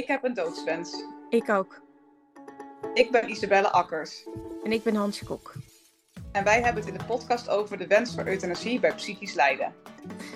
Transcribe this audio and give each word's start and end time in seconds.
Ik 0.00 0.06
heb 0.06 0.24
een 0.24 0.34
doodswens. 0.34 1.04
Ik 1.28 1.48
ook. 1.48 1.80
Ik 2.94 3.10
ben 3.10 3.30
Isabelle 3.30 3.70
Akkers. 3.72 4.26
En 4.64 4.72
ik 4.72 4.82
ben 4.82 4.94
Hansje 4.94 5.24
Kok. 5.24 5.54
En 6.32 6.44
wij 6.44 6.62
hebben 6.62 6.82
het 6.82 6.92
in 6.92 6.98
de 6.98 7.04
podcast 7.04 7.48
over 7.48 7.78
de 7.78 7.86
wens 7.86 8.14
voor 8.14 8.26
euthanasie 8.26 8.80
bij 8.80 8.94
psychisch 8.94 9.34
lijden. 9.34 9.74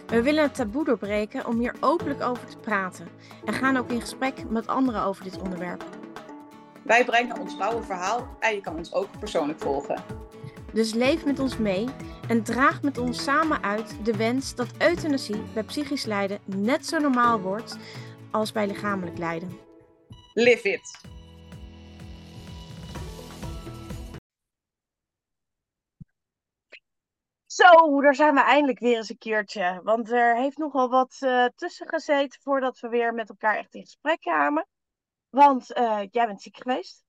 We 0.06 0.22
willen 0.22 0.42
het 0.42 0.54
taboe 0.54 0.84
doorbreken 0.84 1.46
om 1.46 1.58
hier 1.58 1.74
openlijk 1.80 2.22
over 2.22 2.46
te 2.48 2.56
praten. 2.56 3.08
En 3.44 3.52
gaan 3.52 3.76
ook 3.76 3.90
in 3.90 4.00
gesprek 4.00 4.50
met 4.50 4.66
anderen 4.66 5.02
over 5.02 5.24
dit 5.24 5.38
onderwerp. 5.38 5.84
Wij 6.82 7.04
brengen 7.04 7.40
ons 7.40 7.56
rauwe 7.56 7.82
verhaal 7.82 8.36
en 8.40 8.54
je 8.54 8.60
kan 8.60 8.76
ons 8.76 8.92
ook 8.92 9.18
persoonlijk 9.18 9.60
volgen. 9.60 10.02
Dus 10.72 10.94
leef 10.94 11.24
met 11.24 11.38
ons 11.38 11.56
mee 11.58 11.88
en 12.28 12.42
draag 12.42 12.82
met 12.82 12.98
ons 12.98 13.22
samen 13.22 13.62
uit 13.62 13.96
de 14.02 14.16
wens 14.16 14.54
dat 14.54 14.68
euthanasie 14.78 15.42
bij 15.54 15.62
psychisch 15.62 16.04
lijden 16.04 16.38
net 16.44 16.86
zo 16.86 16.98
normaal 16.98 17.40
wordt 17.40 17.76
als 18.34 18.52
bij 18.52 18.66
lichamelijk 18.66 19.18
lijden. 19.18 19.58
Live 20.32 20.68
it! 20.68 21.00
Zo, 27.46 28.00
daar 28.00 28.14
zijn 28.14 28.34
we 28.34 28.40
eindelijk 28.40 28.78
weer 28.78 28.96
eens 28.96 29.08
een 29.08 29.18
keertje. 29.18 29.80
Want 29.82 30.10
er 30.10 30.36
heeft 30.36 30.56
nogal 30.56 30.88
wat 30.88 31.16
uh, 31.20 31.46
tussen 31.54 31.88
gezeten 31.88 32.40
voordat 32.42 32.78
we 32.80 32.88
weer 32.88 33.14
met 33.14 33.28
elkaar 33.28 33.56
echt 33.56 33.74
in 33.74 33.82
gesprek 33.82 34.20
kwamen. 34.20 34.66
Want 35.28 35.76
uh, 35.76 36.00
jij 36.10 36.26
bent 36.26 36.42
ziek 36.42 36.56
geweest. 36.56 37.04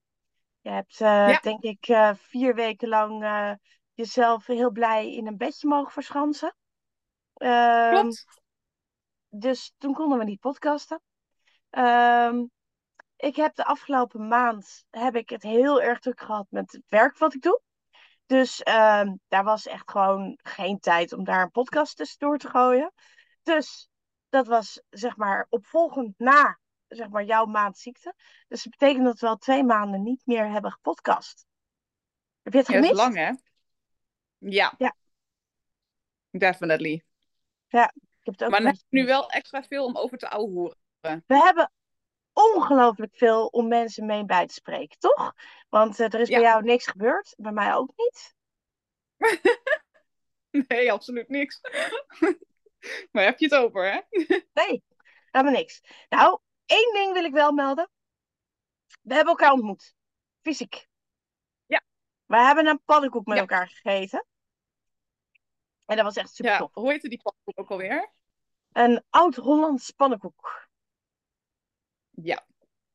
Je 0.61 0.69
hebt, 0.69 0.99
uh, 0.99 1.29
ja. 1.29 1.39
denk 1.39 1.61
ik, 1.61 2.15
vier 2.17 2.55
weken 2.55 2.87
lang 2.87 3.25
jezelf 3.93 4.45
heel 4.45 4.71
blij 4.71 5.13
in 5.13 5.27
een 5.27 5.37
bedje 5.37 5.67
mogen 5.67 5.91
verschansen. 5.91 6.55
Ehm, 7.33 7.91
Klopt. 7.91 8.25
Dus 9.29 9.73
toen 9.77 9.93
konden 9.93 10.17
we 10.17 10.23
niet 10.23 10.39
podcasten. 10.39 11.01
Um, 11.69 12.51
ik 13.15 13.35
heb 13.35 13.55
de 13.55 13.65
afgelopen 13.65 14.27
maand 14.27 14.85
heb 14.89 15.15
ik 15.15 15.29
het 15.29 15.43
heel 15.43 15.81
erg 15.81 15.99
druk 15.99 16.21
gehad 16.21 16.47
met 16.49 16.71
het 16.71 16.83
werk 16.87 17.17
wat 17.17 17.33
ik 17.33 17.41
doe. 17.41 17.61
Dus 18.25 18.59
um, 18.59 19.19
daar 19.27 19.43
was 19.43 19.67
echt 19.67 19.91
gewoon 19.91 20.39
geen 20.41 20.79
tijd 20.79 21.13
om 21.13 21.23
daar 21.23 21.41
een 21.41 21.51
podcast 21.51 21.95
tussendoor 21.95 22.37
te 22.37 22.49
gooien. 22.49 22.93
Dus 23.43 23.89
dat 24.29 24.47
was 24.47 24.81
zeg 24.89 25.17
maar 25.17 25.47
opvolgend 25.49 26.13
na 26.17 26.59
zeg 26.87 27.09
maar, 27.09 27.23
jouw 27.23 27.45
maand 27.45 27.77
ziekte. 27.77 28.13
Dus 28.47 28.63
dat 28.63 28.77
betekent 28.77 29.05
dat 29.05 29.19
we 29.19 29.27
al 29.27 29.37
twee 29.37 29.63
maanden 29.63 30.03
niet 30.03 30.21
meer 30.25 30.49
hebben 30.49 30.71
gepodcast. 30.71 31.45
Heb 32.41 32.53
je 32.53 32.59
het 32.59 32.67
gemist? 32.67 32.91
Is 32.91 32.97
lang 32.97 33.15
hè? 33.15 33.31
Ja. 34.37 34.73
Ja. 34.77 34.95
Definitely. 36.29 37.03
Ja, 37.67 37.91
ik 37.95 38.25
heb 38.25 38.33
het 38.33 38.43
ook 38.43 38.49
Maar 38.49 38.59
dan 38.59 38.69
heb 38.69 38.77
je 38.87 38.99
nu 38.99 39.05
wel 39.05 39.29
extra 39.29 39.63
veel 39.63 39.85
om 39.85 39.97
over 39.97 40.17
te 40.17 40.29
ouwehoeren. 40.29 40.77
We 41.27 41.37
hebben 41.37 41.71
ongelooflijk 42.33 43.15
veel 43.15 43.47
om 43.47 43.67
mensen 43.67 44.05
mee 44.05 44.25
bij 44.25 44.47
te 44.47 44.53
spreken, 44.53 44.99
toch? 44.99 45.33
Want 45.69 45.99
uh, 45.99 46.13
er 46.13 46.19
is 46.19 46.27
Ja. 46.27 46.39
bij 46.39 46.47
jou 46.49 46.63
niks 46.63 46.87
gebeurd, 46.87 47.33
bij 47.37 47.51
mij 47.51 47.73
ook 47.75 47.91
niet. 47.95 48.33
Nee, 50.67 50.91
absoluut 50.91 51.29
niks. 51.29 51.61
Maar 53.11 53.23
heb 53.23 53.39
je 53.39 53.45
het 53.45 53.55
over, 53.55 53.91
hè? 53.91 53.99
Nee, 54.53 54.83
helemaal 55.31 55.53
niks. 55.53 55.81
Nou, 56.09 56.39
één 56.65 56.93
ding 56.93 57.13
wil 57.13 57.23
ik 57.23 57.33
wel 57.33 57.51
melden. 57.51 57.89
We 59.01 59.13
hebben 59.13 59.33
elkaar 59.33 59.51
ontmoet. 59.51 59.95
Fysiek. 60.41 60.87
Ja. 61.65 61.81
We 62.25 62.37
hebben 62.37 62.67
een 62.67 62.81
pannenkoek 62.85 63.25
met 63.25 63.35
Ja. 63.35 63.41
elkaar 63.41 63.67
gegeten. 63.67 64.25
En 65.85 65.95
dat 65.95 66.05
was 66.05 66.15
echt 66.15 66.33
super 66.35 66.51
Ja, 66.51 66.57
tof. 66.57 66.73
hoe 66.73 66.91
heette 66.91 67.09
die 67.09 67.21
pannenkoek 67.21 67.59
ook 67.59 67.69
alweer? 67.69 68.11
Een 68.71 69.03
oud-Hollands 69.09 69.91
pannenkoek. 69.91 70.67
Ja. 72.21 72.45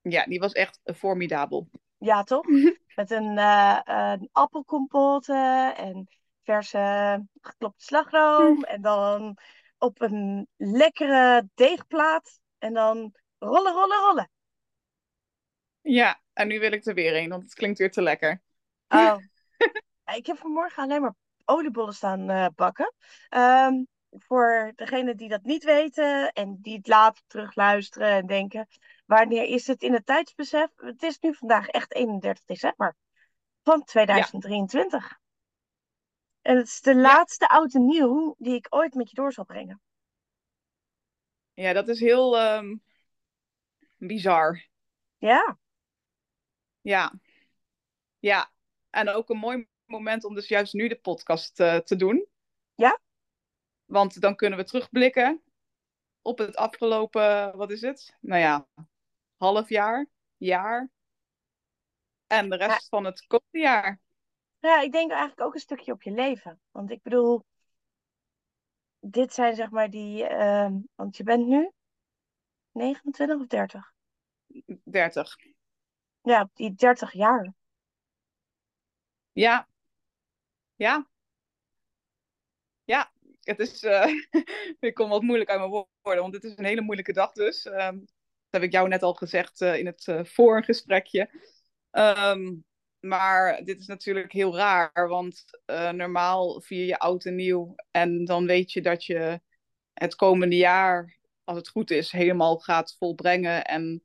Ja, 0.02 0.24
die 0.24 0.38
was 0.38 0.52
echt 0.52 0.80
formidabel. 0.96 1.68
Ja, 1.98 2.22
toch? 2.22 2.46
Met 2.94 3.10
een, 3.10 3.38
een 3.38 4.28
appelkompot 4.32 5.28
eh, 5.28 5.78
en 5.78 6.08
verse 6.42 7.26
geklopte 7.40 7.84
slagroom. 7.84 8.64
En 8.74 8.82
dan 8.82 9.36
op 9.78 10.00
een 10.00 10.48
lekkere 10.56 11.48
deegplaat. 11.54 12.40
En 12.58 12.74
dan 12.74 13.14
rollen, 13.38 13.72
rollen, 13.72 13.98
rollen. 13.98 14.30
Ja, 15.80 16.20
en 16.32 16.48
nu 16.48 16.60
wil 16.60 16.72
ik 16.72 16.84
er 16.84 16.94
weer 16.94 17.16
een, 17.16 17.28
want 17.28 17.42
het 17.42 17.54
klinkt 17.54 17.78
weer 17.78 17.90
te 17.90 18.02
lekker. 18.02 18.42
Oh. 18.88 19.16
ik 20.16 20.26
heb 20.26 20.38
vanmorgen 20.38 20.82
alleen 20.82 21.00
maar 21.00 21.14
oliebollen 21.44 21.94
staan 21.94 22.30
eh, 22.30 22.46
bakken. 22.54 22.94
Ehm, 23.28 23.82
voor 24.10 24.72
degenen 24.76 25.16
die 25.16 25.28
dat 25.28 25.42
niet 25.42 25.64
weten 25.64 26.32
en 26.32 26.58
die 26.60 26.76
het 26.76 26.86
later 26.86 27.22
terugluisteren 27.26 28.08
en 28.08 28.26
denken, 28.26 28.66
wanneer 29.10 29.44
is 29.44 29.66
het 29.66 29.82
in 29.82 29.92
het 29.92 30.06
tijdsbesef? 30.06 30.70
Het 30.76 31.02
is 31.02 31.18
nu 31.18 31.34
vandaag 31.34 31.66
echt 31.68 31.94
31 31.94 32.44
december 32.44 32.96
van 33.62 33.84
2023. 33.84 35.18
En 36.42 36.56
het 36.56 36.66
is 36.66 36.80
de 36.80 36.96
laatste 36.96 37.48
oud 37.48 37.74
en 37.74 37.86
nieuw 37.86 38.34
die 38.38 38.54
ik 38.54 38.66
ooit 38.70 38.94
met 38.94 39.10
je 39.10 39.14
door 39.14 39.32
zal 39.32 39.44
brengen. 39.44 39.82
Ja, 41.54 41.72
dat 41.72 41.88
is 41.88 42.00
heel 42.00 42.38
ehm, 42.38 42.76
bizar. 43.96 44.68
Ja, 45.18 45.58
Ja. 46.80 47.12
Ja. 48.18 48.52
En 48.90 49.08
ook 49.08 49.28
een 49.28 49.38
mooi 49.38 49.68
moment 49.84 50.24
om 50.24 50.34
dus 50.34 50.48
juist 50.48 50.72
nu 50.72 50.88
de 50.88 51.00
podcast 51.00 51.60
eh, 51.60 51.76
te 51.76 51.96
doen. 51.96 52.26
Ja. 52.74 53.00
Want 53.84 54.20
dan 54.20 54.36
kunnen 54.36 54.58
we 54.58 54.64
terugblikken 54.64 55.42
op 56.22 56.38
het 56.38 56.56
afgelopen, 56.56 57.56
wat 57.56 57.70
is 57.70 57.80
het? 57.80 58.16
Nou 58.20 58.40
ja, 58.40 58.68
half 59.40 59.68
jaar, 59.68 60.06
jaar. 60.36 60.88
En 62.26 62.50
de 62.50 62.56
rest 62.56 62.88
van 62.88 63.04
het 63.04 63.26
komende 63.26 63.58
jaar. 63.58 64.00
ja, 64.58 64.80
ik 64.80 64.92
denk 64.92 65.10
eigenlijk 65.10 65.40
ook 65.40 65.54
een 65.54 65.60
stukje 65.60 65.92
op 65.92 66.02
je 66.02 66.10
leven. 66.10 66.60
Want 66.70 66.90
ik 66.90 67.02
bedoel, 67.02 67.44
dit 68.98 69.32
zijn 69.32 69.54
zeg 69.54 69.70
maar 69.70 69.90
die, 69.90 70.26
ehm, 70.26 70.78
want 70.94 71.16
je 71.16 71.22
bent 71.22 71.46
nu 71.46 71.70
29 72.72 73.40
of 73.40 73.46
30? 73.46 73.92
30. 74.84 75.36
Ja, 76.22 76.48
die 76.54 76.74
30 76.74 77.12
jaar. 77.12 77.52
Ja. 79.32 79.68
Ja. 80.74 81.08
Ja. 82.84 83.12
Het 83.40 83.58
is, 83.58 83.82
eh, 83.82 84.06
ik 84.80 84.94
kom 84.94 85.08
wat 85.08 85.22
moeilijk 85.22 85.50
uit 85.50 85.58
mijn 85.58 85.70
woorden, 85.70 86.22
want 86.22 86.34
het 86.34 86.44
is 86.44 86.56
een 86.56 86.64
hele 86.64 86.80
moeilijke 86.80 87.12
dag 87.12 87.32
dus. 87.32 87.66
Ehm, 87.66 87.98
dat 88.50 88.60
heb 88.60 88.62
ik 88.70 88.72
jou 88.72 88.88
net 88.88 89.02
al 89.02 89.14
gezegd 89.14 89.60
eh, 89.60 89.78
in 89.78 89.86
het 89.86 90.08
eh 90.08 90.24
voorgesprekje. 90.24 91.30
Ehm, 91.90 92.54
maar 93.00 93.64
dit 93.64 93.80
is 93.80 93.86
natuurlijk 93.86 94.32
heel 94.32 94.56
raar, 94.56 95.08
want 95.08 95.44
eh, 95.64 95.90
normaal 95.90 96.60
vier 96.60 96.86
je 96.86 96.98
oud 96.98 97.24
en 97.24 97.34
nieuw. 97.34 97.74
En 97.90 98.24
dan 98.24 98.46
weet 98.46 98.72
je 98.72 98.82
dat 98.82 99.04
je 99.04 99.40
het 99.92 100.14
komende 100.14 100.56
jaar, 100.56 101.18
als 101.44 101.56
het 101.56 101.68
goed 101.68 101.90
is, 101.90 102.12
helemaal 102.12 102.58
gaat 102.58 102.96
volbrengen. 102.98 103.64
En 103.64 104.04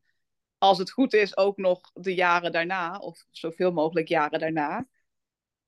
als 0.57 0.77
het 0.77 0.91
goed 0.91 1.13
is, 1.13 1.37
ook 1.37 1.57
nog 1.57 1.91
de 1.93 2.13
jaren 2.13 2.51
daarna, 2.51 2.97
of 2.97 3.25
zoveel 3.31 3.71
mogelijk 3.71 4.07
jaren 4.07 4.39
daarna. 4.39 4.87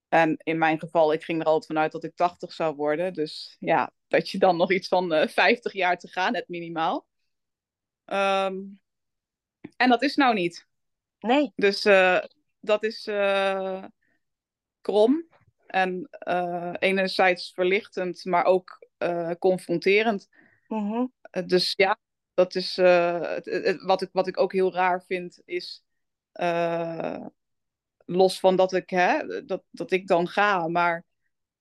En 0.10 0.38
in 0.44 0.58
mijn 0.58 0.80
geval, 0.80 1.14
ik 1.14 1.24
ging 1.24 1.40
er 1.40 1.46
altijd 1.46 1.66
vanuit 1.66 1.92
dat 1.92 2.04
ik 2.04 2.16
80 2.16 2.54
zou 2.54 2.76
worden. 2.76 3.14
Dus 3.14 3.56
ja, 3.60 3.92
dat 4.08 4.30
je 4.30 4.38
dan 4.38 4.58
nog 4.58 4.72
iets 4.72 4.88
van 4.88 5.14
eh 5.14 5.28
50 5.28 5.74
jaar 5.74 5.98
te 5.98 6.08
gaan 6.08 6.34
hebt, 6.34 6.48
minimaal. 6.48 7.08
Ehm, 8.08 8.56
en 9.78 9.90
dat 9.90 10.02
is 10.04 10.16
nou 10.16 10.34
niet. 10.34 10.68
Nee, 11.20 11.52
Dus 11.56 11.86
eh, 11.86 12.20
dat 12.60 12.84
is 12.84 13.08
eh, 13.08 13.84
krom. 14.82 15.26
En 15.68 16.08
eh, 16.10 16.74
enerzijds 16.80 17.52
verlichtend, 17.54 18.26
maar 18.26 18.46
ook 18.46 18.88
confronterend. 19.40 20.30
mhm, 20.68 21.06
Eh, 21.22 21.46
dus 21.46 21.74
ja, 21.76 22.00
dat 22.34 22.56
is 22.56 22.76
het, 22.76 23.46
het- 23.46 23.82
wat, 23.84 24.02
ik, 24.02 24.10
wat 24.12 24.28
ik 24.28 24.40
ook 24.40 24.54
heel 24.54 24.74
raar 24.74 25.04
vind, 25.04 25.42
is 25.46 25.84
los 28.06 28.40
van 28.40 28.56
dat 28.56 28.74
ik, 28.74 28.90
hè, 28.90 29.44
dat, 29.46 29.64
dat 29.72 29.92
ik 29.92 30.08
dan 30.08 30.28
ga, 30.28 30.68
maar 30.68 31.06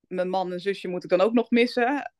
mijn 0.08 0.28
man 0.28 0.52
en 0.52 0.60
zusje 0.60 0.88
moet 0.88 1.04
ik 1.04 1.10
dan 1.10 1.20
ook 1.20 1.32
nog 1.32 1.50
missen. 1.50 2.12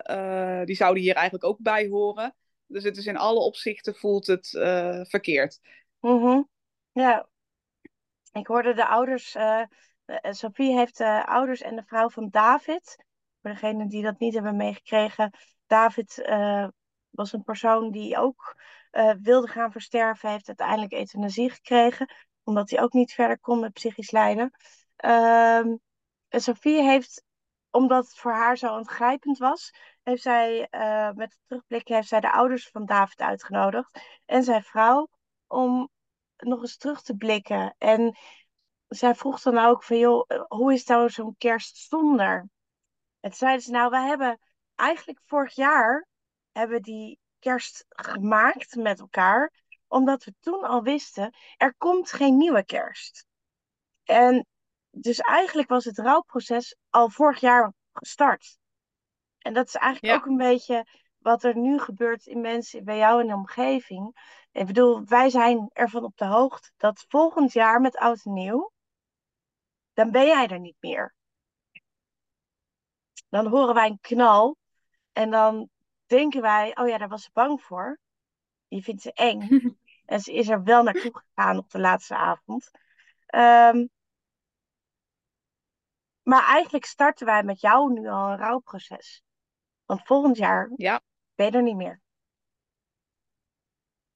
Die 0.64 0.76
zouden 0.76 1.02
hier 1.02 1.14
eigenlijk 1.14 1.44
ook 1.44 1.58
bij 1.60 1.88
horen. 1.88 2.34
Dus 2.66 2.84
het 2.84 2.96
is 2.96 3.06
in 3.06 3.16
alle 3.16 3.40
opzichten 3.40 3.94
voelt 3.94 4.26
het 4.26 4.54
eh, 4.54 5.00
verkeerd. 5.04 5.60
mhm. 6.00 6.42
Ja, 6.92 7.28
ik 8.32 8.46
hoorde 8.46 8.74
de 8.74 8.86
ouders, 8.86 9.34
eh, 9.34 9.62
Sophie 10.22 10.76
heeft 10.76 10.98
de 10.98 11.26
ouders 11.26 11.60
en 11.60 11.76
de 11.76 11.84
vrouw 11.86 12.10
van 12.10 12.28
David. 12.30 13.04
Voor 13.42 13.50
degenen 13.50 13.88
die 13.88 14.02
dat 14.02 14.18
niet 14.18 14.34
hebben 14.34 14.56
meegekregen, 14.56 15.30
David 15.66 16.14
was 17.10 17.32
een 17.32 17.44
persoon 17.44 17.90
die 17.90 18.18
ook 18.18 18.56
wilde 19.20 19.48
gaan 19.48 19.72
versterven, 19.72 20.30
heeft 20.30 20.48
uiteindelijk 20.48 20.92
euthanasie 20.92 21.50
gekregen, 21.50 22.08
omdat 22.44 22.70
hij 22.70 22.82
ook 22.82 22.92
niet 22.92 23.12
verder 23.12 23.40
kon 23.40 23.60
met 23.60 23.72
psychisch 23.72 24.10
lijden. 24.10 24.50
Ehm, 24.96 25.76
Sophie 26.28 26.82
heeft, 26.82 27.24
omdat 27.70 28.04
het 28.04 28.18
voor 28.18 28.32
haar 28.32 28.58
zo 28.58 28.66
aangrijpend 28.66 29.38
was, 29.38 29.72
heeft 30.06 30.22
zij 30.22 30.66
eh, 30.70 31.10
met 31.10 31.30
het 31.30 31.40
terugblik 31.46 31.88
heeft 31.88 32.08
zij 32.08 32.20
de 32.20 32.32
ouders 32.32 32.68
van 32.68 32.84
David 32.84 33.20
uitgenodigd 33.20 34.00
en 34.24 34.42
zijn 34.42 34.62
vrouw 34.62 35.08
om 35.46 35.88
nog 36.36 36.60
eens 36.60 36.76
terug 36.76 37.02
te 37.02 37.16
blikken. 37.16 37.74
En 37.78 38.16
zij 38.86 39.14
vroeg 39.14 39.40
dan 39.40 39.58
ook 39.58 39.82
van, 39.82 39.98
joh, 39.98 40.24
eh, 40.26 40.42
hoe 40.48 40.72
is 40.72 40.84
nou 40.84 41.10
zo'n 41.10 41.34
kerst 41.38 41.76
zonder? 41.76 42.48
En 43.20 43.32
zeiden 43.32 43.62
ze, 43.62 43.70
nou, 43.70 43.90
we 43.90 43.98
hebben 43.98 44.38
eigenlijk 44.74 45.20
vorig 45.24 45.54
jaar 45.54 46.06
hebben 46.52 46.82
die 46.82 47.18
kerst 47.38 47.84
gemaakt 47.88 48.74
met 48.74 49.00
elkaar, 49.00 49.52
omdat 49.86 50.24
we 50.24 50.34
toen 50.40 50.64
al 50.64 50.82
wisten, 50.82 51.34
er 51.56 51.74
komt 51.76 52.12
geen 52.12 52.36
nieuwe 52.36 52.64
kerst. 52.64 53.26
En 54.04 54.46
dus 54.90 55.18
eigenlijk 55.18 55.68
was 55.68 55.84
het 55.84 55.98
rouwproces 55.98 56.76
al 56.90 57.10
vorig 57.10 57.40
jaar 57.40 57.72
gestart. 57.92 58.58
En 59.46 59.52
dat 59.52 59.66
is 59.66 59.74
eigenlijk 59.74 60.12
Ja. 60.14 60.18
ook 60.20 60.26
een 60.26 60.36
beetje 60.36 60.86
wat 61.18 61.44
er 61.44 61.56
nu 61.56 61.78
gebeurt 61.78 62.26
in 62.26 62.40
mensen 62.40 62.84
bij 62.84 62.96
jou 62.96 63.20
in 63.20 63.26
de 63.26 63.34
omgeving. 63.34 64.16
Ik 64.52 64.66
bedoel, 64.66 65.04
wij 65.04 65.30
zijn 65.30 65.70
ervan 65.72 66.04
op 66.04 66.16
de 66.16 66.24
hoogte 66.24 66.70
dat 66.76 67.04
volgend 67.08 67.52
jaar 67.52 67.80
met 67.80 67.96
oud 67.96 68.24
en 68.24 68.32
nieuw, 68.32 68.72
dan 69.92 70.10
ben 70.10 70.26
jij 70.26 70.46
er 70.48 70.60
niet 70.60 70.76
meer. 70.80 71.14
Dan 73.28 73.46
horen 73.46 73.74
wij 73.74 73.86
een 73.86 74.00
knal 74.00 74.56
en 75.12 75.30
dan 75.30 75.68
denken 76.06 76.42
wij, 76.42 76.76
oh 76.76 76.88
ja, 76.88 76.98
daar 76.98 77.08
was 77.08 77.22
ze 77.22 77.30
bang 77.32 77.62
voor. 77.62 77.98
Je 78.68 78.82
vindt 78.82 79.02
ze 79.02 79.12
eng. 79.12 79.48
En 80.06 80.20
ze 80.20 80.32
is 80.32 80.48
er 80.48 80.62
wel 80.62 80.82
naartoe 80.82 81.22
gegaan 81.24 81.58
op 81.58 81.70
de 81.70 81.78
laatste 81.78 82.16
avond. 82.16 82.70
Ehm, 83.26 83.86
maar 86.22 86.44
eigenlijk 86.44 86.84
starten 86.84 87.26
wij 87.26 87.42
met 87.42 87.60
jou 87.60 87.92
nu 87.92 88.08
al 88.08 88.30
een 88.30 88.36
rouwproces. 88.38 89.24
Want 89.86 90.06
volgend 90.06 90.36
jaar 90.36 90.72
Ja. 90.76 91.02
ben 91.34 91.46
je 91.46 91.52
er 91.52 91.62
niet 91.62 91.76
meer. 91.76 92.02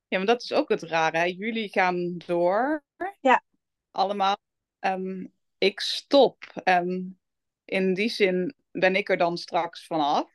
Ja, 0.08 0.17
maar 0.19 0.26
dat 0.26 0.43
is 0.43 0.52
ook 0.52 0.69
het 0.69 0.82
rare. 0.82 1.17
Hè? 1.19 1.25
Jullie 1.25 1.69
gaan 1.69 2.17
door. 2.26 2.84
Ja. 3.20 3.43
Allemaal. 3.90 4.37
Ehm, 4.78 5.26
ik 5.58 5.81
stop. 5.81 6.44
En 6.64 7.19
in 7.64 7.94
die 7.94 8.08
zin 8.08 8.55
ben 8.70 8.96
ik 8.96 9.08
er 9.08 9.17
dan 9.17 9.37
straks 9.38 9.87
vanaf. 9.87 10.31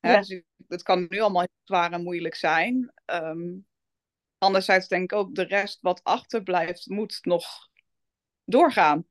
Hè? 0.00 0.12
Ja. 0.12 0.18
Dus 0.18 0.28
ik- 0.30 0.46
het 0.68 0.82
kan 0.82 1.06
nu 1.08 1.20
allemaal 1.20 1.40
heel 1.40 1.60
zwaar 1.64 1.92
en 1.92 2.02
moeilijk 2.02 2.34
zijn. 2.34 2.92
Ehm, 3.04 3.58
anderzijds 4.38 4.88
denk 4.88 5.02
ik 5.12 5.18
ook, 5.18 5.34
de 5.34 5.42
rest 5.42 5.80
wat 5.80 6.04
achterblijft, 6.04 6.86
moet 6.88 7.18
nog 7.24 7.68
doorgaan. 8.44 9.06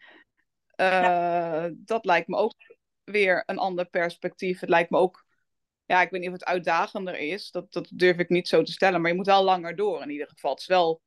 Eh, 0.76 1.68
Dat 1.74 2.06
lijkt 2.06 2.28
me 2.28 2.36
ook 2.36 2.54
weer 3.06 3.44
een 3.46 3.58
ander 3.58 3.86
perspectief. 3.86 4.60
Het 4.60 4.70
lijkt 4.70 4.90
me 4.90 4.98
ook, 4.98 5.26
ja, 5.86 6.02
ik 6.02 6.10
weet 6.10 6.20
niet 6.20 6.30
of 6.30 6.36
het 6.36 6.46
uitdagender 6.46 7.18
is. 7.18 7.52
Dat, 7.52 7.74
dat 7.74 7.90
durf 7.94 8.18
ik 8.18 8.30
niet 8.30 8.48
zo 8.48 8.64
te 8.64 8.72
stellen. 8.72 9.02
Maar 9.02 9.12
je 9.12 9.18
moet 9.18 9.26
wel 9.26 9.44
langer 9.44 9.76
door 9.76 10.02
in 10.02 10.10
ieder 10.10 10.28
geval. 10.28 10.52
Het 10.52 10.60
is 10.60 10.68
wel 10.68 11.02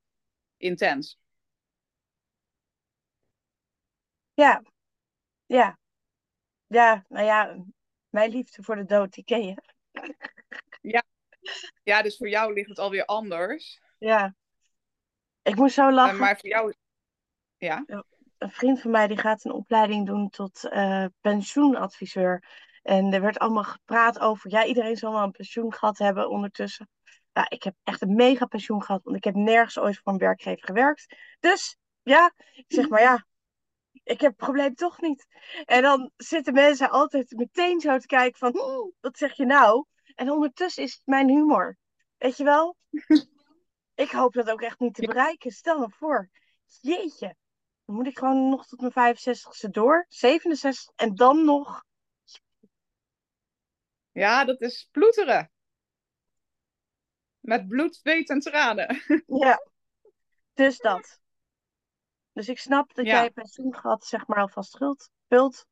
intens. 0.57 1.21
Ja, 4.35 4.63
ja. 5.47 5.79
Ja, 6.67 7.05
nou 7.09 7.25
ja, 7.25 7.65
mijn 8.09 8.31
liefde 8.31 8.63
voor 8.63 8.77
de 8.77 8.85
dood, 8.85 9.13
die 9.13 9.25
ken 9.25 9.43
je. 9.43 9.63
Ja, 11.83 12.03
dus 12.03 12.17
voor 12.17 12.29
jou 12.29 12.53
ligt 12.53 12.69
het 12.69 12.79
alweer 12.79 13.05
anders. 13.05 13.81
Ja. 13.99 14.35
Ik 15.43 15.55
moest 15.55 15.75
zo 15.75 15.93
lachen. 15.93 16.19
maar 16.19 16.39
voor 16.39 16.49
jou, 16.49 16.75
ja. 17.57 17.85
Een 18.39 18.51
vriend 18.51 18.81
van 18.81 18.91
mij 18.91 19.07
die 19.07 19.19
gaat 19.19 19.45
een 19.45 19.53
opleiding 19.53 20.07
doen 20.07 20.29
tot 20.29 20.69
eh, 20.69 21.05
pensioenadviseur. 21.21 22.45
En 22.83 23.13
er 23.13 23.21
werd 23.21 23.39
allemaal 23.39 23.65
gepraat 23.65 24.19
over, 24.19 24.51
ja, 24.51 24.65
iedereen 24.65 24.97
zal 24.97 25.13
wel 25.13 25.23
een 25.23 25.31
pensioen 25.31 25.75
gehad 25.75 25.99
hebben 25.99 26.31
ondertussen. 26.31 26.89
Nou, 27.33 27.47
ik 27.49 27.63
heb 27.63 27.75
echt 27.85 28.03
een 28.03 28.15
mega 28.15 28.47
pensioen 28.47 28.83
gehad, 28.83 29.03
want 29.05 29.17
ik 29.17 29.25
heb 29.25 29.35
nergens 29.35 29.79
ooit 29.79 29.99
voor 29.99 30.13
een 30.13 30.19
werkgever 30.19 30.65
gewerkt. 30.65 31.17
Dus 31.41 31.77
ja, 32.03 32.33
ik 32.53 32.65
zeg 32.69 32.89
maar 32.89 33.01
ja, 33.01 33.27
ik 33.93 34.21
heb 34.21 34.31
het 34.31 34.37
probleem 34.37 34.75
toch 34.75 35.01
niet. 35.01 35.27
En 35.65 35.83
dan 35.83 36.11
zitten 36.17 36.53
mensen 36.53 36.91
altijd 36.91 37.31
meteen 37.37 37.81
zo 37.81 37.99
te 37.99 38.07
kijken 38.07 38.39
van, 38.39 38.61
"Oeh, 38.61 38.93
wat 39.01 39.19
zeg 39.19 39.37
je 39.37 39.47
nou? 39.47 39.85
En 40.15 40.31
ondertussen 40.31 40.83
is 40.83 40.93
het 40.93 41.03
mijn 41.05 41.29
humor. 41.29 41.77
Weet 42.17 42.37
je 42.37 42.45
wel? 42.45 42.77
Ik 43.95 44.11
hoop 44.11 44.33
dat 44.33 44.51
ook 44.51 44.63
echt 44.63 44.79
niet 44.79 44.95
te 44.95 45.07
bereiken. 45.07 45.51
Stel 45.51 45.79
me 45.79 45.91
voor. 45.91 46.31
Jeetje. 46.81 47.37
Dan 47.89 47.97
moet 47.97 48.07
ik 48.07 48.19
gewoon 48.19 48.49
nog 48.49 48.67
tot 48.67 48.95
mijn 48.95 49.17
65ste 49.17 49.71
door. 49.71 50.07
67 50.09 50.95
en 50.97 51.15
dan 51.15 51.45
nog. 51.45 51.85
Ja, 54.13 54.45
dat 54.45 54.61
is 54.61 54.89
ploeteren. 54.91 55.51
Met 57.41 57.69
bloed, 57.69 57.97
zweet 57.97 58.31
en 58.31 58.41
tranen. 58.41 59.03
Ja. 59.27 59.63
Dus 60.55 60.79
dat. 60.79 61.21
Dus 62.33 62.49
ik 62.49 62.59
snap 62.59 62.95
dat 62.95 63.07
Ja. 63.07 63.13
jij 63.13 63.31
pensioen 63.31 63.75
gehad, 63.75 64.05
zeg 64.05 64.27
maar, 64.27 64.39
alvast 64.39 64.71
schuld. 64.71 65.11
Vult. 65.29 65.67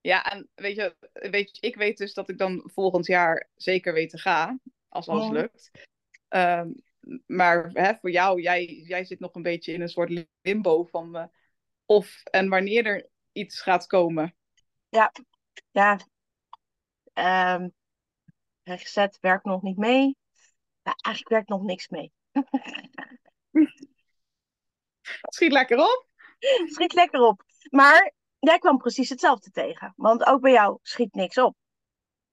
Ja, 0.00 0.30
en 0.30 0.48
weet 0.54 0.76
je, 0.76 0.96
weet 1.12 1.56
je, 1.56 1.66
ik 1.66 1.76
weet 1.76 1.96
dus 1.96 2.14
dat 2.14 2.28
ik 2.28 2.38
dan 2.38 2.70
volgend 2.72 3.06
jaar 3.06 3.48
zeker 3.54 3.92
weten 3.92 4.18
ga, 4.18 4.58
als 4.88 5.08
alles 5.08 5.28
lukt. 5.28 5.70
Ehm, 6.28 6.70
maar 7.26 7.70
hè, 7.72 7.94
voor 7.94 8.10
jou, 8.10 8.40
jij, 8.40 8.64
jij 8.64 9.04
zit 9.04 9.20
nog 9.20 9.34
een 9.34 9.42
beetje 9.42 9.72
in 9.72 9.80
een 9.80 9.88
soort 9.88 10.26
limbo 10.42 10.84
van 10.84 11.16
eh, 11.16 11.24
of 11.86 12.22
en 12.22 12.48
wanneer 12.48 12.86
er 12.86 13.08
iets 13.32 13.60
gaat 13.60 13.86
komen. 13.86 14.36
Ja. 14.88 15.12
Ehm 17.12 17.68
rechtgezet 18.62 19.18
werkt 19.20 19.44
nog 19.44 19.62
niet 19.62 19.76
mee. 19.76 20.16
Nou, 20.82 20.96
eigenlijk 21.00 21.34
werkt 21.34 21.48
nog 21.48 21.62
niks 21.62 21.88
mee. 21.88 22.12
Schiet 25.28 25.52
lekker 25.52 25.78
op. 25.78 26.06
Schiet 26.74 26.92
lekker 26.92 27.20
op. 27.20 27.42
Maar 27.70 28.12
jij 28.38 28.58
kwam 28.58 28.78
precies 28.78 29.08
hetzelfde 29.08 29.50
tegen. 29.50 29.92
Want 29.96 30.26
ook 30.26 30.40
bij 30.40 30.52
jou 30.52 30.78
schiet 30.82 31.14
niks 31.14 31.38
op. 31.38 31.56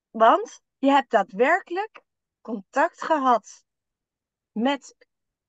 Want 0.10 0.62
je 0.78 0.90
hebt 0.90 1.12
daadwerkelijk 1.12 2.02
contact 2.42 3.04
gehad 3.04 3.66
met 4.57 4.95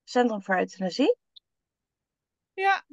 Centrum 0.05 0.43
voor 0.43 0.59
Euthanasie. 0.59 1.17
Ja, 2.55 2.85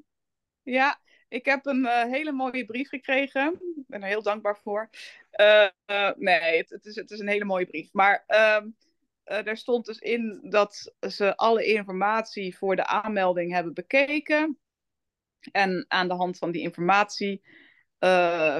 ja. 0.63 1.03
Ik 1.27 1.45
heb 1.45 1.65
een 1.65 1.85
eh, 1.85 2.11
hele 2.11 2.31
mooie 2.31 2.65
brief 2.65 2.89
gekregen. 2.89 3.53
Ik 3.53 3.83
ben 3.87 4.01
er 4.01 4.07
heel 4.07 4.21
dankbaar 4.23 4.57
voor. 4.57 4.89
Eh, 5.29 5.67
eh, 5.85 6.11
nee, 6.15 6.57
het, 6.57 6.85
is, 6.85 6.95
het 6.95 7.11
is 7.11 7.19
een 7.19 7.27
hele 7.27 7.45
mooie 7.45 7.65
brief. 7.65 7.93
Maar 7.93 8.23
ehm 8.27 8.69
eh, 9.23 9.47
er 9.47 9.57
stond 9.57 9.85
dus 9.85 9.97
in 9.97 10.39
dat 10.49 10.95
ze 10.99 11.37
alle 11.37 11.65
informatie 11.65 12.57
voor 12.57 12.75
de 12.75 12.85
aanmelding 12.85 13.51
hebben 13.51 13.73
bekeken. 13.73 14.59
En 15.51 15.85
aan 15.87 16.07
de 16.07 16.13
hand 16.13 16.37
van 16.37 16.51
die 16.51 16.61
informatie 16.61 17.41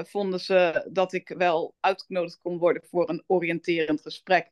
vonden 0.02 0.40
ze 0.40 0.88
dat 0.92 1.12
ik 1.12 1.28
wel 1.28 1.74
uitgenodigd 1.80 2.38
kon 2.40 2.58
worden 2.58 2.82
voor 2.86 3.08
een 3.08 3.24
oriënterend 3.26 4.00
gesprek. 4.00 4.50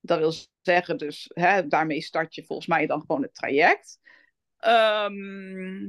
Dat 0.00 0.18
wil 0.18 0.32
zeggen, 0.66 0.98
dus 0.98 1.30
hè, 1.34 1.66
daarmee 1.66 2.00
start 2.00 2.34
je 2.34 2.44
volgens 2.44 2.68
mij 2.68 2.86
dan 2.86 3.00
gewoon 3.00 3.22
het 3.22 3.34
traject. 3.34 3.98
Ehm, 4.58 5.88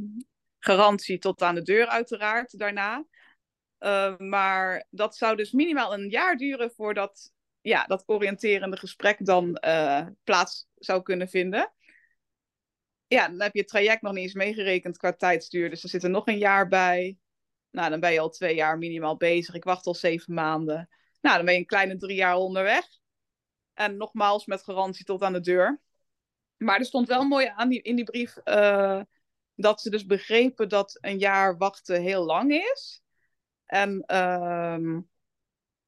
garantie 0.59 1.17
tot 1.17 1.41
aan 1.41 1.55
de 1.55 1.61
deur, 1.61 1.87
uiteraard, 1.87 2.59
daarna. 2.59 3.05
Eh, 3.77 4.17
maar 4.17 4.87
dat 4.89 5.15
zou 5.15 5.35
dus 5.35 5.51
minimaal 5.51 5.93
een 5.93 6.09
jaar 6.09 6.35
duren 6.35 6.71
voordat 6.71 7.33
ja, 7.61 7.85
dat 7.85 8.03
oriënterende 8.05 8.77
gesprek 8.77 9.25
dan 9.25 9.55
eh, 9.55 10.07
plaats 10.23 10.67
zou 10.75 11.01
kunnen 11.01 11.29
vinden. 11.29 11.73
Ja, 13.07 13.27
dan 13.27 13.41
heb 13.41 13.53
je 13.53 13.59
het 13.59 13.69
traject 13.69 14.01
nog 14.01 14.13
niet 14.13 14.23
eens 14.23 14.33
meegerekend 14.33 14.97
qua 14.97 15.13
tijdsduur. 15.13 15.69
Dus 15.69 15.83
er 15.83 15.89
zit 15.89 16.03
er 16.03 16.09
nog 16.09 16.27
een 16.27 16.37
jaar 16.37 16.67
bij. 16.67 17.17
Nou, 17.71 17.89
dan 17.89 17.99
ben 17.99 18.13
je 18.13 18.19
al 18.19 18.29
twee 18.29 18.55
jaar 18.55 18.77
minimaal 18.77 19.17
bezig. 19.17 19.55
Ik 19.55 19.63
wacht 19.63 19.85
al 19.85 19.95
zeven 19.95 20.33
maanden. 20.33 20.89
Nou, 21.21 21.35
dan 21.35 21.45
ben 21.45 21.53
je 21.53 21.59
een 21.59 21.65
kleine 21.65 21.97
drie 21.97 22.15
jaar 22.15 22.35
onderweg. 22.35 22.85
En 23.77 23.97
nogmaals 23.97 24.45
met 24.45 24.63
garantie 24.63 25.05
tot 25.05 25.21
aan 25.21 25.33
de 25.33 25.39
deur. 25.39 25.81
Maar 26.57 26.79
er 26.79 26.85
stond 26.85 27.07
wel 27.07 27.23
mooi 27.23 27.51
aan 27.55 27.71
in 27.71 27.95
die 27.95 28.05
brief 28.05 28.37
eh, 28.37 29.01
dat 29.55 29.81
ze 29.81 29.89
dus 29.89 30.05
begrepen 30.05 30.69
dat 30.69 30.97
een 31.01 31.17
jaar 31.17 31.57
wachten 31.57 32.01
heel 32.01 32.25
lang 32.25 32.51
is. 32.51 33.01
En 33.65 34.03
ehm, 34.05 34.99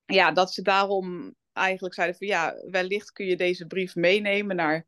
ja, 0.06 0.32
dat 0.32 0.54
ze 0.54 0.62
daarom 0.62 1.36
eigenlijk 1.54 1.94
zeiden 1.94 2.18
van 2.18 2.28
ja, 2.28 2.56
wellicht 2.70 3.12
kun 3.12 3.26
je 3.26 3.36
deze 3.36 3.66
brief 3.66 3.96
meenemen 3.96 4.56
naar, 4.56 4.88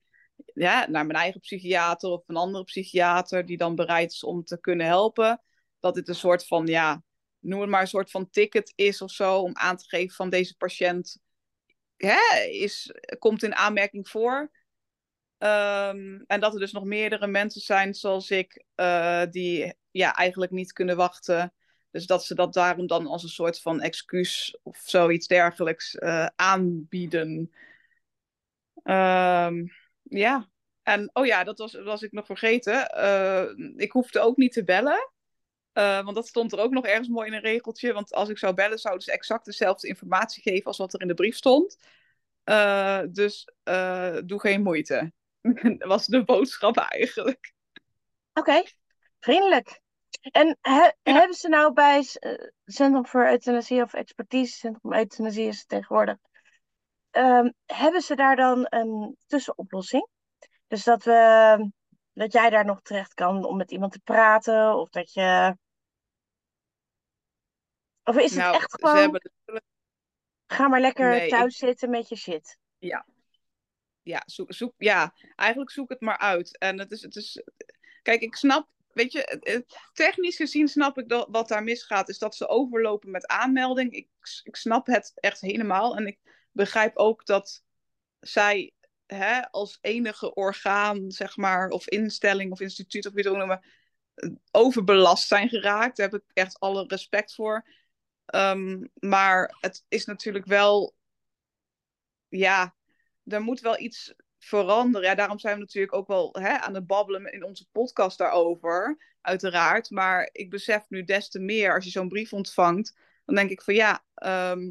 ja, 0.53 0.89
naar 0.89 1.05
mijn 1.05 1.19
eigen 1.19 1.39
psychiater 1.39 2.09
of 2.09 2.23
een 2.27 2.35
andere 2.35 2.63
psychiater 2.63 3.45
die 3.45 3.57
dan 3.57 3.75
bereid 3.75 4.11
is 4.11 4.23
om 4.23 4.43
te 4.43 4.59
kunnen 4.59 4.85
helpen. 4.85 5.41
Dat 5.79 5.93
dit 5.93 6.07
een 6.07 6.15
soort 6.15 6.47
van, 6.47 6.67
ja, 6.67 7.03
noem 7.39 7.61
het 7.61 7.69
maar 7.69 7.81
een 7.81 7.87
soort 7.87 8.11
van 8.11 8.29
ticket 8.29 8.73
is 8.75 9.01
of 9.01 9.11
zo, 9.11 9.39
om 9.39 9.55
aan 9.55 9.77
te 9.77 9.85
geven 9.87 10.15
van 10.15 10.29
deze 10.29 10.57
patiënt 10.57 11.19
hè, 12.05 12.43
is, 12.49 12.93
komt 13.19 13.43
in 13.43 13.55
aanmerking 13.55 14.09
voor. 14.09 14.51
Ehm, 15.37 16.21
en 16.27 16.39
dat 16.39 16.53
er 16.53 16.59
dus 16.59 16.71
nog 16.71 16.83
meerdere 16.83 17.27
mensen 17.27 17.61
zijn 17.61 17.93
zoals 17.93 18.29
ik, 18.29 18.65
eh, 18.75 19.23
die 19.29 19.73
ja, 19.91 20.13
eigenlijk 20.13 20.51
niet 20.51 20.73
kunnen 20.73 20.95
wachten. 20.95 21.53
Dus 21.91 22.05
dat 22.05 22.25
ze 22.25 22.35
dat 22.35 22.53
daarom 22.53 22.87
dan 22.87 23.07
als 23.07 23.23
een 23.23 23.29
soort 23.29 23.61
van 23.61 23.81
excuus 23.81 24.57
of 24.63 24.77
zoiets 24.77 25.27
dergelijks 25.27 25.95
eh, 25.95 26.27
aanbieden. 26.35 27.51
Ehm, 28.83 29.65
ja, 30.03 30.49
en 30.83 31.09
oh 31.13 31.25
ja, 31.25 31.43
dat 31.43 31.57
was, 31.57 31.73
was 31.73 32.01
ik 32.01 32.11
nog 32.11 32.25
vergeten. 32.25 32.89
Eh, 32.89 33.45
ik 33.75 33.91
hoefde 33.91 34.19
ook 34.19 34.37
niet 34.37 34.53
te 34.53 34.63
bellen. 34.63 35.11
Uh, 35.73 36.03
want 36.03 36.15
dat 36.15 36.27
stond 36.27 36.51
er 36.51 36.59
ook 36.59 36.71
nog 36.71 36.85
ergens 36.85 37.07
mooi 37.07 37.27
in 37.27 37.33
een 37.33 37.41
regeltje. 37.41 37.93
Want 37.93 38.13
als 38.13 38.29
ik 38.29 38.37
zou 38.37 38.53
bellen, 38.53 38.79
zouden 38.79 39.03
ze 39.03 39.11
exact 39.11 39.45
dezelfde 39.45 39.87
informatie 39.87 40.41
geven 40.41 40.65
als 40.65 40.77
wat 40.77 40.93
er 40.93 41.01
in 41.01 41.07
de 41.07 41.13
brief 41.13 41.35
stond. 41.35 41.77
Uh, 42.45 43.01
dus 43.09 43.47
doe 44.25 44.39
geen 44.39 44.61
moeite. 44.61 45.11
dat 45.41 45.87
was 45.93 46.05
de 46.05 46.23
boodschap 46.23 46.77
eigenlijk. 46.77 47.53
Oké, 48.33 48.63
vriendelijk. 49.19 49.81
En 50.21 50.57
he, 50.61 50.81
ja. 50.81 50.93
hebben 51.01 51.35
ze 51.35 51.49
nou 51.49 51.73
bij 51.73 52.03
Centrum 52.65 53.05
voor 53.05 53.27
Euthanasie 53.27 53.81
of 53.81 53.93
Expertise, 53.93 54.55
Centrum 54.55 54.93
Euthanasie 54.93 55.47
is 55.47 55.59
het 55.59 55.67
tegenwoordig, 55.67 56.17
um, 57.11 57.53
hebben 57.65 58.01
ze 58.01 58.15
daar 58.15 58.35
dan 58.35 58.65
een 58.69 59.17
tussenoplossing? 59.27 60.07
Dus 60.67 60.83
dat, 60.83 61.03
we, 61.03 61.71
dat 62.13 62.33
jij 62.33 62.49
daar 62.49 62.65
nog 62.65 62.81
terecht 62.81 63.13
kan 63.13 63.45
om 63.45 63.57
met 63.57 63.71
iemand 63.71 63.91
te 63.91 63.99
praten, 63.99 64.75
of 64.75 64.89
dat 64.89 65.13
je. 65.13 65.57
Of 68.03 68.17
is 68.17 68.31
het 68.31 68.39
nou, 68.39 68.55
echt 68.55 68.73
gewoon. 68.73 68.95
Hebben... 68.97 69.31
Ga 70.47 70.67
maar 70.67 70.81
lekker 70.81 71.09
Nee, 71.09 71.29
thuis 71.29 71.57
zitten 71.57 71.89
met 71.89 72.09
je 72.09 72.15
shit. 72.15 72.57
Ja. 72.77 73.05
Ja, 74.01 74.23
zoek, 74.25 74.53
zoek, 74.53 74.73
ja, 74.77 75.13
eigenlijk 75.35 75.71
zoek 75.71 75.89
het 75.89 76.01
maar 76.01 76.17
uit. 76.17 76.57
En 76.57 76.79
het 76.79 76.91
is, 76.91 77.01
het 77.01 77.15
is. 77.15 77.43
Kijk, 78.01 78.21
ik 78.21 78.35
snap. 78.35 78.69
Weet 78.91 79.11
je, 79.11 79.65
technisch 79.93 80.35
gezien 80.35 80.67
snap 80.67 80.97
ik 80.97 81.09
dat 81.09 81.27
wat 81.29 81.47
daar 81.47 81.63
misgaat, 81.63 82.09
is 82.09 82.17
dat 82.17 82.35
ze 82.35 82.47
overlopen 82.47 83.11
met 83.11 83.27
aanmelding. 83.27 83.91
Ik, 83.91 84.07
ik 84.43 84.55
snap 84.55 84.85
het 84.85 85.11
echt 85.15 85.41
helemaal. 85.41 85.95
En 85.95 86.07
ik 86.07 86.19
begrijp 86.51 86.97
ook 86.97 87.25
dat 87.25 87.63
zij 88.19 88.73
hè, 89.15 89.51
als 89.51 89.77
enige 89.81 90.33
orgaan, 90.33 91.11
zeg 91.11 91.37
maar, 91.37 91.69
of 91.69 91.87
instelling 91.87 92.51
of 92.51 92.59
instituut, 92.59 93.05
of 93.05 93.13
wie 93.13 93.23
het 93.23 93.31
ook 93.31 93.37
noemen, 93.37 93.61
overbelast 94.51 95.27
zijn 95.27 95.49
geraakt. 95.49 95.97
Daar 95.97 96.09
heb 96.09 96.21
ik 96.21 96.31
echt 96.33 96.59
alle 96.59 96.85
respect 96.87 97.33
voor. 97.33 97.67
Ehm, 98.25 98.85
maar 98.93 99.57
het 99.59 99.85
is 99.87 100.05
natuurlijk 100.05 100.45
wel, 100.45 100.95
ja, 102.27 102.75
er 103.25 103.41
moet 103.41 103.59
wel 103.59 103.79
iets 103.79 104.13
veranderen. 104.39 105.07
Ja, 105.07 105.15
daarom 105.15 105.39
zijn 105.39 105.53
we 105.53 105.59
natuurlijk 105.59 105.93
ook 105.93 106.07
wel 106.07 106.35
hè, 106.39 106.57
aan 106.59 106.75
het 106.75 106.87
babbelen 106.87 107.33
in 107.33 107.43
onze 107.43 107.67
podcast 107.71 108.17
daarover, 108.17 108.97
uiteraard. 109.21 109.89
Maar 109.89 110.29
ik 110.31 110.49
besef 110.49 110.85
nu 110.89 111.03
des 111.03 111.29
te 111.29 111.39
meer, 111.39 111.73
als 111.73 111.83
je 111.83 111.89
zo'n 111.89 112.09
brief 112.09 112.33
ontvangt, 112.33 112.97
dan 113.25 113.35
denk 113.35 113.49
ik 113.49 113.61
van 113.61 113.73
ja, 113.73 114.03
ehm, 114.13 114.69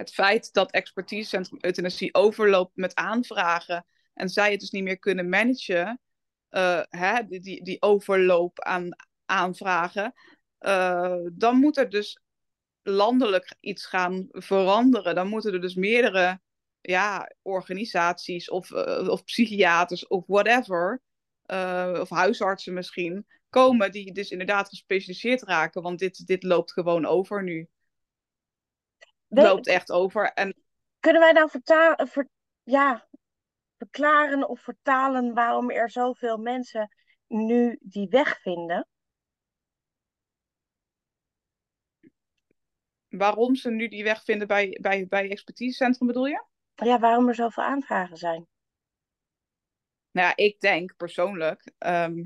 het 0.00 0.14
feit 0.14 0.52
dat 0.52 0.70
expertisecentrum 0.70 1.58
euthanasie 1.60 2.14
overloopt 2.14 2.76
met 2.76 2.94
aanvragen 2.94 3.86
en 4.14 4.28
zij 4.28 4.50
het 4.50 4.60
dus 4.60 4.70
niet 4.70 4.82
meer 4.82 4.98
kunnen 4.98 5.28
managen, 5.28 6.00
eh, 6.48 6.82
hè, 6.88 7.26
die, 7.26 7.40
die, 7.40 7.64
die 7.64 7.82
overloop 7.82 8.60
aan 8.60 8.88
aanvragen, 9.24 10.12
eh, 10.58 11.16
dan 11.32 11.56
moet 11.56 11.76
er 11.76 11.90
dus 11.90 12.20
landelijk 12.82 13.56
iets 13.60 13.86
gaan 13.86 14.26
veranderen. 14.30 15.14
Dan 15.14 15.28
moeten 15.28 15.52
er 15.52 15.60
dus 15.60 15.74
meerdere 15.74 16.40
ja, 16.80 17.30
organisaties 17.42 18.50
of, 18.50 18.72
eh, 18.72 19.08
of 19.08 19.24
psychiaters 19.24 20.06
of 20.06 20.24
whatever, 20.26 21.02
of 22.00 22.10
huisartsen 22.10 22.74
misschien, 22.74 23.26
komen 23.48 23.92
die 23.92 24.12
dus 24.12 24.30
inderdaad 24.30 24.68
gespecialiseerd 24.68 25.42
raken. 25.42 25.82
Want 25.82 25.98
dit, 25.98 26.26
dit 26.26 26.42
loopt 26.42 26.72
gewoon 26.72 27.06
over 27.06 27.42
nu. 27.42 27.68
We- 29.30 29.42
loopt 29.42 29.66
echt 29.66 29.90
over. 29.90 30.32
En 30.32 30.54
Kunnen 31.00 31.22
wij 31.22 31.32
nou 31.32 31.50
verta- 31.50 32.06
ver- 32.06 32.28
ja, 32.62 33.08
verklaren 33.76 34.48
of 34.48 34.60
vertalen 34.60 35.34
waarom 35.34 35.70
er 35.70 35.90
zoveel 35.90 36.36
mensen 36.36 36.94
nu 37.26 37.78
die 37.80 38.08
weg 38.08 38.40
vinden? 38.40 38.86
waarom 43.08 43.54
ze 43.54 43.70
nu 43.70 43.88
die 43.88 44.04
weg 44.04 44.24
vinden 44.24 44.46
bij, 44.46 44.78
bij, 44.80 45.06
bij 45.08 45.30
expertisecentrum 45.30 46.06
bedoel 46.06 46.26
je? 46.26 46.44
Ja, 46.74 46.98
waarom 46.98 47.28
er 47.28 47.34
zoveel 47.34 47.64
aanvragen 47.64 48.16
zijn? 48.16 48.46
Nou 50.10 50.26
ja, 50.26 50.36
ik 50.36 50.60
denk 50.60 50.96
persoonlijk, 50.96 51.72
ehm, 51.78 52.24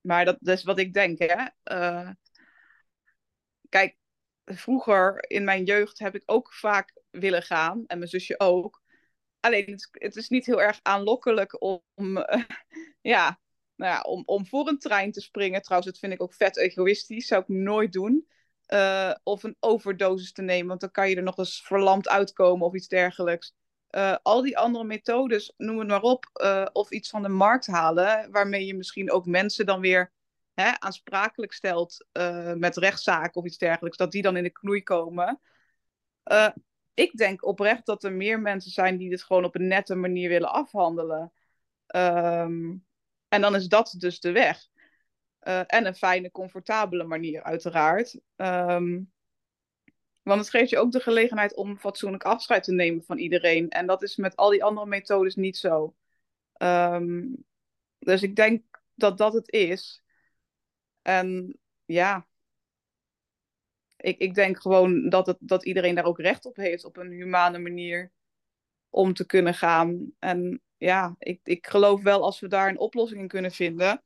maar 0.00 0.24
dat, 0.24 0.36
dat 0.40 0.58
is 0.58 0.64
wat 0.64 0.78
ik 0.78 0.92
denk, 0.92 1.18
hè. 1.18 1.46
Eh, 1.62 2.10
kijk, 3.68 3.96
vroeger 4.54 5.24
in 5.30 5.44
mijn 5.44 5.64
jeugd 5.64 5.98
heb 5.98 6.14
ik 6.14 6.22
ook 6.26 6.54
vaak 6.54 6.92
willen 7.10 7.42
gaan, 7.42 7.84
en 7.86 7.98
mijn 7.98 8.10
zusje 8.10 8.40
ook. 8.40 8.82
Alleen 9.40 9.78
het, 9.92 10.16
is- 10.16 10.28
niet 10.28 10.46
heel 10.46 10.62
erg 10.62 10.78
aanlokkelijk 10.82 11.62
om, 11.62 11.82
eh, 12.16 12.42
ja, 13.00 13.40
nou 13.74 13.92
ja, 13.92 14.00
om, 14.00 14.22
om 14.26 14.46
voor 14.46 14.68
een 14.68 14.78
trein 14.78 15.12
te 15.12 15.20
springen. 15.20 15.62
Trouwens, 15.62 15.90
dat 15.90 16.00
vind 16.00 16.12
ik 16.12 16.22
ook 16.22 16.34
vet 16.34 16.56
egoïstisch, 16.56 17.26
zou 17.26 17.42
ik 17.42 17.48
nooit 17.48 17.92
doen. 17.92 18.28
Eh, 18.66 19.14
of 19.22 19.42
een 19.42 19.56
overdosis 19.60 20.32
te 20.32 20.42
nemen, 20.42 20.68
want 20.68 20.80
dan 20.80 20.90
kan 20.90 21.10
je 21.10 21.16
er 21.16 21.22
nog 21.22 21.38
eens 21.38 21.62
verlamd 21.62 22.08
uitkomen 22.08 22.66
of 22.66 22.74
iets 22.74 22.88
dergelijks. 22.88 23.54
Eh, 23.88 24.16
al 24.22 24.42
die 24.42 24.58
andere 24.58 24.84
methodes, 24.84 25.52
noem 25.56 25.78
het 25.78 25.88
maar 25.88 26.02
op, 26.02 26.24
of 26.72 26.90
iets 26.90 27.10
van 27.10 27.22
de 27.22 27.28
markt 27.28 27.66
halen, 27.66 28.30
waarmee 28.30 28.66
je 28.66 28.74
misschien 28.74 29.10
ook 29.10 29.26
mensen 29.26 29.66
dan 29.66 29.80
weer 29.80 30.12
hè, 30.62 30.80
aansprakelijk 30.80 31.52
stelt 31.52 32.06
eh, 32.12 32.52
met 32.52 32.76
rechtszaken 32.76 33.34
of 33.34 33.46
iets 33.46 33.58
dergelijks, 33.58 33.96
dat 33.96 34.12
die 34.12 34.22
dan 34.22 34.36
in 34.36 34.42
de 34.42 34.50
knoei 34.50 34.82
komen. 34.82 35.40
Eh, 36.22 36.48
ik 36.94 37.16
denk 37.16 37.44
oprecht 37.44 37.86
dat 37.86 38.04
er 38.04 38.12
meer 38.12 38.40
mensen 38.40 38.70
zijn 38.70 38.96
die 38.96 39.10
dit 39.10 39.22
gewoon 39.22 39.44
op 39.44 39.54
een 39.54 39.66
nette 39.66 39.94
manier 39.94 40.28
willen 40.28 40.52
afhandelen. 40.52 41.32
Ehm, 41.86 42.76
en 43.28 43.40
dan 43.40 43.54
is 43.54 43.68
dat 43.68 43.94
dus 43.98 44.20
de 44.20 44.32
weg. 44.32 44.68
Eh, 45.38 45.60
en 45.66 45.86
een 45.86 45.94
fijne, 45.94 46.30
comfortabele 46.30 47.04
manier, 47.04 47.42
uiteraard. 47.42 48.20
Ehm, 48.36 49.00
want 50.22 50.40
het 50.40 50.50
geeft 50.50 50.70
je 50.70 50.78
ook 50.78 50.92
de 50.92 51.00
gelegenheid 51.00 51.54
om 51.54 51.78
fatsoenlijk 51.78 52.24
afscheid 52.24 52.64
te 52.64 52.72
nemen 52.72 53.04
van 53.04 53.18
iedereen. 53.18 53.68
En 53.68 53.86
dat 53.86 54.02
is 54.02 54.16
met 54.16 54.36
al 54.36 54.50
die 54.50 54.64
andere 54.64 54.86
methodes 54.86 55.34
niet 55.34 55.56
zo. 55.56 55.94
Ehm, 56.52 57.26
dus 57.98 58.22
ik 58.22 58.36
denk 58.36 58.64
dat 58.94 59.18
dat 59.18 59.32
het 59.32 59.50
is. 59.52 60.02
En 61.02 61.58
ja, 61.84 62.26
ik, 63.96 64.18
ik 64.18 64.34
denk 64.34 64.60
gewoon 64.60 65.08
dat, 65.08 65.26
het, 65.26 65.36
dat 65.40 65.64
iedereen 65.64 65.94
daar 65.94 66.04
ook 66.04 66.20
recht 66.20 66.46
op 66.46 66.56
heeft 66.56 66.84
op 66.84 66.96
een 66.96 67.10
humane 67.10 67.58
manier 67.58 68.12
om 68.90 69.14
te 69.14 69.26
kunnen 69.26 69.54
gaan. 69.54 70.12
En 70.18 70.62
ja, 70.76 71.14
ik, 71.18 71.40
ik 71.42 71.66
geloof 71.66 72.02
wel 72.02 72.22
als 72.22 72.40
we 72.40 72.48
daar 72.48 72.68
een 72.68 72.78
oplossing 72.78 73.20
in 73.20 73.28
kunnen 73.28 73.52
vinden, 73.52 74.02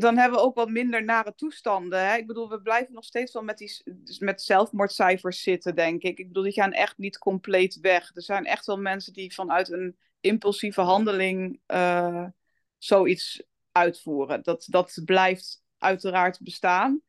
dan 0.00 0.16
hebben 0.16 0.38
we 0.38 0.44
ook 0.44 0.54
wat 0.54 0.68
minder 0.68 1.04
nare 1.04 1.34
toestanden. 1.34 2.06
Hè? 2.08 2.16
Ik 2.16 2.26
bedoel, 2.26 2.48
we 2.48 2.62
blijven 2.62 2.94
nog 2.94 3.04
steeds 3.04 3.32
wel 3.32 3.42
met, 3.42 3.58
die, 3.58 3.82
dus 3.84 4.18
met 4.18 4.42
zelfmoordcijfers 4.42 5.42
zitten, 5.42 5.74
denk 5.74 6.02
ik. 6.02 6.18
Ik 6.18 6.26
bedoel, 6.26 6.42
die 6.42 6.52
gaan 6.52 6.72
echt 6.72 6.98
niet 6.98 7.18
compleet 7.18 7.80
weg. 7.80 8.10
Er 8.14 8.22
zijn 8.22 8.44
echt 8.44 8.66
wel 8.66 8.78
mensen 8.78 9.12
die 9.12 9.34
vanuit 9.34 9.70
een 9.70 9.96
impulsieve 10.20 10.80
handeling 10.80 11.60
eh, 11.66 12.26
zoiets 12.78 13.42
uitvoeren. 13.74 14.42
Dat, 14.42 14.66
dat 14.68 15.00
blijft 15.04 15.62
uiteraard 15.78 16.40
bestaan. 16.40 17.02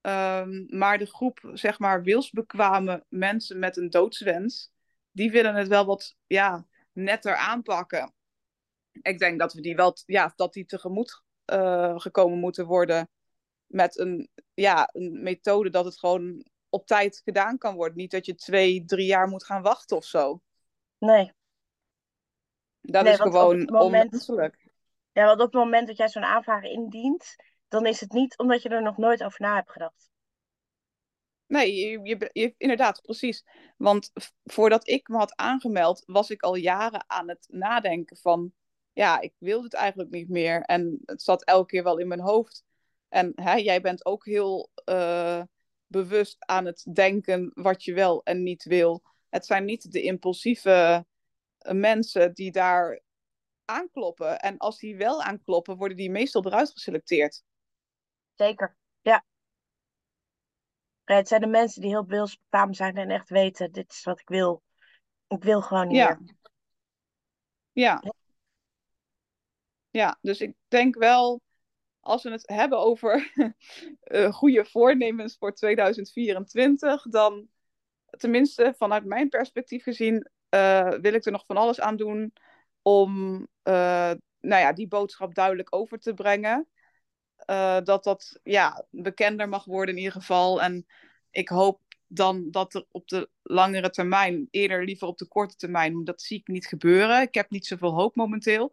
Um, 0.00 0.66
maar 0.68 0.98
de 0.98 1.06
groep, 1.06 1.50
zeg 1.52 1.78
maar, 1.78 2.02
wilsbekwame 2.02 3.04
mensen 3.08 3.58
met 3.58 3.76
een 3.76 3.90
doodswens, 3.90 4.70
die 5.10 5.30
willen 5.30 5.54
het 5.54 5.68
wel 5.68 5.84
wat 5.84 6.16
ja, 6.26 6.66
netter 6.92 7.36
aanpakken. 7.36 8.14
Ik 9.02 9.18
denk 9.18 9.38
dat 9.38 9.52
we 9.52 9.60
die 9.60 9.76
wel, 9.76 9.96
ja, 10.06 10.32
dat 10.36 10.52
die 10.52 10.64
tegemoet 10.64 11.22
uh, 11.52 11.98
gekomen 11.98 12.38
moeten 12.38 12.66
worden 12.66 13.08
met 13.66 13.98
een, 13.98 14.30
ja, 14.54 14.88
een 14.92 15.22
methode 15.22 15.70
dat 15.70 15.84
het 15.84 15.98
gewoon 15.98 16.44
op 16.68 16.86
tijd 16.86 17.20
gedaan 17.24 17.58
kan 17.58 17.74
worden. 17.74 17.96
Niet 17.96 18.10
dat 18.10 18.26
je 18.26 18.34
twee, 18.34 18.84
drie 18.84 19.06
jaar 19.06 19.28
moet 19.28 19.44
gaan 19.44 19.62
wachten 19.62 19.96
of 19.96 20.04
zo. 20.04 20.42
Nee. 20.98 21.32
Dat 22.80 23.04
Nee, 23.04 23.12
is 23.12 23.18
gewoon 23.18 23.58
het 23.58 23.70
moment- 23.70 24.04
onmenselijk. 24.04 24.69
Ja, 25.12 25.24
want 25.24 25.40
op 25.40 25.52
het 25.52 25.62
moment 25.62 25.86
dat 25.86 25.96
jij 25.96 26.08
zo'n 26.08 26.24
aanvraag 26.24 26.62
indient, 26.62 27.36
dan 27.68 27.86
is 27.86 28.00
het 28.00 28.12
niet 28.12 28.38
omdat 28.38 28.62
je 28.62 28.68
er 28.68 28.82
nog 28.82 28.96
nooit 28.96 29.24
over 29.24 29.40
na 29.40 29.54
hebt 29.54 29.70
gedacht. 29.70 30.10
Nee, 31.46 31.74
je, 31.74 32.00
je, 32.02 32.30
je- 32.32 32.54
inderdaad, 32.58 33.00
precies. 33.02 33.44
Want 33.76 34.12
voordat 34.44 34.88
ik 34.88 35.08
me 35.08 35.16
had 35.16 35.36
aangemeld, 35.36 36.02
was 36.06 36.30
ik 36.30 36.42
al 36.42 36.54
jaren 36.54 37.04
aan 37.06 37.28
het 37.28 37.46
nadenken 37.50 38.16
van, 38.16 38.52
ja, 38.92 39.20
ik 39.20 39.32
wil 39.38 39.62
dit 39.62 39.74
eigenlijk 39.74 40.10
niet 40.10 40.28
meer. 40.28 40.62
En 40.62 41.00
het 41.04 41.22
zat 41.22 41.44
elke 41.44 41.66
keer 41.66 41.82
wel 41.82 41.98
in 41.98 42.08
mijn 42.08 42.20
hoofd. 42.20 42.64
En 43.08 43.32
hè, 43.34 43.54
jij 43.54 43.80
bent 43.80 44.04
ook 44.04 44.24
heel 44.24 44.70
eh, 44.84 45.42
bewust 45.86 46.36
aan 46.38 46.64
het 46.64 46.86
denken 46.92 47.50
wat 47.54 47.84
je 47.84 47.92
wel 47.94 48.22
en 48.22 48.42
niet 48.42 48.64
wil. 48.64 49.02
Het 49.28 49.46
zijn 49.46 49.64
niet 49.64 49.92
de 49.92 50.02
impulsieve 50.02 51.06
eh, 51.58 51.74
mensen 51.74 52.34
die 52.34 52.52
daar 52.52 53.00
aankloppen. 53.70 54.40
En 54.40 54.56
als 54.58 54.78
die 54.78 54.96
wel 54.96 55.22
aankloppen, 55.22 55.76
worden 55.76 55.96
die 55.96 56.10
meestal 56.10 56.44
eruit 56.46 56.70
geselecteerd. 56.70 57.42
Zeker. 58.34 58.76
Ja. 59.00 59.24
Ja, 61.04 61.14
het 61.16 61.28
zijn 61.28 61.40
de 61.40 61.46
mensen 61.46 61.80
die 61.80 61.90
heel 61.90 62.06
wilsbekwaam 62.06 62.74
zijn 62.74 62.96
en 62.96 63.10
echt 63.10 63.28
weten, 63.28 63.72
dit 63.72 63.90
is 63.90 64.04
wat 64.04 64.20
ik 64.20 64.28
wil. 64.28 64.62
Ik 65.28 65.42
wil 65.42 65.62
gewoon 65.62 65.88
niet 65.88 65.96
Ja. 65.96 66.18
meer. 66.20 66.34
Ja. 67.72 68.02
Ja, 69.90 70.18
dus 70.20 70.40
ik 70.40 70.54
denk 70.68 70.94
wel, 70.96 71.40
als 72.00 72.22
we 72.22 72.30
het 72.30 72.48
hebben 72.48 72.78
over 72.78 73.32
eh, 74.00 74.32
goede 74.32 74.64
voornemens 74.64 75.36
voor 75.38 75.54
2024, 75.54 77.02
dan 77.02 77.48
tenminste 78.10 78.74
vanuit 78.76 79.04
mijn 79.04 79.28
perspectief 79.28 79.82
gezien, 79.82 80.30
eh, 80.48 80.88
wil 80.88 81.14
ik 81.14 81.24
er 81.24 81.32
nog 81.32 81.44
van 81.46 81.56
alles 81.56 81.80
aan 81.80 81.96
doen 81.96 82.32
om 82.82 83.46
eh, 83.62 84.12
nou 84.40 84.60
ja, 84.60 84.72
die 84.72 84.88
boodschap 84.88 85.34
duidelijk 85.34 85.74
over 85.74 85.98
te 85.98 86.14
brengen. 86.14 86.68
Eh, 87.36 87.80
dat 87.82 88.04
dat 88.04 88.40
ja, 88.42 88.84
bekender 88.90 89.48
mag 89.48 89.64
worden 89.64 89.94
in 89.94 90.00
ieder 90.00 90.20
geval. 90.20 90.62
En 90.62 90.86
ik 91.30 91.48
hoop 91.48 91.80
dan 92.06 92.50
dat 92.50 92.74
er 92.74 92.86
op 92.90 93.08
de 93.08 93.30
langere 93.42 93.90
termijn, 93.90 94.48
eerder 94.50 94.84
liever 94.84 95.08
op 95.08 95.18
de 95.18 95.28
korte 95.28 95.56
termijn, 95.56 96.04
dat 96.04 96.22
zie 96.22 96.38
ik 96.38 96.48
niet 96.48 96.66
gebeuren. 96.66 97.20
Ik 97.20 97.34
heb 97.34 97.50
niet 97.50 97.66
zoveel 97.66 97.94
hoop 97.94 98.14
momenteel. 98.14 98.72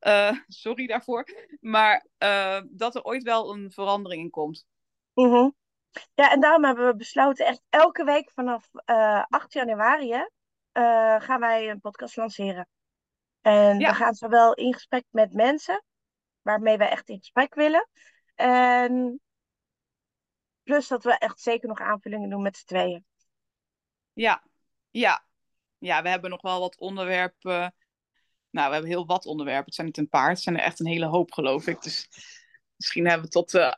Uh, 0.00 0.32
sorry 0.48 0.86
daarvoor. 0.86 1.24
Maar 1.60 2.06
dat 2.68 2.94
er 2.94 3.02
ooit 3.02 3.22
wel 3.22 3.54
een 3.54 3.70
verandering 3.70 4.22
in 4.22 4.30
komt. 4.30 4.66
-hmm. 5.12 5.54
Ja, 6.14 6.32
en 6.32 6.40
daarom 6.40 6.64
hebben 6.64 6.86
we 6.86 6.96
besloten 6.96 7.46
echt 7.46 7.62
elke 7.68 8.04
week 8.04 8.30
vanaf 8.30 8.68
uh, 8.86 9.24
8 9.28 9.52
januari 9.52 10.24
gaan 11.18 11.40
wij 11.40 11.70
een 11.70 11.80
podcast 11.80 12.16
lanceren. 12.16 12.68
En 13.46 13.78
ja. 13.78 13.90
we 13.90 13.94
gaan 13.94 14.14
zowel 14.14 14.54
in 14.54 14.74
gesprek 14.74 15.04
met 15.10 15.32
mensen, 15.32 15.84
waarmee 16.42 16.76
wij 16.76 16.88
echt 16.88 17.08
in 17.08 17.18
gesprek 17.18 17.54
willen. 17.54 17.88
En 18.34 19.20
plus 20.62 20.88
dat 20.88 21.04
we 21.04 21.18
echt 21.18 21.40
zeker 21.40 21.68
nog 21.68 21.80
aanvullingen 21.80 22.30
doen 22.30 22.42
met 22.42 22.56
z'n 22.56 22.66
tweeën. 22.66 23.04
Ja, 24.12 24.42
ja. 24.90 25.24
Ja, 25.78 26.02
we 26.02 26.08
hebben 26.08 26.30
nog 26.30 26.42
wel 26.42 26.60
wat 26.60 26.78
onderwerpen. 26.78 27.74
Nou, 28.50 28.66
we 28.66 28.72
hebben 28.72 28.90
heel 28.90 29.06
wat 29.06 29.26
onderwerpen. 29.26 29.64
Het 29.64 29.74
zijn 29.74 29.86
niet 29.86 29.98
een 29.98 30.08
paar, 30.08 30.28
het 30.28 30.40
zijn 30.40 30.56
er 30.56 30.64
echt 30.64 30.80
een 30.80 30.86
hele 30.86 31.06
hoop, 31.06 31.32
geloof 31.32 31.66
ik. 31.66 31.82
Dus 31.82 32.08
misschien 32.76 33.06
hebben 33.06 33.26
we 33.26 33.32
tot, 33.32 33.54
uh, 33.54 33.72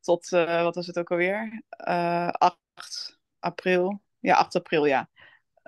tot 0.00 0.32
uh, 0.32 0.62
wat 0.62 0.74
was 0.74 0.86
het 0.86 0.98
ook 0.98 1.10
alweer? 1.10 1.62
Uh, 1.88 2.28
8 2.28 3.18
april. 3.38 4.02
Ja, 4.18 4.34
8 4.34 4.56
april, 4.56 4.84
ja. 4.84 5.08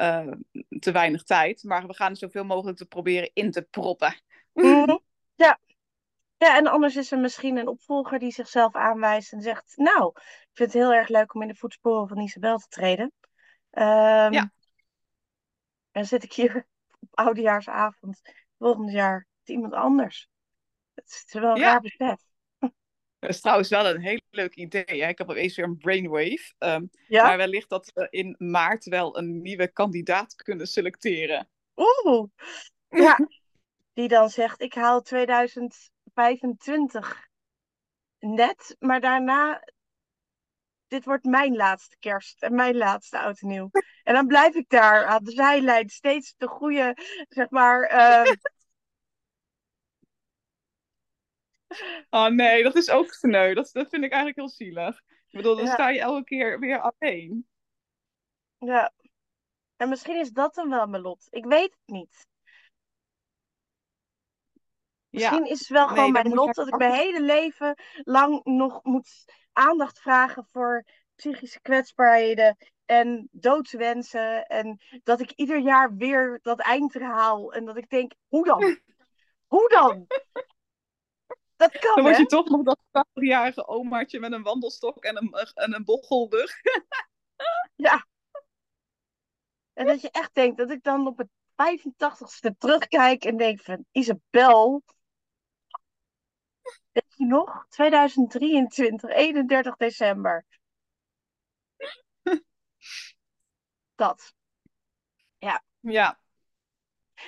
Uh, 0.01 0.33
te 0.79 0.93
weinig 0.93 1.23
tijd. 1.23 1.63
Maar 1.63 1.87
we 1.87 1.95
gaan 1.95 2.17
zoveel 2.17 2.45
mogelijk 2.45 2.77
te 2.79 2.87
proberen 2.87 3.31
in 3.33 3.51
te 3.51 3.63
proppen. 3.63 4.21
-hmm. 4.53 5.01
Ja. 5.35 5.59
Ja, 6.37 6.57
en 6.57 6.67
anders 6.67 6.97
is 6.97 7.13
er 7.13 7.19
misschien 7.19 7.57
een 7.57 7.69
opvolger 7.69 8.19
die 8.19 8.33
zichzelf 8.33 8.75
aanwijst 8.75 9.33
en 9.33 9.43
zegt: 9.43 9.73
Nou, 9.77 10.13
ik 10.17 10.51
vind 10.53 10.73
het 10.73 10.83
heel 10.83 10.93
erg 10.93 11.09
leuk 11.09 11.35
om 11.35 11.43
in 11.43 11.49
de 11.49 11.55
voetsporen 11.55 12.09
van 12.09 12.19
Isabel 12.19 12.59
te 12.59 12.69
treden. 12.69 13.13
Um, 13.71 14.33
ja. 14.33 14.53
En 15.93 16.07
zit 16.07 16.23
ik 16.23 16.33
hier 16.33 16.57
op 17.01 17.09
oudejaarsavond 17.11 18.21
volgend 18.59 18.93
jaar 18.93 19.27
met 19.39 19.49
iemand 19.49 19.73
anders. 19.73 20.29
Het 20.95 21.25
is 21.27 21.33
wel 21.33 21.51
een 21.51 21.57
Ja. 21.57 21.71
raar 21.71 21.81
besef. 21.81 22.21
Dat 23.21 23.31
is 23.31 23.41
trouwens 23.41 23.69
wel 23.69 23.87
een 23.87 24.01
heel 24.01 24.21
leuk 24.31 24.55
idee. 24.55 25.03
Hè? 25.03 25.09
Ik 25.09 25.19
heb 25.19 25.31
opeens 25.31 25.57
weer 25.57 25.65
een 25.65 25.79
brainwave. 25.79 26.53
Um, 26.59 26.91
Ja? 27.07 27.27
Maar 27.27 27.37
wellicht 27.37 27.69
dat 27.69 27.91
we 27.95 28.07
in 28.11 28.35
maart 28.39 28.85
wel 28.85 29.19
een 29.19 29.43
nieuwe 29.43 29.69
kandidaat 29.69 30.35
kunnen 30.35 30.67
selecteren. 30.67 31.49
Oeh. 31.77 32.29
Ja. 32.89 33.19
Die 33.93 34.09
dan 34.09 34.31
zegt: 34.31 34.61
Ik 34.61 34.75
haal 34.75 35.03
2025 35.03 37.29
net, 38.19 38.77
maar 38.79 39.01
daarna. 39.01 39.65
Dit 40.87 41.05
wordt 41.05 41.25
mijn 41.25 41.57
laatste 41.57 41.97
kerst 41.99 42.43
en 42.43 42.55
mijn 42.55 42.77
laatste 42.77 43.19
oud 43.19 43.41
en 43.41 43.49
nieuw. 43.49 43.71
En 44.03 44.15
dan 44.15 44.27
blijf 44.27 44.55
ik 44.55 44.69
daar 44.69 45.05
aan 45.05 45.25
de 45.25 45.31
zijlijn 45.31 45.89
steeds 45.89 46.35
de 46.37 46.47
goede, 46.47 46.97
zeg 47.29 47.51
maar. 47.51 47.83
eh, 47.83 48.23
Oh 52.11 52.27
nee, 52.27 52.63
dat 52.63 52.77
is 52.77 52.91
ook 52.91 53.13
sneu. 53.13 53.55
Dat, 53.55 53.71
dat 53.73 53.89
vind 53.89 54.05
ik 54.05 54.13
eigenlijk 54.13 54.37
heel 54.37 54.49
zielig. 54.49 54.99
Ik 54.99 55.37
bedoel, 55.37 55.57
dan 55.57 55.65
Ja. 55.65 55.73
sta 55.73 55.89
je 55.89 56.01
elke 56.01 56.25
keer 56.25 56.59
weer 56.59 56.81
alleen. 56.81 57.47
ja. 58.59 58.93
En 59.77 59.89
misschien 59.89 60.17
is 60.17 60.31
dat 60.31 60.55
dan 60.55 60.71
wel 60.71 60.87
mijn 60.87 61.03
lot. 61.03 61.27
Ik 61.31 61.45
weet 61.45 61.71
het 61.71 61.87
niet. 61.87 62.29
Misschien 65.11 65.47
is 65.47 65.59
het 65.59 65.69
wel 65.69 65.89
gewoon 65.89 66.13
mijn 66.13 66.35
lot 66.35 66.47
je 66.47 66.53
dat 66.53 66.69
ik 66.69 66.77
mijn 66.77 66.93
hele 66.93 67.23
leven 67.23 67.75
lang 68.05 68.45
nog 68.45 68.85
moet 68.85 69.25
aandacht 69.53 69.99
vragen 70.01 70.47
voor 70.53 70.85
psychische 71.15 71.61
kwetsbaarheden 71.61 72.57
en 72.87 73.29
doodswensen. 73.31 74.47
En 74.47 74.81
dat 75.03 75.21
ik 75.21 75.31
ieder 75.31 75.59
jaar 75.59 75.97
weer 75.97 76.39
dat 76.43 76.61
eind 76.61 76.95
haal. 76.95 77.53
En 77.53 77.65
dat 77.65 77.77
ik 77.77 77.89
denk, 77.89 78.13
hoe 78.29 78.45
dan? 78.45 78.79
Hoe 79.47 79.69
dan? 79.69 80.07
Dat 81.61 81.79
kan, 81.79 81.95
Dan 81.95 82.05
word 82.05 82.17
hè? 82.17 82.21
je 82.21 82.27
toch 82.27 82.49
nog 82.49 82.63
dat 82.63 82.79
12-jarige 82.89 83.67
omaatje 83.67 84.21
met 84.21 84.33
een 84.33 84.43
wandelstok 84.43 85.05
en 85.05 85.17
een, 85.17 85.33
en 85.55 85.75
een 85.75 85.85
bochelrug. 85.85 86.53
Ja. 87.77 88.07
En 89.73 89.87
dat 89.87 90.01
je 90.01 90.11
echt 90.11 90.35
denkt 90.35 90.59
dat 90.59 90.71
ik 90.71 90.83
dan 90.83 91.07
op 91.07 91.19
het 91.19 91.29
85ste 91.53 92.57
terugkijk 92.59 93.25
en 93.25 93.37
denk 93.37 93.61
van 93.61 93.85
Isabel. 93.91 94.83
Weet 96.93 97.15
je 97.17 97.25
nog? 97.25 97.67
2023, 97.69 99.11
31 99.11 99.77
december. 99.77 100.45
Dat. 103.95 104.35
Ja, 105.39 105.63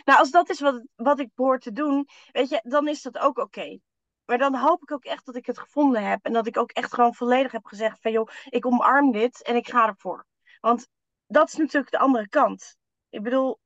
Nou, 0.05 0.19
als 0.19 0.31
dat 0.31 0.51
is 0.51 0.61
wat, 0.61 0.83
wat 0.95 1.21
ik 1.21 1.35
behoor 1.35 1.59
te 1.59 1.73
doen, 1.73 2.09
weet 2.33 2.49
je, 2.49 2.61
dan 2.63 2.89
is 2.89 3.03
dat 3.03 3.19
ook 3.19 3.39
oké. 3.39 3.79
Maar 4.25 4.39
dan 4.39 4.55
hoop 4.55 4.83
ik 4.83 4.93
ook 4.93 5.05
echt 5.05 5.27
dat 5.27 5.37
ik 5.37 5.47
het 5.47 5.59
gevonden 5.59 6.09
heb. 6.09 6.25
En 6.25 6.33
dat 6.33 6.47
ik 6.47 6.57
ook 6.57 6.71
echt 6.71 6.95
gewoon 6.95 7.15
volledig 7.15 7.53
heb 7.53 7.65
gezegd 7.65 8.01
van, 8.01 8.13
joh, 8.13 8.29
ik 8.49 8.67
omarm 8.67 9.13
dit 9.13 9.43
en 9.43 9.57
ik 9.57 9.69
ga 9.69 9.87
ervoor. 9.87 10.27
Want 10.61 10.89
dat 11.27 11.49
is 11.49 11.55
natuurlijk 11.55 11.93
de 11.93 11.99
andere 11.99 12.29
kant. 12.29 12.77
Ik 13.11 13.23
bedoel, 13.23 13.61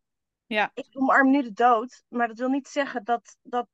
ja, 0.47 0.71
ik 0.75 0.87
omarm 0.93 1.31
nu 1.31 1.43
de 1.43 1.53
dood, 1.53 2.05
maar 2.09 2.29
dat 2.29 2.39
wil 2.39 2.49
niet 2.49 2.69
zeggen 2.69 3.05
dat, 3.05 3.37
dat 3.43 3.67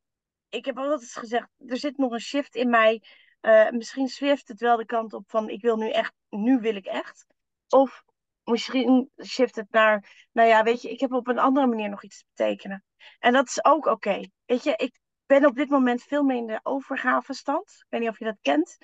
ik 0.49 0.65
heb 0.65 0.79
altijd 0.79 1.13
gezegd, 1.13 1.49
er 1.67 1.77
zit 1.77 1.97
nog 1.97 2.13
een 2.13 2.21
shift 2.21 2.55
in 2.55 2.71
mij. 2.71 3.03
Eh, 3.41 3.71
misschien 3.71 4.09
shift 4.09 4.49
het 4.49 4.61
wel 4.61 4.77
de 4.77 4.87
kant 4.87 5.13
op 5.13 5.25
van, 5.27 5.49
ik 5.49 5.63
wil 5.63 5.77
nu 5.77 5.91
echt, 5.91 6.13
nu 6.29 6.59
wil 6.61 6.75
ik 6.75 6.87
echt. 6.87 7.27
Of 7.69 8.03
misschien 8.45 9.11
shift 9.25 9.57
het 9.57 9.71
naar, 9.71 10.27
nou 10.33 10.49
ja, 10.49 10.63
weet 10.63 10.83
je, 10.83 10.91
ik 10.91 11.01
heb 11.01 11.13
op 11.13 11.27
een 11.27 11.39
andere 11.39 11.67
manier 11.67 11.89
nog 11.89 12.03
iets 12.03 12.19
te 12.19 12.25
betekenen. 12.35 12.85
En 13.19 13.33
dat 13.33 13.49
is 13.49 13.65
ook 13.65 13.87
oké. 13.87 14.21
Weet 14.45 14.63
je, 14.63 14.75
ik 14.77 14.99
ben 15.41 15.47
op 15.47 15.57
dit 15.57 15.69
moment 15.69 16.03
veel 16.03 16.23
meer 16.23 16.37
in 16.37 16.47
de 16.47 16.61
overgavestand. 16.63 17.71
Ik 17.71 17.87
weet 17.89 18.01
niet 18.01 18.09
of 18.11 18.19
je 18.19 18.25
dat 18.25 18.39
kent. 18.41 18.77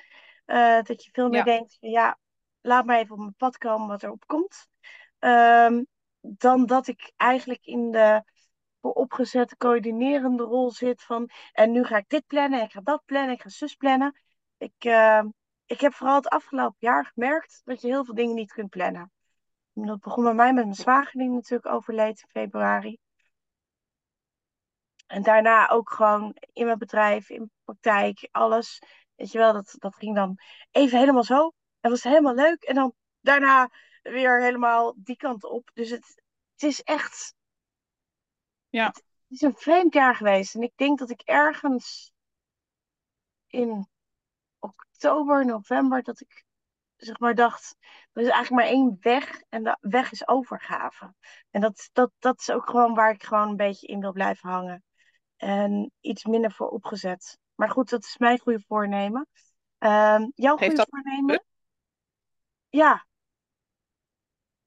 Eh, 0.45 0.83
dat 0.83 1.05
je 1.05 1.11
veel 1.13 1.29
meer 1.29 1.39
Ja. 1.39 1.45
denkt, 1.45 1.77
van, 1.81 1.91
ja, 1.91 2.19
laat 2.61 2.85
maar 2.85 2.99
even 2.99 3.13
op 3.13 3.19
mijn 3.19 3.35
pad 3.37 3.59
komen 3.59 3.89
wat 3.89 4.03
erop 4.03 4.27
komt. 4.27 4.69
Ehm, 5.19 5.85
dan 6.21 6.67
dat 6.67 6.87
ik 6.87 7.13
eigenlijk 7.17 7.65
in 7.65 7.91
de 7.91 8.23
vooropgezette 8.81 9.57
coördinerende 9.57 10.43
rol 10.43 10.71
zit 10.71 11.03
van 11.03 11.31
en 11.53 11.73
nu 11.73 11.85
ga 11.85 11.97
ik 11.97 12.09
dit 12.09 12.27
plannen, 12.27 12.63
ik 12.63 12.73
ga 12.73 12.81
dat 12.81 13.03
plannen, 13.05 13.35
ik 13.35 13.43
ga 13.43 13.49
zus 13.49 13.75
plannen. 13.75 14.21
Ik, 14.59 14.75
eh, 14.79 15.25
ik 15.67 15.81
heb 15.81 15.95
vooral 15.95 16.17
het 16.17 16.29
afgelopen 16.29 16.77
jaar 16.79 17.05
gemerkt 17.05 17.61
dat 17.65 17.81
je 17.81 17.87
heel 17.87 18.05
veel 18.05 18.15
dingen 18.15 18.35
niet 18.35 18.53
kunt 18.53 18.71
plannen. 18.71 19.13
Dat 19.73 20.01
begon 20.01 20.25
bij 20.25 20.35
mij 20.35 20.53
met 20.53 20.65
mijn 20.65 20.77
zwager 20.77 21.19
die 21.21 21.29
natuurlijk 21.29 21.73
overleed 21.73 22.21
in 22.21 22.29
februari. 22.29 22.99
En 25.09 25.23
daarna 25.23 25.69
ook 25.69 25.91
gewoon 25.91 26.37
in 26.53 26.67
mijn 26.67 26.79
bedrijf, 26.79 27.31
in 27.31 27.37
mijn 27.37 27.51
praktijk, 27.65 28.29
alles. 28.31 28.83
Weet 29.15 29.33
je 29.33 29.39
wel, 29.39 29.53
dat, 29.53 29.75
dat 29.79 29.97
ging 29.97 30.15
dan 30.15 30.39
even 30.71 30.99
helemaal 30.99 31.25
zo. 31.25 31.53
En 31.81 31.91
was 31.91 32.03
helemaal 32.03 32.35
leuk. 32.35 32.63
En 32.63 32.75
dan 32.75 32.95
daarna 33.21 33.71
weer 34.03 34.43
helemaal 34.43 34.95
die 34.97 35.17
kant 35.17 35.45
op. 35.45 35.71
Dus 35.75 35.91
het, 35.91 36.23
het 36.53 36.63
is 36.63 36.83
echt 36.83 37.35
ja, 38.69 38.87
het 38.87 39.03
is 39.29 39.41
een 39.41 39.57
vreemd 39.57 39.95
jaar 39.95 40.15
geweest. 40.15 40.55
En 40.55 40.63
ik 40.63 40.73
denk 40.77 40.99
dat 40.99 41.11
ik 41.11 41.21
ergens 41.21 42.13
in 43.47 43.89
oktober, 44.59 45.45
november, 45.45 46.03
dat 46.03 46.21
ik 46.21 46.45
zeg 46.97 47.19
maar 47.19 47.35
dacht, 47.35 47.77
er 48.13 48.23
is 48.23 48.29
eigenlijk 48.29 48.51
maar 48.51 48.75
één 48.75 48.97
weg 49.01 49.43
en 49.49 49.63
de 49.63 49.77
weg 49.81 50.13
is 50.13 50.29
overgave. 50.29 51.15
En 51.51 51.61
dat, 51.61 51.89
dat, 51.93 52.11
dat 52.19 52.41
is 52.41 52.51
ook 52.51 52.71
gewoon 52.71 52.95
waar 52.95 53.11
ik 53.11 53.23
gewoon 53.23 53.49
een 53.49 53.57
beetje 53.57 53.87
in 53.87 54.01
wil 54.01 54.13
blijven 54.13 54.51
hangen. 54.51 54.83
En 55.39 55.93
iets 56.01 56.25
minder 56.25 56.53
voor 56.53 56.69
opgezet. 56.69 57.39
Maar 57.55 57.71
goed, 57.71 57.91
dat 57.91 58.05
is 58.05 58.19
mijn 58.19 58.39
goede 58.39 58.65
voornemen. 58.67 59.29
Ehm, 59.79 60.29
jouw 60.35 60.57
goede 60.57 60.75
dat 60.75 60.89
voornemen? 60.91 61.45
Ja. 62.69 63.07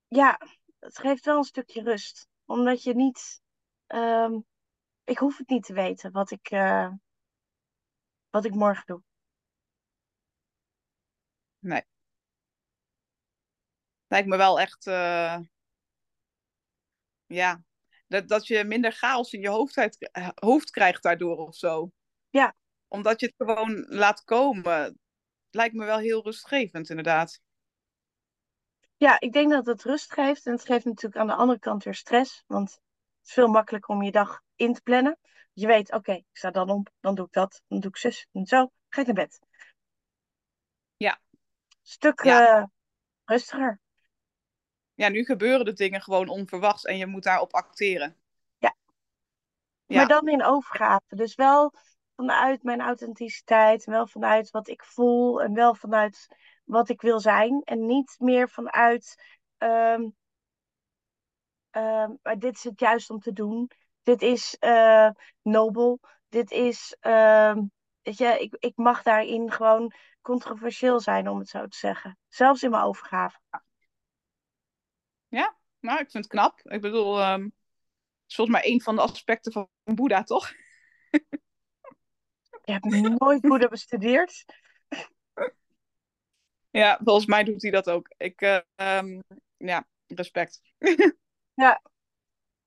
Ja, 0.07 0.39
het 0.79 0.97
geeft 0.97 1.25
wel 1.25 1.37
een 1.37 1.43
stukje 1.43 1.81
rust. 1.81 2.27
Omdat 2.45 2.83
je 2.83 2.95
niet... 2.95 3.41
ehm, 3.87 4.39
ik 5.03 5.17
hoef 5.17 5.37
het 5.37 5.49
niet 5.49 5.63
te 5.63 5.73
weten 5.73 6.11
wat 6.11 6.31
ik, 6.31 6.49
eh, 6.49 6.91
wat 8.29 8.45
ik 8.45 8.53
morgen 8.53 8.85
doe. 8.85 9.01
nee. 11.59 11.83
Lijkt 14.07 14.27
me 14.27 14.37
wel 14.37 14.59
echt, 14.59 14.87
eh, 14.87 15.39
ja, 17.27 17.61
Dat, 18.11 18.27
dat 18.27 18.47
je 18.47 18.63
minder 18.63 18.91
chaos 18.91 19.33
in 19.33 19.41
je 19.41 19.49
hoofd, 19.49 19.77
uit- 19.77 20.09
eh, 20.11 20.29
hoofd 20.35 20.69
krijgt 20.69 21.03
daardoor 21.03 21.37
of 21.37 21.55
zo. 21.55 21.91
Ja. 22.29 22.55
Omdat 22.87 23.19
je 23.19 23.25
het 23.25 23.35
gewoon 23.47 23.85
laat 23.87 24.23
komen. 24.23 24.99
Lijkt 25.49 25.75
me 25.75 25.85
wel 25.85 25.97
heel 25.97 26.23
rustgevend, 26.23 26.89
inderdaad. 26.89 27.41
Ja, 28.97 29.19
ik 29.19 29.33
denk 29.33 29.51
dat 29.51 29.65
het 29.65 29.83
rust 29.83 30.13
geeft. 30.13 30.45
En 30.45 30.51
het 30.51 30.65
geeft 30.65 30.85
natuurlijk 30.85 31.21
aan 31.21 31.27
de 31.27 31.33
andere 31.35 31.59
kant 31.59 31.83
weer 31.83 31.95
stress. 31.95 32.43
Want 32.47 32.71
het 32.71 32.79
is 33.27 33.33
veel 33.33 33.47
makkelijker 33.47 33.95
om 33.95 34.03
je 34.03 34.11
dag 34.11 34.41
in 34.55 34.73
te 34.73 34.81
plannen. 34.81 35.17
Je 35.53 35.67
weet, 35.67 35.91
oké, 35.91 36.11
ik 36.11 36.25
sta 36.31 36.51
dan 36.51 36.69
op, 36.69 36.89
dan 36.99 37.15
doe 37.15 37.25
ik 37.25 37.31
dat, 37.31 37.61
dan 37.67 37.79
doe 37.79 37.89
ik 37.89 37.97
zus 37.97 38.27
en 38.31 38.45
zo. 38.45 38.71
Ga 38.89 39.01
ik 39.01 39.07
naar 39.07 39.15
bed. 39.15 39.39
Ja. 40.97 41.19
Stuk 41.81 42.23
Ja. 42.23 42.57
eh, 42.57 42.63
rustiger. 43.25 43.80
Ja, 45.01 45.09
nu 45.09 45.25
gebeuren 45.25 45.65
de 45.65 45.73
dingen 45.73 46.01
gewoon 46.01 46.27
onverwachts 46.29 46.83
en 46.83 46.97
je 46.97 47.05
moet 47.05 47.23
daarop 47.23 47.53
acteren. 47.53 48.15
Ja. 48.57 48.75
Ja. 49.85 49.95
Maar 49.95 50.07
dan 50.07 50.27
in 50.27 50.43
overgave. 50.43 51.15
Dus 51.15 51.35
wel 51.35 51.73
vanuit 52.15 52.63
mijn 52.63 52.81
authenticiteit. 52.81 53.85
Wel 53.85 54.07
vanuit 54.07 54.49
wat 54.49 54.67
ik 54.67 54.83
voel. 54.83 55.41
En 55.41 55.53
wel 55.53 55.75
vanuit 55.75 56.27
wat 56.63 56.89
ik 56.89 57.01
wil 57.01 57.19
zijn. 57.19 57.61
En 57.63 57.85
niet 57.85 58.15
meer 58.19 58.49
vanuit. 58.49 59.23
maar 62.21 62.37
dit 62.37 62.55
is 62.55 62.63
het 62.63 62.79
juist 62.79 63.09
om 63.09 63.19
te 63.19 63.33
doen. 63.33 63.71
Dit 64.03 64.21
is 64.21 64.55
eh, 64.59 65.09
nobel. 65.41 65.99
Dit 66.29 66.51
is. 66.51 66.97
ehm, 66.99 67.63
weet 68.01 68.17
je, 68.17 68.39
ik, 68.39 68.55
ik 68.59 68.75
mag 68.75 69.03
daarin 69.03 69.51
gewoon 69.51 69.93
controversieel 70.21 70.99
zijn, 70.99 71.27
om 71.27 71.39
het 71.39 71.49
zo 71.49 71.67
te 71.67 71.77
zeggen. 71.77 72.17
Zelfs 72.27 72.63
in 72.63 72.69
mijn 72.69 72.83
overgave. 72.83 73.39
Nou, 75.81 75.99
ik 75.99 76.11
vind 76.11 76.23
het 76.23 76.33
knap. 76.33 76.59
Ik 76.63 76.81
bedoel, 76.81 77.19
ehm, 77.19 77.43
het 77.43 77.51
is 78.27 78.35
volgens 78.35 78.57
mij 78.57 78.71
een 78.71 78.81
van 78.81 78.95
de 78.95 79.01
aspecten 79.01 79.51
van 79.51 79.69
Boeddha, 79.83 80.23
toch? 80.23 80.51
Ik 82.63 82.73
heb 82.73 82.83
nooit 82.83 83.41
Boeddha 83.41 83.67
bestudeerd. 83.67 84.45
Ja, 86.69 86.99
volgens 87.03 87.25
mij 87.25 87.43
doet 87.43 87.61
hij 87.61 87.71
dat 87.71 87.89
ook. 87.89 88.13
Ik, 88.17 88.41
ehm, 88.75 89.19
ja, 89.57 89.87
respect. 90.07 90.61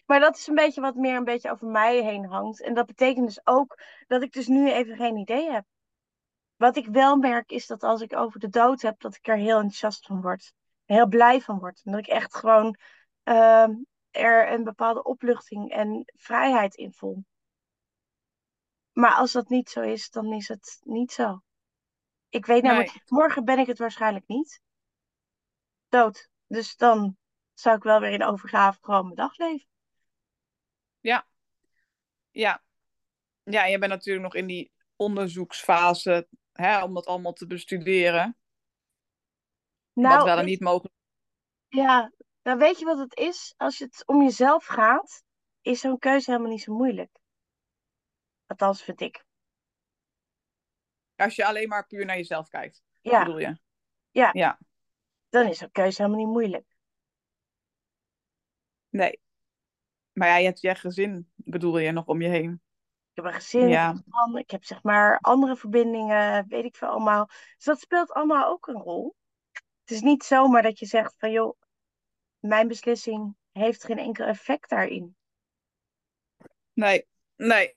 Maar 0.06 0.20
dat 0.20 0.36
is 0.36 0.46
een 0.46 0.54
beetje 0.54 0.80
wat 0.80 0.94
meer 0.94 1.16
een 1.16 1.24
beetje 1.24 1.50
over 1.50 1.66
mij 1.66 2.02
heen 2.02 2.24
hangt. 2.24 2.62
En 2.62 2.74
dat 2.74 2.86
betekent 2.86 3.26
dus 3.26 3.40
ook 3.46 3.78
dat 4.06 4.22
ik 4.22 4.32
dus 4.32 4.46
nu 4.46 4.72
even 4.72 4.96
geen 4.96 5.16
idee 5.16 5.50
heb. 5.50 5.64
Wat 6.56 6.76
ik 6.76 6.86
wel 6.86 7.16
merk 7.16 7.50
is 7.50 7.66
dat 7.66 7.82
als 7.82 8.00
ik 8.00 8.16
over 8.16 8.40
de 8.40 8.48
dood 8.48 8.82
heb, 8.82 9.00
dat 9.00 9.16
ik 9.16 9.26
er 9.26 9.36
heel 9.36 9.56
enthousiast 9.56 10.06
van 10.06 10.20
word. 10.20 10.52
Heel 10.84 11.06
blij 11.06 11.40
van 11.40 11.58
word. 11.58 11.80
En 11.84 11.92
dat 11.92 12.00
ik 12.00 12.06
echt 12.06 12.36
gewoon 12.36 12.76
ehm, 13.22 13.72
er 14.10 14.52
een 14.52 14.64
bepaalde 14.64 15.02
opluchting 15.02 15.70
en 15.70 16.04
vrijheid 16.16 16.74
in 16.74 16.92
voel. 16.92 17.24
Maar 18.92 19.14
als 19.14 19.32
dat 19.32 19.48
niet 19.48 19.70
zo 19.70 19.80
is, 19.80 20.10
dan 20.10 20.32
is 20.32 20.48
het 20.48 20.80
niet 20.82 21.12
zo. 21.12 21.42
Ik 22.28 22.46
weet 22.46 22.62
namelijk, 22.62 22.92
Nee. 22.92 23.02
morgen 23.06 23.44
ben 23.44 23.58
ik 23.58 23.66
het 23.66 23.78
waarschijnlijk 23.78 24.26
niet. 24.26 24.60
Dood. 25.88 26.28
Dus 26.46 26.76
dan 26.76 27.16
zou 27.52 27.76
ik 27.76 27.82
wel 27.82 28.00
weer 28.00 28.12
in 28.12 28.24
overgave 28.24 28.78
gewoon 28.80 29.04
mijn 29.04 29.14
dag 29.14 29.36
leven. 29.36 29.68
Ja. 31.00 31.26
Ja. 32.30 32.62
Ja, 33.42 33.64
je 33.64 33.78
bent 33.78 33.92
natuurlijk 33.92 34.24
nog 34.24 34.34
in 34.34 34.46
die 34.46 34.72
onderzoeksfase, 34.96 36.28
hè, 36.52 36.82
om 36.82 36.94
dat 36.94 37.06
allemaal 37.06 37.32
te 37.32 37.46
bestuderen. 37.46 38.36
Wat 39.94 40.24
wel 40.24 40.38
en 40.38 40.44
niet 40.44 40.60
mogelijk. 40.60 40.94
Ja, 41.68 42.12
nou 42.42 42.58
weet 42.58 42.78
je 42.78 42.84
wat 42.84 42.98
het 42.98 43.16
is? 43.16 43.54
Als 43.56 43.78
het 43.78 44.02
om 44.06 44.22
jezelf 44.22 44.64
gaat, 44.64 45.22
is 45.60 45.80
zo'n 45.80 45.98
keuze 45.98 46.30
helemaal 46.30 46.52
niet 46.52 46.62
zo 46.62 46.74
moeilijk. 46.74 47.18
Althans, 48.46 48.82
vind 48.82 49.00
ik. 49.00 49.24
Als 51.16 51.34
je 51.34 51.46
alleen 51.46 51.68
maar 51.68 51.86
puur 51.86 52.04
naar 52.04 52.16
jezelf 52.16 52.48
kijkt, 52.48 52.82
Ja, 53.00 53.24
bedoel 53.24 53.38
je? 53.38 53.58
Ja. 54.10 54.30
Ja, 54.32 54.58
dan 55.28 55.46
is 55.46 55.58
zo'n 55.58 55.70
keuze 55.70 56.02
helemaal 56.02 56.24
niet 56.24 56.32
moeilijk. 56.32 56.76
nee. 58.88 59.22
Maar 60.12 60.28
ja, 60.28 60.36
je 60.36 60.44
hebt 60.44 60.60
je 60.60 60.74
gezin, 60.74 61.30
bedoel 61.34 61.78
je, 61.78 61.92
nog 61.92 62.06
om 62.06 62.22
je 62.22 62.28
heen. 62.28 62.52
Ik 62.52 63.22
heb 63.22 63.24
een 63.24 63.32
gezin, 63.32 63.68
Ja. 63.68 63.90
ik 63.90 63.96
heb 63.96 64.04
een 64.06 64.12
man, 64.30 64.38
ik 64.38 64.50
heb 64.50 64.64
zeg 64.64 64.82
maar 64.82 65.18
andere 65.18 65.56
verbindingen, 65.56 66.48
weet 66.48 66.64
ik 66.64 66.76
veel 66.76 66.88
allemaal. 66.88 67.26
Dus 67.26 67.64
dat 67.64 67.80
speelt 67.80 68.12
allemaal 68.12 68.46
ook 68.50 68.66
een 68.66 68.80
rol. 68.80 69.14
Het 69.84 69.90
is 69.96 70.00
niet 70.00 70.24
zomaar 70.24 70.62
dat 70.62 70.78
je 70.78 70.86
zegt 70.86 71.14
van 71.18 71.30
joh, 71.30 71.58
mijn 72.38 72.68
beslissing 72.68 73.36
heeft 73.52 73.84
geen 73.84 73.98
enkel 73.98 74.24
effect 74.26 74.68
daarin. 74.68 75.16
Nee, 76.72 77.06
nee. 77.36 77.76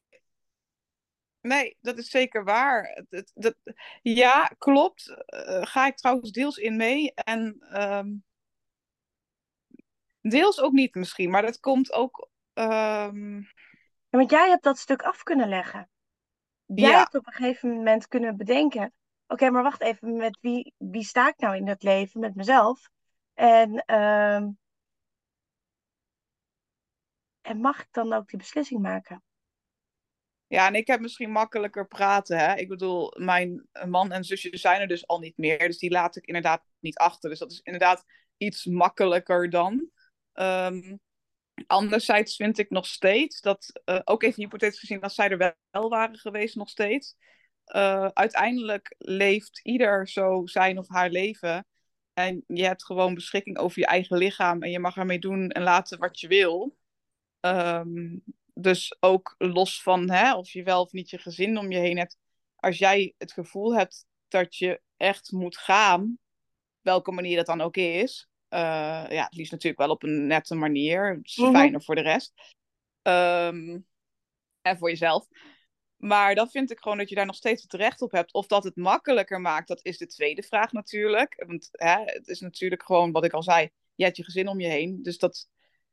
Nee, 1.41 1.77
dat 1.81 1.97
is 1.97 2.09
zeker 2.09 2.43
waar. 2.43 3.03
Dat, 3.33 3.55
ja, 4.01 4.51
klopt. 4.57 5.23
Eh, 5.25 5.65
ga 5.65 5.87
ik 5.87 5.97
trouwens 5.97 6.31
deels 6.31 6.57
in 6.57 6.75
mee. 6.75 7.13
En 7.13 7.57
ehm, 7.59 8.13
deels 10.21 10.59
ook 10.59 10.71
niet 10.71 10.95
misschien. 10.95 11.29
Maar 11.29 11.41
dat 11.41 11.59
komt 11.59 11.93
ook... 11.93 12.29
ehm, 12.53 13.35
Ja, 14.09 14.17
want 14.17 14.31
jij 14.31 14.49
hebt 14.49 14.63
dat 14.63 14.77
stuk 14.77 15.01
af 15.01 15.23
kunnen 15.23 15.49
leggen. 15.49 15.89
Jij 16.65 16.89
Ja. 16.89 16.97
hebt 16.97 17.15
op 17.15 17.27
een 17.27 17.33
gegeven 17.33 17.69
moment 17.73 18.07
kunnen 18.07 18.37
bedenken: 18.37 18.93
oké, 19.27 19.49
maar 19.49 19.63
wacht 19.63 19.81
even, 19.81 20.15
met 20.15 20.37
wie, 20.41 20.73
wie 20.77 21.03
sta 21.03 21.27
ik 21.27 21.37
nou 21.37 21.55
in 21.55 21.67
het 21.67 21.83
leven? 21.83 22.19
Met 22.19 22.35
mezelf. 22.35 22.89
En, 23.33 23.83
ehm, 23.85 24.49
en 27.41 27.57
mag 27.57 27.81
ik 27.81 27.87
dan 27.91 28.13
ook 28.13 28.29
die 28.29 28.37
beslissing 28.37 28.81
maken? 28.81 29.23
Ja, 30.47 30.67
en 30.67 30.75
ik 30.75 30.87
heb 30.87 30.99
misschien 30.99 31.31
makkelijker 31.31 31.87
praten. 31.87 32.37
Hè? 32.37 32.55
Ik 32.55 32.67
bedoel, 32.67 33.13
mijn 33.17 33.67
man 33.85 34.11
en 34.11 34.23
zusje 34.23 34.57
zijn 34.57 34.81
er 34.81 34.87
dus 34.87 35.07
al 35.07 35.19
niet 35.19 35.37
meer. 35.37 35.59
Dus 35.59 35.77
die 35.77 35.91
laat 35.91 36.15
ik 36.15 36.25
inderdaad 36.25 36.63
niet 36.79 36.97
achter. 36.97 37.29
Dus 37.29 37.39
dat 37.39 37.51
is 37.51 37.59
inderdaad 37.63 38.05
iets 38.37 38.65
makkelijker 38.65 39.49
dan. 39.49 39.89
Ehm, 40.33 40.97
anderzijds 41.67 42.35
vind 42.35 42.57
ik 42.57 42.69
nog 42.69 42.85
steeds 42.85 43.41
dat, 43.41 43.81
eh, 43.85 43.99
ook 44.03 44.23
even 44.23 44.41
hypothetisch 44.41 44.79
gezien, 44.79 45.01
als 45.01 45.15
zij 45.15 45.29
er 45.29 45.55
wel 45.71 45.89
waren 45.89 46.17
geweest 46.17 46.55
nog 46.55 46.69
steeds. 46.69 47.15
Eh, 47.67 48.07
uiteindelijk 48.13 48.95
leeft 48.97 49.59
ieder 49.63 50.07
zo 50.09 50.45
zijn 50.45 50.77
of 50.77 50.89
haar 50.89 51.09
leven. 51.09 51.67
En 52.13 52.43
je 52.47 52.63
hebt 52.65 52.85
gewoon 52.85 53.13
beschikking 53.13 53.57
over 53.57 53.79
je 53.79 53.85
eigen 53.85 54.17
lichaam. 54.17 54.63
En 54.63 54.71
je 54.71 54.79
mag 54.79 54.97
ermee 54.97 55.19
doen 55.19 55.49
en 55.49 55.63
laten 55.63 55.99
wat 55.99 56.19
je 56.19 56.27
wil. 56.27 56.77
Ehm, 57.39 58.17
dus 58.53 58.97
ook 58.99 59.35
los 59.37 59.81
van 59.81 60.09
hè, 60.09 60.35
of 60.35 60.49
je 60.49 60.63
wel 60.63 60.81
of 60.81 60.91
niet 60.91 61.09
je 61.09 61.17
gezin 61.17 61.57
om 61.57 61.71
je 61.71 61.77
heen 61.77 61.97
hebt. 61.97 62.17
Als 62.55 62.77
jij 62.77 63.13
het 63.17 63.31
gevoel 63.31 63.75
hebt 63.75 64.05
dat 64.27 64.55
je 64.55 64.81
echt 64.97 65.31
moet 65.31 65.57
gaan, 65.57 66.17
welke 66.81 67.11
manier 67.11 67.35
dat 67.35 67.45
dan 67.45 67.61
ook 67.61 67.77
is. 67.77 68.27
eh, 68.49 69.05
ja, 69.09 69.23
het 69.23 69.35
liefst 69.35 69.51
natuurlijk 69.51 69.81
wel 69.81 69.89
op 69.91 70.03
een 70.03 70.27
nette 70.27 70.55
manier. 70.55 71.15
Het 71.15 71.25
is 71.25 71.35
Mhm. 71.37 71.51
fijner 71.51 71.83
voor 71.83 71.95
de 71.95 72.01
rest. 72.01 72.33
Ehm, 73.01 73.79
en 74.61 74.77
voor 74.77 74.89
jezelf. 74.89 75.27
Maar 75.97 76.35
dan 76.35 76.49
vind 76.49 76.71
ik 76.71 76.79
gewoon 76.79 76.97
dat 76.97 77.09
je 77.09 77.15
daar 77.15 77.25
nog 77.25 77.35
steeds 77.35 77.61
het 77.61 77.73
recht 77.73 78.01
op 78.01 78.11
hebt. 78.11 78.33
Of 78.33 78.47
dat 78.47 78.63
het 78.63 78.75
makkelijker 78.75 79.41
maakt, 79.41 79.67
dat 79.67 79.85
is 79.85 79.97
de 79.97 80.07
tweede 80.07 80.43
vraag 80.43 80.71
natuurlijk. 80.71 81.43
Want 81.47 81.69
hè, 81.71 82.03
het 82.03 82.27
is 82.27 82.39
natuurlijk 82.39 82.83
gewoon 82.83 83.11
wat 83.11 83.23
ik 83.25 83.33
al 83.33 83.43
zei. 83.43 83.69
Je 83.95 84.03
hebt 84.03 84.17
je 84.17 84.23
gezin 84.23 84.47
om 84.47 84.59
je 84.59 84.67
heen. 84.67 85.03
Dus 85.03 85.17
dat, 85.17 85.49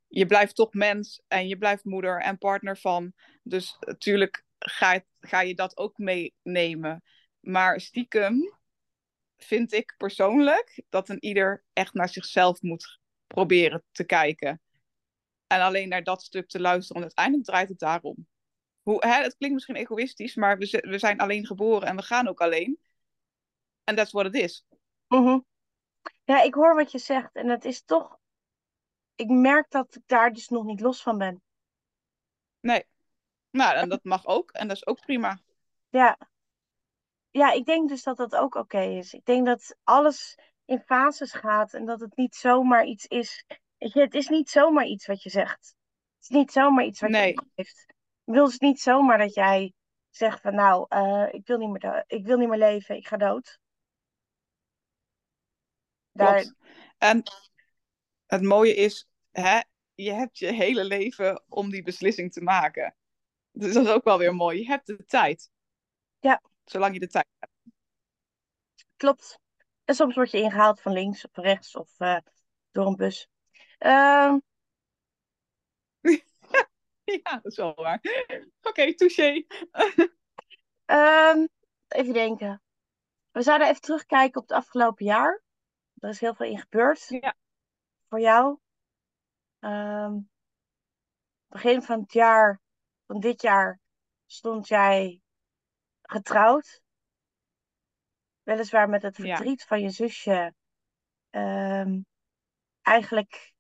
je 0.09 0.27
blijft 0.27 0.55
toch 0.55 0.73
mens 0.73 1.23
en 1.29 1.49
je 1.49 1.59
blijft 1.59 1.85
moeder 1.85 2.21
en 2.21 2.39
partner 2.39 2.79
van. 2.79 3.13
Dus 3.43 3.77
natuurlijk 3.81 4.45
ga, 4.59 5.05
ga 5.21 5.41
je 5.41 5.55
dat 5.55 5.77
ook 5.77 5.99
meenemen. 5.99 7.03
Maar 7.41 7.81
stiekem 7.81 8.59
vind 9.37 9.73
ik 9.73 9.95
persoonlijk 9.97 10.83
dat 10.89 11.09
een 11.09 11.25
ieder 11.25 11.65
echt 11.73 11.95
naar 11.95 12.09
zichzelf 12.09 12.63
moet 12.63 13.01
proberen 13.27 13.85
te 13.93 14.05
kijken. 14.05 14.61
En 15.47 15.61
alleen 15.61 15.89
naar 15.89 16.05
dat 16.05 16.23
stuk 16.23 16.49
te 16.49 16.61
luisteren. 16.61 17.03
Want 17.03 17.17
uiteindelijk 17.17 17.47
draait 17.47 17.69
het 17.69 17.79
daarom. 17.79 18.27
Hoe, 18.85 19.07
hè, 19.07 19.23
het 19.23 19.37
klinkt 19.37 19.55
misschien 19.55 19.77
egoïstisch, 19.77 20.35
maar 20.35 20.59
we, 20.59 20.85
we 20.89 20.99
zijn 20.99 21.19
alleen 21.19 21.47
geboren 21.47 21.89
en 21.89 21.97
we 21.97 22.03
gaan 22.03 22.29
ook 22.29 22.41
alleen. 22.41 22.79
En 23.85 23.95
that's 23.97 24.13
what 24.13 24.27
it 24.27 24.35
is. 24.35 24.65
Mhm. 25.09 25.39
Ja, 26.25 26.43
ik 26.43 26.55
hoor 26.55 26.75
wat 26.75 26.93
je 26.93 26.99
zegt 26.99 27.35
en 27.35 27.49
het 27.49 27.65
is 27.65 27.83
toch. 27.83 28.19
Ik 29.15 29.29
merk 29.29 29.71
dat 29.71 29.95
ik 29.95 30.03
daar 30.07 30.33
dus 30.33 30.49
nog 30.49 30.65
niet 30.65 30.81
los 30.81 31.03
van 31.03 31.19
ben. 31.19 31.43
Nee. 32.61 32.85
Nou, 33.51 33.75
en 33.77 33.89
dat 33.89 34.05
mag 34.05 34.27
ook. 34.27 34.51
En 34.51 34.69
dat 34.69 34.77
is 34.77 34.87
ook 34.87 35.01
prima. 35.01 35.41
Ja. 35.89 36.19
Ja, 37.31 37.53
ik 37.53 37.65
denk 37.65 37.89
dus 37.89 38.03
dat 38.03 38.17
dat 38.17 38.35
ook 38.35 38.55
oké 38.55 38.81
is. 38.81 39.15
Ik 39.15 39.25
denk 39.25 39.47
dat 39.47 39.77
alles 39.83 40.39
in 40.65 40.81
fases 40.81 41.33
gaat 41.33 41.75
en 41.75 41.85
dat 41.85 42.01
het 42.01 42.17
niet 42.17 42.35
zomaar 42.35 42.85
iets 42.85 43.07
is. 43.07 43.45
Weet 43.79 43.93
je, 43.93 44.01
het 44.01 44.15
is 44.15 44.29
niet 44.29 44.51
zomaar 44.51 44.87
iets 44.87 45.07
wat 45.07 45.23
je 45.23 45.31
zegt. 45.31 45.75
Het 46.17 46.23
is 46.23 46.29
niet 46.29 46.53
zomaar 46.53 46.85
iets 46.85 47.01
wat 47.01 47.11
Nee. 47.11 47.33
je 47.33 47.41
opgeeft. 47.41 47.94
Ik 48.25 48.35
wil 48.35 48.45
dus 48.45 48.59
niet 48.59 48.81
zomaar 48.81 49.19
dat 49.19 49.35
jij 49.35 49.73
zegt 50.11 50.41
van 50.41 50.55
nou, 50.55 50.87
eh, 50.89 51.27
ik, 51.31 51.47
wil 51.47 51.59
niet 51.59 51.83
meer 51.83 52.05
ik 52.07 52.27
wil 52.27 52.39
niet 52.39 52.49
meer 52.49 52.59
leven, 52.59 52.97
ik 52.97 53.07
ga 53.07 53.17
dood. 53.17 53.59
Daar, 56.13 56.41
Klopt. 56.41 56.57
En 56.99 57.23
het 58.27 58.43
mooie 58.43 58.75
is, 58.75 59.09
hè, 59.31 59.61
je 59.95 60.13
hebt 60.13 60.39
je 60.39 60.53
hele 60.53 60.85
leven 60.85 61.43
om 61.49 61.71
die 61.71 61.83
beslissing 61.83 62.33
te 62.33 62.41
maken. 62.41 62.97
Dus 63.53 63.75
dat 63.75 63.85
is 63.85 63.91
ook 63.91 64.05
wel 64.05 64.19
weer 64.19 64.35
mooi. 64.35 64.59
Je 64.59 64.67
hebt 64.67 64.87
de 64.87 65.05
tijd. 65.05 65.51
Ja. 66.21 66.43
Zolang 66.65 66.95
je 66.95 67.01
de 67.01 67.09
tijd 67.09 67.27
hebt. 67.39 67.53
Klopt. 68.97 69.39
En 69.85 69.95
soms 69.95 70.15
word 70.15 70.31
je 70.31 70.39
ingehaald 70.39 70.81
van 70.81 70.93
links 70.93 71.25
of 71.25 71.37
rechts 71.37 71.77
of 71.77 72.01
uh, 72.01 72.19
door 72.71 72.87
een 72.87 72.97
bus. 72.97 73.29
Uh... 73.79 74.37
ja, 77.23 77.33
dat 77.33 77.45
is 77.45 77.57
wel 77.57 77.75
waar. 77.75 78.01
Oké, 78.27 78.51
okay, 78.63 78.95
touché. 78.95 79.45
um, 80.87 81.49
even 81.89 82.13
denken. 82.13 82.63
We 83.31 83.43
zouden 83.43 83.69
even 83.69 83.81
terugkijken 83.81 84.41
op 84.41 84.49
het 84.49 84.57
afgelopen 84.57 85.05
jaar. 85.05 85.43
Er 85.99 86.09
is 86.09 86.21
heel 86.21 86.35
veel 86.35 86.47
in 86.47 86.59
gebeurd. 86.59 87.07
Ja. 87.09 87.37
Voor 88.09 88.21
jou. 88.21 88.59
Um, 89.61 90.31
begin 91.49 91.83
van 91.83 92.01
het 92.01 92.13
jaar, 92.13 92.61
van 93.07 93.21
dit 93.21 93.43
jaar, 93.43 93.81
stond 94.27 94.69
jij 94.69 95.21
getrouwd. 96.03 96.83
Weliswaar 98.43 98.89
met 98.89 99.03
het 99.03 99.17
verdriet 99.17 99.61
ja. 99.61 99.67
van 99.67 99.81
je 99.81 99.91
zusje. 99.91 100.55
Um, 101.31 102.07
eigenlijk 102.83 103.53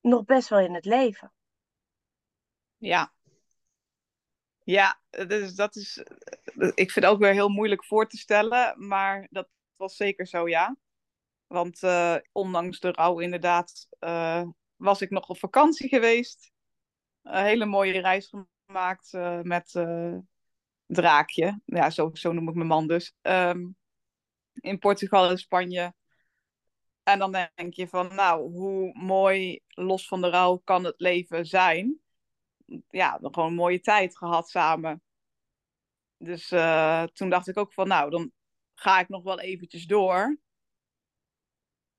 nog 0.00 0.24
best 0.24 0.48
wel 0.48 0.60
in 0.60 0.74
het 0.74 0.84
leven. 0.84 1.32
Ja. 2.82 3.12
Ja, 4.64 5.00
dus 5.10 5.54
dat 5.54 5.76
is. 5.76 6.02
Ik 6.74 6.90
vind 6.90 6.94
het 6.94 7.04
ook 7.04 7.18
weer 7.18 7.32
heel 7.32 7.48
moeilijk 7.48 7.84
voor 7.84 8.08
te 8.08 8.16
stellen, 8.16 8.86
maar 8.86 9.26
dat 9.30 9.48
was 9.76 9.96
zeker 9.96 10.26
zo, 10.26 10.48
ja. 10.48 10.76
Want 11.46 11.82
uh, 11.82 12.16
ondanks 12.32 12.80
de 12.80 12.90
rouw, 12.90 13.18
inderdaad, 13.18 13.88
uh, 14.00 14.42
was 14.76 15.00
ik 15.00 15.10
nog 15.10 15.28
op 15.28 15.38
vakantie 15.38 15.88
geweest. 15.88 16.52
Een 17.22 17.44
hele 17.44 17.64
mooie 17.66 18.00
reis 18.00 18.32
gemaakt 18.66 19.12
uh, 19.12 19.40
met 19.40 19.72
Draakje. 20.86 21.60
Ja, 21.64 21.90
zo, 21.90 22.10
zo 22.12 22.32
noem 22.32 22.48
ik 22.48 22.54
mijn 22.54 22.66
man 22.66 22.86
dus. 22.86 23.14
Um, 23.22 23.76
in 24.52 24.78
Portugal 24.78 25.30
en 25.30 25.38
Spanje. 25.38 25.94
En 27.02 27.18
dan 27.18 27.32
denk 27.54 27.74
je 27.74 27.88
van, 27.88 28.14
nou, 28.14 28.50
hoe 28.50 28.92
mooi 28.92 29.60
los 29.68 30.08
van 30.08 30.20
de 30.20 30.28
rouw 30.28 30.56
kan 30.56 30.84
het 30.84 31.00
leven 31.00 31.46
zijn? 31.46 32.00
Ja, 32.90 33.18
gewoon 33.22 33.48
een 33.48 33.54
mooie 33.54 33.80
tijd 33.80 34.16
gehad 34.16 34.48
samen. 34.48 35.02
Dus 36.16 36.50
uh, 36.50 37.02
toen 37.02 37.28
dacht 37.28 37.48
ik 37.48 37.58
ook 37.58 37.72
van, 37.72 37.88
nou, 37.88 38.10
dan 38.10 38.32
ga 38.74 39.00
ik 39.00 39.08
nog 39.08 39.22
wel 39.22 39.40
eventjes 39.40 39.86
door. 39.86 40.38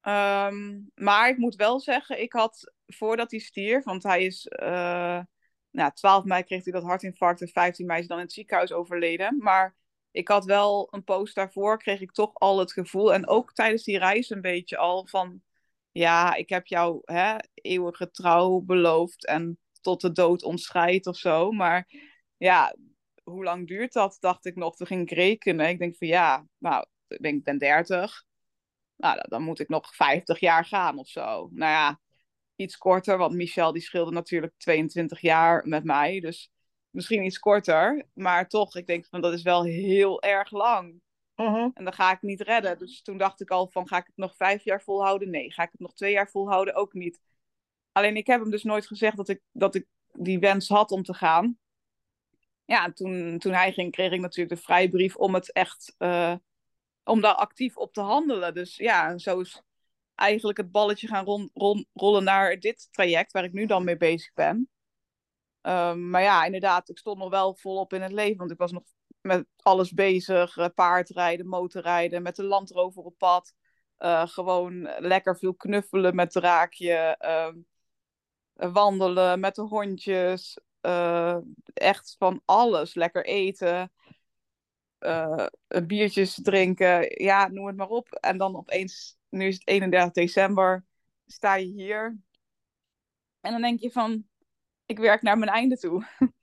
Um, 0.01 0.91
maar 0.95 1.29
ik 1.29 1.37
moet 1.37 1.55
wel 1.55 1.79
zeggen, 1.79 2.21
ik 2.21 2.33
had 2.33 2.73
voordat 2.85 3.31
hij 3.31 3.39
stierf, 3.39 3.83
want 3.83 4.03
hij 4.03 4.25
is, 4.25 4.47
uh, 4.61 5.21
nou, 5.69 5.91
12 5.93 6.23
mei 6.23 6.43
kreeg 6.43 6.63
hij 6.63 6.73
dat 6.73 6.83
hartinfarct 6.83 7.41
en 7.41 7.47
15 7.47 7.85
mei 7.85 8.01
is 8.01 8.07
dan 8.07 8.17
in 8.17 8.23
het 8.23 8.33
ziekenhuis 8.33 8.71
overleden. 8.71 9.37
Maar 9.37 9.75
ik 10.11 10.27
had 10.27 10.45
wel 10.45 10.87
een 10.91 11.03
post 11.03 11.35
daarvoor, 11.35 11.77
kreeg 11.77 12.01
ik 12.01 12.11
toch 12.11 12.33
al 12.33 12.59
het 12.59 12.73
gevoel, 12.73 13.13
en 13.13 13.27
ook 13.27 13.53
tijdens 13.53 13.83
die 13.83 13.97
reis 13.97 14.29
een 14.29 14.41
beetje 14.41 14.77
al 14.77 15.07
van, 15.07 15.41
ja, 15.91 16.33
ik 16.35 16.49
heb 16.49 16.67
jou 16.67 17.01
hè, 17.05 17.35
eeuwige 17.53 18.11
trouw 18.11 18.59
beloofd 18.59 19.25
en 19.25 19.59
tot 19.83 20.01
de 20.01 20.11
dood 20.11 20.43
ontscheidt 20.43 21.07
of 21.07 21.17
zo. 21.17 21.51
Maar 21.51 21.89
ja, 22.37 22.75
hoe 23.23 23.43
lang 23.43 23.67
duurt 23.67 23.93
dat, 23.93 24.17
dacht 24.19 24.45
ik 24.45 24.55
nog. 24.55 24.75
Toen 24.75 24.87
ging 24.87 25.01
ik 25.01 25.17
rekenen. 25.17 25.69
Ik 25.69 25.79
denk 25.79 25.95
van 25.95 26.07
ja, 26.07 26.47
nou, 26.57 26.85
ik 27.07 27.21
denk, 27.21 27.37
ik 27.37 27.43
ben 27.43 27.57
30. 27.57 28.23
Nou, 28.95 29.25
dan 29.29 29.43
moet 29.43 29.59
ik 29.59 29.69
nog 29.69 29.95
50 29.95 30.39
jaar 30.39 30.65
gaan 30.65 30.97
of 30.99 31.07
zo. 31.07 31.49
Nou 31.51 31.71
ja, 31.71 31.99
iets 32.55 32.77
korter, 32.77 33.17
want 33.17 33.33
Michel 33.33 33.71
die 33.71 33.81
scheelde 33.81 34.11
natuurlijk 34.11 34.53
22 34.57 35.21
jaar 35.21 35.67
met 35.67 35.83
mij. 35.83 36.19
Dus 36.19 36.51
misschien 36.89 37.23
iets 37.23 37.39
korter. 37.39 38.05
Maar 38.13 38.47
toch, 38.47 38.75
ik 38.75 38.87
denk 38.87 39.05
van 39.05 39.21
dat 39.21 39.33
is 39.33 39.41
wel 39.41 39.63
heel 39.63 40.21
erg 40.21 40.51
lang. 40.51 41.01
Uh-huh. 41.35 41.69
En 41.73 41.83
dan 41.83 41.93
ga 41.93 42.11
ik 42.11 42.21
niet 42.21 42.41
redden. 42.41 42.77
Dus 42.77 43.01
toen 43.01 43.17
dacht 43.17 43.41
ik 43.41 43.49
al 43.49 43.67
van, 43.67 43.87
ga 43.87 43.97
ik 43.97 44.05
het 44.05 44.17
nog 44.17 44.35
vijf 44.35 44.63
jaar 44.63 44.81
volhouden? 44.81 45.29
Nee. 45.29 45.51
Ga 45.51 45.63
ik 45.63 45.71
het 45.71 45.81
nog 45.81 45.93
twee 45.93 46.11
jaar 46.11 46.29
volhouden? 46.29 46.75
Ook 46.75 46.93
niet. 46.93 47.19
Alleen 47.93 48.15
ik 48.15 48.27
heb 48.27 48.39
hem 48.39 48.49
dus 48.49 48.63
nooit 48.63 48.87
gezegd 48.87 49.17
dat 49.17 49.29
ik, 49.29 49.41
dat 49.51 49.75
ik 49.75 49.87
die 50.11 50.39
wens 50.39 50.67
had 50.67 50.91
om 50.91 51.03
te 51.03 51.13
gaan. 51.13 51.57
Ja, 52.65 52.91
toen, 52.91 53.39
toen 53.39 53.53
hij 53.53 53.73
ging, 53.73 53.91
kreeg 53.91 54.11
ik 54.11 54.19
natuurlijk 54.19 54.55
de 54.55 54.65
vrijbrief 54.65 55.15
om 55.15 55.33
het 55.33 55.51
echt, 55.51 55.95
uh, 55.99 56.35
om 57.03 57.21
daar 57.21 57.35
actief 57.35 57.77
op 57.77 57.93
te 57.93 58.01
handelen. 58.01 58.53
Dus 58.53 58.75
ja, 58.75 59.17
zo 59.17 59.39
is 59.39 59.61
eigenlijk 60.15 60.57
het 60.57 60.71
balletje 60.71 61.07
gaan 61.07 61.49
rollen 61.93 62.23
naar 62.23 62.59
dit 62.59 62.87
traject 62.91 63.31
waar 63.31 63.43
ik 63.43 63.53
nu 63.53 63.65
dan 63.65 63.83
mee 63.83 63.97
bezig 63.97 64.33
ben. 64.33 64.69
Um, 65.61 66.09
maar 66.09 66.21
ja, 66.21 66.45
inderdaad, 66.45 66.89
ik 66.89 66.97
stond 66.97 67.17
nog 67.17 67.29
wel 67.29 67.55
volop 67.55 67.93
in 67.93 68.01
het 68.01 68.11
leven, 68.11 68.37
want 68.37 68.51
ik 68.51 68.57
was 68.57 68.71
nog 68.71 68.83
met 69.21 69.45
alles 69.55 69.91
bezig. 69.91 70.57
Uh, 70.57 70.65
paardrijden, 70.75 71.47
motorrijden, 71.47 72.21
met 72.21 72.35
de 72.35 72.43
landrover 72.43 73.03
op 73.03 73.17
pad. 73.17 73.53
Uh, 73.99 74.27
gewoon 74.27 74.81
lekker 74.97 75.37
veel 75.37 75.55
knuffelen 75.55 76.15
met 76.15 76.31
Draakje. 76.31 77.17
Uh, 77.21 77.63
wandelen 78.53 79.39
met 79.39 79.55
de 79.55 79.61
hondjes. 79.61 80.59
echt 81.73 82.15
van 82.17 82.41
alles. 82.45 82.93
Lekker 82.93 83.25
eten. 83.25 83.91
biertjes 85.87 86.39
drinken. 86.41 87.23
Ja, 87.23 87.47
noem 87.47 87.67
het 87.67 87.75
maar 87.75 87.87
op. 87.87 88.11
En 88.11 88.37
dan 88.37 88.55
opeens, 88.55 89.17
nu 89.29 89.47
is 89.47 89.53
het 89.53 89.67
31 89.67 90.11
december, 90.13 90.85
sta 91.25 91.55
je 91.55 91.65
hier. 91.65 92.17
En 93.39 93.51
dan 93.51 93.61
denk 93.61 93.79
je 93.79 93.91
van, 93.91 94.27
ik 94.85 94.99
werk 94.99 95.21
naar 95.21 95.37
mijn 95.37 95.51
einde 95.51 95.77
toe. 95.77 96.05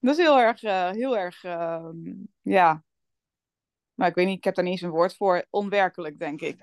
dat 0.00 0.18
is 0.18 0.24
heel 0.24 0.38
erg, 0.38 0.62
uh, 0.62 0.90
heel 0.90 1.18
erg, 1.18 1.44
uh, 1.44 1.90
ja. 2.42 2.84
Maar 3.94 4.08
ik 4.08 4.14
weet 4.14 4.26
niet, 4.26 4.36
ik 4.36 4.44
heb 4.44 4.54
daar 4.54 4.64
niet 4.64 4.72
eens 4.72 4.82
een 4.82 4.90
woord 4.90 5.16
voor. 5.16 5.46
Onwerkelijk, 5.50 6.18
denk 6.18 6.40
ik. 6.40 6.62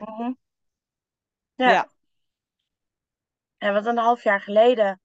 Ja. 1.55 1.71
ja. 1.71 1.91
En 3.57 3.73
wat 3.73 3.85
een 3.85 3.97
half 3.97 4.23
jaar 4.23 4.41
geleden, 4.41 5.01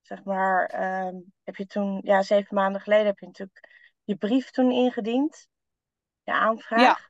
zeg 0.00 0.24
maar, 0.24 0.74
uh, 0.74 1.20
heb 1.44 1.56
je 1.56 1.66
toen, 1.66 2.00
ja, 2.04 2.22
zeven 2.22 2.54
maanden 2.54 2.80
geleden 2.80 3.06
heb 3.06 3.18
je 3.18 3.26
natuurlijk 3.26 3.68
je 4.04 4.16
brief 4.16 4.50
toen 4.50 4.70
ingediend. 4.70 5.48
Je 6.22 6.32
aanvraag. 6.32 7.08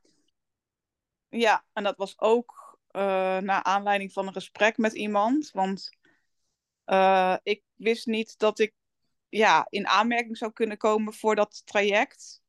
Ja. 1.29 1.65
En 1.73 1.83
dat 1.83 1.97
was 1.97 2.19
ook 2.19 2.79
uh, 2.93 3.03
naar 3.39 3.63
aanleiding 3.63 4.13
van 4.13 4.27
een 4.27 4.33
gesprek 4.33 4.77
met 4.77 4.93
iemand. 4.93 5.51
Want 5.51 5.91
uh, 6.87 7.37
ik 7.43 7.63
wist 7.75 8.07
niet 8.07 8.39
dat 8.39 8.59
ik 8.59 8.75
ja, 9.29 9.67
in 9.69 9.87
aanmerking 9.87 10.37
zou 10.37 10.53
kunnen 10.53 10.77
komen 10.77 11.15
voor 11.15 11.35
dat 11.35 11.63
traject. 11.67 12.43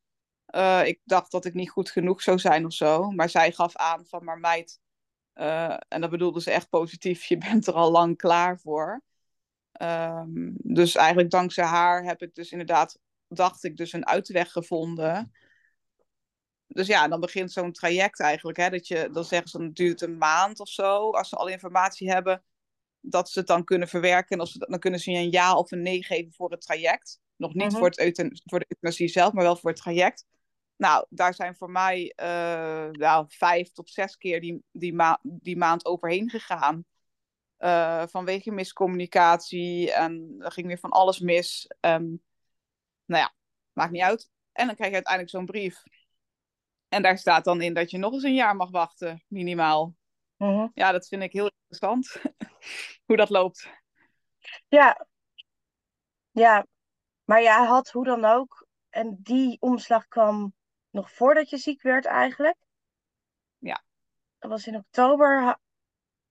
Uh, 0.47 0.85
ik 0.85 0.99
dacht 1.03 1.31
dat 1.31 1.45
ik 1.45 1.53
niet 1.53 1.69
goed 1.69 1.89
genoeg 1.89 2.21
zou 2.21 2.39
zijn 2.39 2.65
of 2.65 2.73
zo. 2.73 3.11
Maar 3.11 3.29
zij 3.29 3.51
gaf 3.51 3.75
aan 3.75 4.05
van, 4.05 4.23
maar 4.23 4.39
meid, 4.39 4.79
uh, 5.41 5.77
en 5.87 6.01
dat 6.01 6.09
bedoelde 6.09 6.41
ze 6.41 6.51
echt 6.51 6.69
positief, 6.69 7.23
je 7.33 7.37
bent 7.37 7.67
er 7.67 7.73
al 7.73 7.91
lang 7.91 8.17
klaar 8.17 8.59
voor. 8.59 9.01
Um, 9.81 10.53
dus 10.57 10.95
eigenlijk 10.95 11.29
dankzij 11.29 11.63
haar 11.63 12.03
heb 12.03 12.21
ik 12.21 12.35
dus 12.35 12.51
inderdaad, 12.51 12.99
dacht 13.27 13.63
ik 13.63 13.77
dus 13.77 13.93
een 13.93 14.07
uitweg 14.07 14.51
gevonden. 14.51 15.31
Dus 16.67 16.87
ja, 16.87 17.07
dan 17.07 17.19
begint 17.19 17.51
zo'n 17.51 17.71
traject 17.71 18.19
eigenlijk. 18.19 18.57
Hè, 18.57 18.69
dat 18.69 18.87
je, 18.87 19.09
dan 19.11 19.23
zeggen 19.23 19.49
ze, 19.49 19.57
dan 19.57 19.71
duurt 19.71 19.99
het 19.99 20.09
een 20.09 20.17
maand 20.17 20.59
of 20.59 20.69
zo. 20.69 21.09
Als 21.09 21.29
ze 21.29 21.35
alle 21.35 21.51
informatie 21.51 22.11
hebben, 22.11 22.43
dat 22.99 23.29
ze 23.29 23.39
het 23.39 23.47
dan 23.47 23.63
kunnen 23.63 23.87
verwerken. 23.87 24.35
En 24.35 24.39
als 24.39 24.51
ze, 24.51 24.65
dan 24.69 24.79
kunnen 24.79 24.99
ze 24.99 25.11
je 25.11 25.17
een 25.17 25.31
ja 25.31 25.55
of 25.55 25.71
een 25.71 25.81
nee 25.81 26.03
geven 26.03 26.33
voor 26.33 26.51
het 26.51 26.61
traject. 26.61 27.19
Nog 27.35 27.53
niet 27.53 27.71
Mhm. 27.71 27.77
voor, 27.77 27.89
het 27.89 28.41
voor 28.43 28.59
de 28.59 28.65
euthanasie 28.67 29.07
zelf, 29.07 29.33
maar 29.33 29.43
wel 29.43 29.55
voor 29.55 29.69
het 29.69 29.79
traject. 29.79 30.25
Nou, 30.81 31.05
daar 31.09 31.33
zijn 31.33 31.55
voor 31.55 31.71
mij 31.71 32.13
nou, 32.91 33.25
vijf 33.27 33.71
tot 33.71 33.89
zes 33.89 34.17
keer 34.17 34.41
die, 34.41 34.63
die, 34.71 34.93
ma 34.93 35.19
die 35.23 35.57
maand 35.57 35.85
overheen 35.85 36.29
gegaan. 36.29 36.85
Eh, 37.57 38.03
vanwege 38.07 38.51
miscommunicatie 38.51 39.91
en 39.91 40.35
er 40.39 40.51
ging 40.51 40.67
weer 40.67 40.79
van 40.79 40.89
alles 40.89 41.19
mis. 41.19 41.71
En, 41.79 42.23
nou 43.05 43.21
ja, 43.21 43.33
maakt 43.73 43.91
niet 43.91 44.01
uit. 44.01 44.29
En 44.51 44.65
dan 44.65 44.75
krijg 44.75 44.89
je 44.89 44.95
uiteindelijk 44.95 45.35
zo'n 45.35 45.45
brief. 45.45 45.83
En 46.87 47.01
daar 47.01 47.17
staat 47.17 47.43
dan 47.43 47.61
in 47.61 47.73
dat 47.73 47.91
je 47.91 47.97
nog 47.97 48.13
eens 48.13 48.23
een 48.23 48.33
jaar 48.33 48.55
mag 48.55 48.71
wachten, 48.71 49.23
minimaal. 49.27 49.95
Mhm. 50.37 50.67
Ja, 50.73 50.91
dat 50.91 51.07
vind 51.07 51.23
ik 51.23 51.31
heel 51.31 51.51
interessant. 51.51 52.21
Hoe 53.05 53.17
dat 53.17 53.29
loopt. 53.29 53.69
Ja. 54.67 55.07
Ja, 56.31 56.65
maar 57.23 57.41
jij 57.41 57.65
had 57.65 57.89
hoe 57.89 58.05
dan 58.05 58.25
ook, 58.25 58.67
en 58.89 59.17
die 59.19 59.57
omslag 59.59 60.07
kwam 60.07 60.53
nog 60.91 61.11
voordat 61.11 61.49
je 61.49 61.57
ziek 61.57 61.81
werd 61.81 62.05
eigenlijk. 62.05 62.57
Ja. 63.57 63.83
Dat 64.39 64.49
was 64.49 64.67
in 64.67 64.75
oktober, 64.75 65.57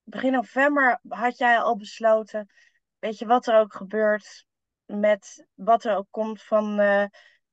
begin 0.02 0.32
november 0.32 1.00
had 1.08 1.38
jij 1.38 1.58
al 1.58 1.76
besloten, 1.76 2.50
weet 2.98 3.18
je 3.18 3.26
wat 3.26 3.46
er 3.46 3.58
ook 3.58 3.74
gebeurt, 3.74 4.46
met 4.84 5.46
wat 5.54 5.84
er 5.84 5.96
ook 5.96 6.08
komt 6.10 6.42
van 6.42 6.78
eh 6.78 7.04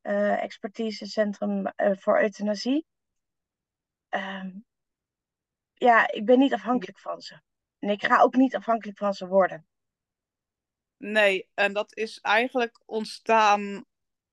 eh, 0.07 0.43
expertisecentrum 0.43 1.65
eh, 1.65 1.91
voor 1.97 2.21
euthanasie. 2.21 2.85
Ehm, 4.09 4.49
ja, 5.73 6.11
ik 6.11 6.25
ben 6.25 6.39
niet 6.39 6.53
afhankelijk 6.53 6.99
van 6.99 7.21
ze. 7.21 7.41
En 7.79 7.89
ik 7.89 8.03
ga 8.03 8.21
ook 8.21 8.35
niet 8.35 8.55
afhankelijk 8.55 8.97
van 8.97 9.13
ze 9.13 9.27
worden. 9.27 9.67
Nee, 10.97 11.49
en 11.53 11.73
dat 11.73 11.95
is 11.95 12.19
eigenlijk 12.19 12.81
ontstaan 12.85 13.85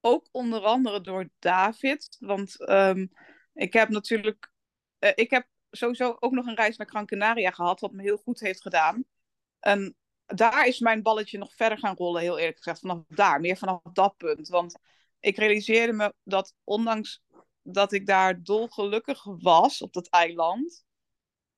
ook 0.04 0.28
onder 0.30 0.60
andere 0.60 1.00
door 1.00 1.28
David. 1.38 2.16
Want 2.20 2.68
um, 2.70 3.10
ik 3.52 3.72
heb 3.72 3.88
natuurlijk. 3.88 4.52
Uh, 4.98 5.10
ik 5.14 5.30
heb 5.30 5.46
sowieso 5.70 6.16
ook 6.18 6.32
nog 6.32 6.46
een 6.46 6.54
reis 6.54 6.76
naar 6.76 6.88
Gran 6.88 7.06
Canaria 7.06 7.50
gehad, 7.50 7.80
wat 7.80 7.92
me 7.92 8.02
heel 8.02 8.16
goed 8.16 8.40
heeft 8.40 8.62
gedaan. 8.62 9.04
En 9.60 9.96
daar 10.26 10.66
is 10.66 10.78
mijn 10.78 11.02
balletje 11.02 11.38
nog 11.38 11.54
verder 11.54 11.78
gaan 11.78 11.96
rollen, 11.96 12.22
heel 12.22 12.38
eerlijk 12.38 12.56
gezegd. 12.56 12.78
Vanaf 12.78 13.02
daar, 13.08 13.40
meer 13.40 13.56
vanaf 13.56 13.80
dat 13.92 14.16
punt. 14.16 14.48
Want 14.48 14.78
ik 15.20 15.36
realiseerde 15.36 15.92
me 15.92 16.14
dat 16.22 16.54
ondanks 16.64 17.22
dat 17.62 17.92
ik 17.92 18.06
daar 18.06 18.42
dolgelukkig 18.42 19.24
was 19.24 19.82
op 19.82 19.92
dat 19.92 20.08
eiland, 20.08 20.84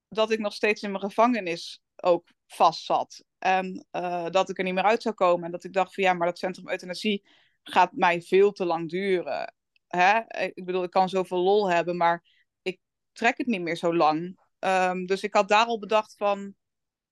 dat 0.08 0.30
ik 0.30 0.38
nog 0.38 0.52
steeds 0.52 0.82
in 0.82 0.90
mijn 0.90 1.02
gevangenis 1.02 1.80
ook 1.96 2.28
vast 2.46 2.84
zat. 2.84 3.24
En 3.38 3.86
uh, 3.92 4.30
dat 4.30 4.48
ik 4.48 4.58
er 4.58 4.64
niet 4.64 4.74
meer 4.74 4.84
uit 4.84 5.02
zou 5.02 5.14
komen. 5.14 5.44
En 5.44 5.50
dat 5.50 5.64
ik 5.64 5.72
dacht 5.72 5.94
van 5.94 6.04
ja, 6.04 6.12
maar 6.12 6.26
dat 6.26 6.38
centrum 6.38 6.68
euthanasie 6.68 7.24
gaat 7.70 7.92
mij 7.92 8.22
veel 8.22 8.52
te 8.52 8.64
lang 8.64 8.90
duren. 8.90 9.54
Hè? 9.86 10.20
Ik 10.52 10.64
bedoel, 10.64 10.82
ik 10.82 10.90
kan 10.90 11.08
zoveel 11.08 11.38
lol 11.38 11.70
hebben, 11.70 11.96
maar 11.96 12.24
ik 12.62 12.80
trek 13.12 13.38
het 13.38 13.46
niet 13.46 13.60
meer 13.60 13.76
zo 13.76 13.94
lang. 13.96 14.44
Um, 14.58 15.06
dus 15.06 15.22
ik 15.22 15.34
had 15.34 15.48
daarop 15.48 15.80
bedacht 15.80 16.16
van, 16.16 16.54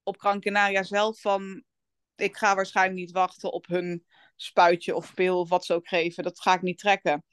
op 0.02 0.20
Gran 0.20 0.40
Canaria 0.40 0.82
zelf, 0.82 1.20
van 1.20 1.64
ik 2.16 2.36
ga 2.36 2.54
waarschijnlijk 2.54 2.98
niet 2.98 3.12
wachten 3.12 3.52
op 3.52 3.66
hun 3.66 4.04
spuitje 4.36 4.94
of 4.94 5.14
pil 5.14 5.40
of 5.40 5.48
wat 5.48 5.64
ze 5.64 5.74
ook 5.74 5.88
geven. 5.88 6.24
Dat 6.24 6.40
ga 6.40 6.54
ik 6.54 6.62
niet 6.62 6.78
trekken. 6.78 7.24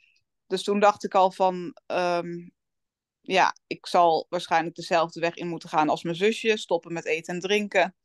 Dus 0.47 0.63
toen 0.63 0.79
dacht 0.79 1.03
ik 1.03 1.15
al 1.15 1.31
van, 1.31 1.77
um, 1.85 2.53
ja, 3.21 3.55
ik 3.67 3.85
zal 3.85 4.25
waarschijnlijk 4.29 4.75
dezelfde 4.75 5.19
weg 5.19 5.35
in 5.35 5.47
moeten 5.47 5.69
gaan 5.69 5.89
als 5.89 6.03
mijn 6.03 6.15
zusje. 6.15 6.57
Stoppen 6.57 6.93
met 6.93 7.05
eten 7.05 7.33
en 7.33 7.39
drinken. 7.39 7.95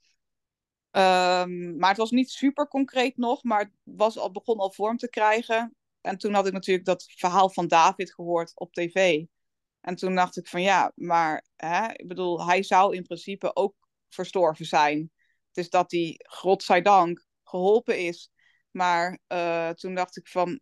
Um, 0.91 1.77
maar 1.77 1.89
het 1.89 1.99
was 1.99 2.11
niet 2.11 2.31
super 2.31 2.69
concreet 2.69 3.17
nog, 3.17 3.43
maar 3.43 3.61
het 3.61 3.73
was 3.83 4.19
al, 4.19 4.31
begon 4.31 4.59
al 4.59 4.73
vorm 4.73 4.97
te 4.97 5.09
krijgen. 5.09 5.77
En 6.01 6.19
toen 6.19 6.35
had 6.35 6.47
ik 6.47 6.53
natuurlijk 6.53 6.87
dat 6.87 7.05
verhaal 7.17 7.51
van 7.51 7.69
David 7.69 8.15
gehoord 8.15 8.53
op 8.55 8.73
tv. 8.73 9.25
En 9.81 9.97
toen 9.97 10.15
dacht 10.15 10.37
ik 10.37 10.47
van 10.47 10.63
ja, 10.63 10.93
maar 10.95 11.47
hè, 11.57 11.93
ik 11.93 12.09
bedoel, 12.09 12.47
hij 12.47 12.63
zou 12.63 12.95
in 12.95 13.03
principe 13.03 13.57
ook 13.57 13.75
verstorven 14.09 14.67
zijn. 14.67 15.11
Het 15.49 15.57
is 15.65 15.71
dat 15.71 15.91
hij, 15.91 16.21
godzijdank, 16.29 17.25
geholpen 17.45 17.99
is. 17.99 18.31
Maar 18.71 19.19
uh, 19.29 19.69
toen 19.69 19.95
dacht 19.95 20.17
ik 20.17 20.29
van 20.29 20.61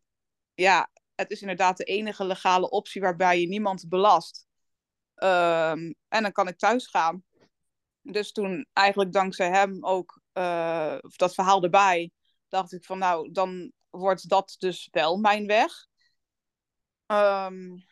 ja, 0.55 0.91
het 1.15 1.31
is 1.31 1.41
inderdaad 1.41 1.77
de 1.77 1.85
enige 1.85 2.25
legale 2.25 2.71
optie 2.71 3.01
waarbij 3.01 3.41
je 3.41 3.49
niemand 3.49 3.89
belast. 3.89 4.47
Um, 5.15 5.95
en 6.09 6.23
dan 6.23 6.33
kan 6.33 6.49
ik 6.49 6.59
thuis 6.59 6.87
gaan. 6.87 7.25
Dus 8.07 8.33
toen 8.33 8.67
eigenlijk 8.73 9.13
dankzij 9.13 9.49
hem 9.49 9.85
ook 9.85 10.21
uh, 10.33 10.97
dat 11.01 11.35
verhaal 11.35 11.63
erbij, 11.63 12.11
dacht 12.49 12.73
ik 12.73 12.85
van 12.85 12.99
nou, 12.99 13.33
dan 13.33 13.73
wordt 13.91 14.29
dat 14.29 14.55
dus 14.59 14.89
wel 14.91 15.17
mijn 15.17 15.47
weg. 15.47 15.87
Um, 17.07 17.85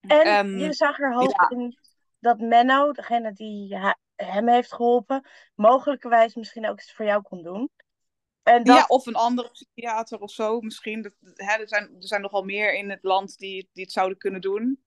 en, 0.00 0.22
en, 0.22 0.58
je 0.58 0.72
zag 0.72 0.98
er 0.98 1.14
hoop 1.14 1.30
ja. 1.30 1.48
in 1.48 1.78
dat 2.18 2.38
Menno, 2.38 2.92
degene 2.92 3.32
die 3.32 3.78
hem 4.16 4.48
heeft 4.48 4.72
geholpen, 4.72 5.28
mogelijkerwijs 5.54 6.34
misschien 6.34 6.68
ook 6.68 6.80
iets 6.80 6.94
voor 6.94 7.04
jou 7.04 7.22
kon 7.22 7.42
doen. 7.42 7.70
En 8.42 8.64
dat... 8.64 8.76
Ja, 8.76 8.84
of 8.86 9.06
een 9.06 9.14
andere 9.14 9.50
psychiater 9.50 10.20
of 10.20 10.30
zo 10.30 10.60
misschien. 10.60 11.02
Dat, 11.02 11.12
hè, 11.20 11.60
er, 11.60 11.68
zijn, 11.68 11.84
er 11.84 12.06
zijn 12.06 12.20
nogal 12.20 12.42
meer 12.42 12.74
in 12.74 12.90
het 12.90 13.02
land 13.02 13.38
die, 13.38 13.68
die 13.72 13.82
het 13.82 13.92
zouden 13.92 14.18
kunnen 14.18 14.40
doen. 14.40 14.84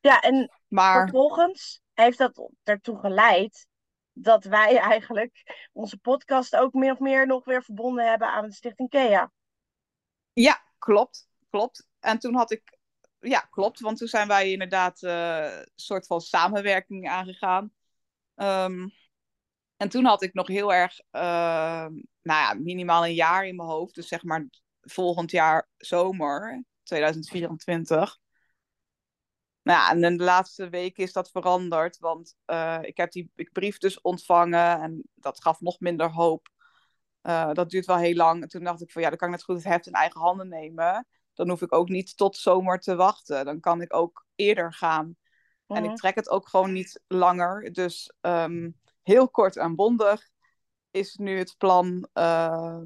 Ja, 0.00 0.20
en 0.20 0.50
maar... 0.68 1.02
vervolgens 1.02 1.80
heeft 1.94 2.18
dat 2.18 2.50
ertoe 2.62 2.98
geleid 2.98 3.66
dat 4.12 4.44
wij 4.44 4.76
eigenlijk 4.92 5.66
onze 5.72 5.98
podcast 5.98 6.56
ook 6.56 6.72
meer 6.72 6.92
of 6.92 6.98
meer 6.98 7.26
nog 7.26 7.44
weer 7.44 7.62
verbonden 7.62 8.08
hebben 8.08 8.28
aan 8.28 8.46
de 8.46 8.52
Stichting 8.52 8.88
Kea. 8.88 9.32
Ja, 10.32 10.62
klopt. 10.78 11.28
Klopt. 11.50 11.86
En 12.00 12.18
toen 12.18 12.34
had 12.34 12.50
ik. 12.50 12.78
Ja, 13.20 13.40
klopt. 13.40 13.80
Want 13.80 13.98
toen 13.98 14.08
zijn 14.08 14.28
wij 14.28 14.50
inderdaad 14.50 15.02
een 15.02 15.68
soort 15.74 16.06
van 16.06 16.20
samenwerking 16.20 17.08
aangegaan. 17.08 17.72
Um, 18.36 18.92
en 19.82 19.88
toen 19.88 20.04
had 20.04 20.22
ik 20.22 20.34
nog 20.34 20.46
heel 20.46 20.72
erg, 20.72 21.00
uh, 21.00 21.22
nou 21.22 22.00
ja, 22.22 22.54
minimaal 22.54 23.04
een 23.04 23.14
jaar 23.14 23.46
in 23.46 23.56
mijn 23.56 23.68
hoofd. 23.68 23.94
Dus 23.94 24.08
zeg 24.08 24.22
maar 24.22 24.46
volgend 24.80 25.30
jaar 25.30 25.68
zomer, 25.76 26.64
2024. 26.82 28.18
Nou 29.62 29.78
ja, 29.78 29.90
en 29.90 30.04
in 30.04 30.16
de 30.16 30.24
laatste 30.24 30.68
weken 30.68 31.02
is 31.02 31.12
dat 31.12 31.30
veranderd. 31.30 31.98
Want 31.98 32.36
uh, 32.46 32.78
ik 32.82 32.96
heb 32.96 33.12
die 33.12 33.30
brief 33.52 33.78
dus 33.78 34.00
ontvangen 34.00 34.80
en 34.80 35.02
dat 35.14 35.42
gaf 35.42 35.60
nog 35.60 35.80
minder 35.80 36.10
hoop. 36.10 36.48
Uh, 37.22 37.52
dat 37.52 37.70
duurt 37.70 37.86
wel 37.86 37.96
heel 37.96 38.14
lang. 38.14 38.42
En 38.42 38.48
toen 38.48 38.64
dacht 38.64 38.82
ik 38.82 38.90
van 38.90 39.02
ja, 39.02 39.08
dan 39.08 39.18
kan 39.18 39.28
ik 39.28 39.34
net 39.34 39.44
goed 39.44 39.56
het 39.56 39.64
heft 39.64 39.86
in 39.86 39.92
eigen 39.92 40.20
handen 40.20 40.48
nemen. 40.48 41.06
Dan 41.34 41.48
hoef 41.48 41.62
ik 41.62 41.72
ook 41.72 41.88
niet 41.88 42.16
tot 42.16 42.36
zomer 42.36 42.78
te 42.78 42.94
wachten. 42.94 43.44
Dan 43.44 43.60
kan 43.60 43.80
ik 43.80 43.94
ook 43.94 44.26
eerder 44.34 44.74
gaan. 44.74 45.16
En 45.66 45.84
ik 45.84 45.96
trek 45.96 46.14
het 46.14 46.28
ook 46.28 46.48
gewoon 46.48 46.72
niet 46.72 47.02
langer. 47.06 47.72
Dus 47.72 48.12
um, 48.20 48.80
heel 49.02 49.30
kort 49.30 49.56
en 49.56 49.74
bondig 49.74 50.30
is 50.90 51.16
nu 51.16 51.38
het 51.38 51.54
plan, 51.58 52.08
uh, 52.14 52.82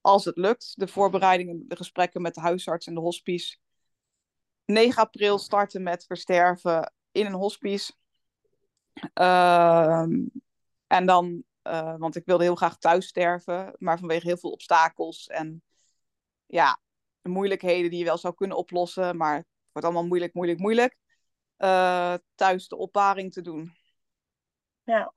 als 0.00 0.24
het 0.24 0.36
lukt, 0.36 0.72
de 0.76 0.88
voorbereidingen, 0.88 1.64
de 1.68 1.76
gesprekken 1.76 2.22
met 2.22 2.34
de 2.34 2.40
huisarts 2.40 2.86
en 2.86 2.94
de 2.94 3.00
hospice. 3.00 3.58
9 4.72 5.02
april 5.02 5.38
starten 5.38 5.82
met 5.82 6.04
versterven 6.04 6.92
in 7.12 7.26
een 7.26 7.32
hospice. 7.32 7.92
Uh, 9.14 10.06
en 10.86 11.06
dan, 11.06 11.42
uh, 11.62 11.94
want 11.98 12.16
ik 12.16 12.24
wilde 12.24 12.42
heel 12.44 12.54
graag 12.54 12.78
thuis 12.78 13.06
sterven, 13.06 13.74
maar 13.78 13.98
vanwege 13.98 14.26
heel 14.26 14.36
veel 14.36 14.50
obstakels 14.50 15.26
en 15.26 15.62
ja, 16.46 16.80
moeilijkheden 17.22 17.90
die 17.90 17.98
je 17.98 18.04
wel 18.04 18.18
zou 18.18 18.34
kunnen 18.34 18.56
oplossen, 18.56 19.16
maar 19.16 19.36
het 19.36 19.46
wordt 19.72 19.88
allemaal 19.88 20.06
moeilijk, 20.06 20.34
moeilijk, 20.34 20.58
moeilijk. 20.58 20.96
Uh, 21.58 22.14
thuis 22.34 22.68
de 22.68 22.76
opbaring 22.76 23.32
te 23.32 23.40
doen. 23.40 23.76
Ja. 24.84 25.12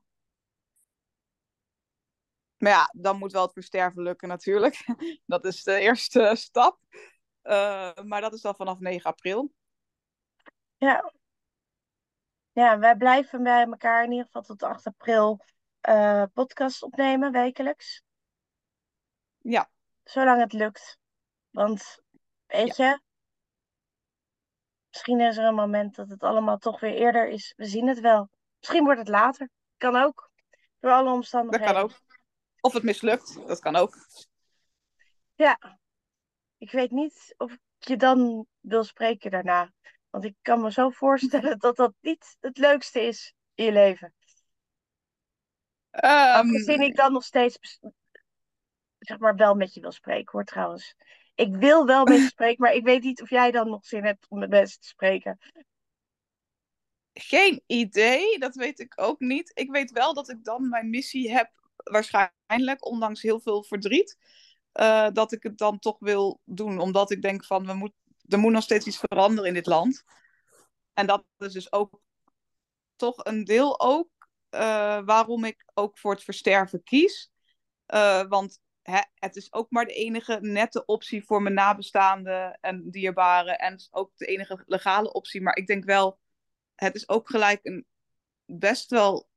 Maar 2.58 2.72
ja, 2.72 2.90
dan 2.96 3.18
moet 3.18 3.32
wel 3.32 3.42
het 3.42 3.54
versterven 3.54 4.04
lukken 4.04 4.28
natuurlijk. 4.28 4.86
dat 5.26 5.46
is 5.46 5.64
de 5.64 5.80
eerste 5.80 6.32
stap. 6.38 6.80
Uh, 7.44 7.94
maar 7.94 8.22
dat 8.22 8.34
is 8.34 8.42
dan 8.42 8.56
vanaf 8.56 8.80
9 8.80 9.10
april. 9.10 9.54
Ja. 10.78 11.14
Ja, 12.52 12.80
wij 12.80 12.96
blijven 12.96 13.44
bij 13.44 13.64
elkaar 13.64 14.04
in 14.04 14.12
ieder 14.12 14.26
geval 14.26 14.42
tot 14.42 14.64
8 14.64 14.88
april 14.88 15.46
uh, 15.90 16.24
podcast 16.34 16.84
opnemen, 16.84 17.32
wekelijks. 17.32 18.04
Ja. 19.38 19.70
Zolang 20.04 20.42
het 20.42 20.54
lukt. 20.54 20.98
Want, 21.50 22.02
weet 22.46 22.76
ja. 22.76 22.90
je, 22.90 23.02
misschien 24.90 25.20
is 25.20 25.38
er 25.38 25.46
een 25.46 25.56
moment 25.56 25.96
dat 25.96 26.10
het 26.10 26.24
allemaal 26.24 26.58
toch 26.58 26.80
weer 26.80 26.94
eerder 26.94 27.28
is. 27.28 27.54
We 27.58 27.66
zien 27.66 27.88
het 27.88 28.00
wel. 28.00 28.30
Misschien 28.60 28.84
wordt 28.84 29.00
het 29.00 29.10
later. 29.10 29.50
Kan 29.78 29.96
ook. 29.96 30.32
Door 30.80 30.92
alle 30.92 31.12
omstandigheden. 31.12 31.74
Dat 31.74 31.76
kan 31.76 31.84
ook. 31.84 32.02
Of 32.62 32.74
het 32.74 32.84
mislukt, 32.84 33.48
dat 33.48 33.60
kan 33.60 33.76
ook. 33.76 33.96
Ja, 35.36 35.80
ik 36.64 36.72
weet 36.72 36.92
niet 36.92 37.34
of 37.38 37.52
ik 37.52 37.60
je 37.78 37.98
dan 37.98 38.48
wil 38.60 38.84
spreken 38.84 39.32
daarna. 39.32 39.74
Want 40.10 40.26
ik 40.26 40.36
kan 40.42 40.62
me 40.62 40.72
zo 40.72 40.90
voorstellen 40.90 41.60
dat 41.60 41.76
dat 41.76 41.94
niet 42.02 42.36
het 42.40 42.58
leukste 42.58 43.02
is 43.02 43.34
in 43.54 43.66
je 43.66 43.72
leven. 43.72 44.14
Um, 45.92 46.10
Aangezien 46.10 46.82
ik 46.82 46.96
dan 46.96 47.12
nog 47.14 47.24
steeds 47.24 47.80
zeg 49.00 49.20
maar 49.20 49.36
wel 49.36 49.56
met 49.56 49.74
je 49.74 49.82
wil 49.82 49.92
spreken 49.92 50.32
hoor 50.32 50.44
trouwens. 50.44 50.96
Ik 51.36 51.56
wil 51.56 51.86
wel 51.86 52.06
met 52.06 52.18
je 52.18 52.28
spreken, 52.36 52.62
maar 52.62 52.74
ik 52.74 52.84
weet 52.84 53.04
niet 53.04 53.22
of 53.22 53.30
jij 53.30 53.52
dan 53.52 53.70
nog 53.70 53.86
zin 53.86 54.04
hebt 54.04 54.26
om 54.30 54.40
met 54.40 54.50
mensen 54.50 54.80
te 54.80 54.88
spreken. 54.88 55.40
Geen 57.14 57.64
idee, 57.66 58.40
dat 58.40 58.56
weet 58.56 58.80
ik 58.80 58.94
ook 58.96 59.20
niet. 59.20 59.52
Ik 59.54 59.72
weet 59.72 59.92
wel 59.92 60.14
dat 60.14 60.30
ik 60.30 60.44
dan 60.44 60.70
mijn 60.70 60.90
missie 60.90 61.32
heb 61.32 61.52
waarschijnlijk, 61.76 62.86
ondanks 62.86 63.22
heel 63.22 63.40
veel 63.40 63.64
verdriet, 63.64 64.18
uh, 64.74 65.08
dat 65.14 65.32
ik 65.32 65.44
het 65.44 65.58
dan 65.58 65.80
toch 65.80 65.98
wil 66.00 66.40
doen. 66.44 66.80
Omdat 66.80 67.12
ik 67.12 67.22
denk 67.22 67.46
van, 67.46 67.66
we 67.66 67.74
moet, 67.74 67.94
er 68.28 68.40
moet 68.40 68.52
nog 68.52 68.64
steeds 68.64 68.86
iets 68.86 68.98
veranderen 68.98 69.48
in 69.48 69.54
dit 69.54 69.66
land. 69.66 70.04
En 70.94 71.08
dat 71.08 71.26
is 71.38 71.54
dus 71.54 71.72
ook 71.72 72.02
toch 72.96 73.26
een 73.26 73.44
deel 73.44 73.80
ook 73.80 74.10
uh, 74.52 75.00
waarom 75.06 75.44
ik 75.44 75.66
ook 75.74 75.98
voor 75.98 76.12
het 76.12 76.24
versterven 76.24 76.84
kies. 76.84 77.32
Uh, 77.88 78.24
want 78.28 78.60
hè, 78.82 79.00
het 79.16 79.36
is 79.36 79.54
ook 79.54 79.72
maar 79.72 79.86
de 79.86 79.94
enige 79.94 80.38
nette 80.42 80.86
optie 80.86 81.26
voor 81.26 81.42
mijn 81.42 81.56
nabestaanden 81.56 82.58
en 82.62 82.90
dierbaren. 82.90 83.60
En 83.60 83.88
ook 83.92 84.12
de 84.16 84.26
enige 84.26 84.64
legale 84.66 85.12
optie. 85.14 85.42
Maar 85.42 85.56
ik 85.56 85.68
denk 85.68 85.86
wel, 85.86 86.20
het 86.76 86.96
is 86.96 87.10
ook 87.10 87.30
gelijk 87.30 87.60
een 87.64 87.86
best 88.46 88.90
wel 88.90 89.30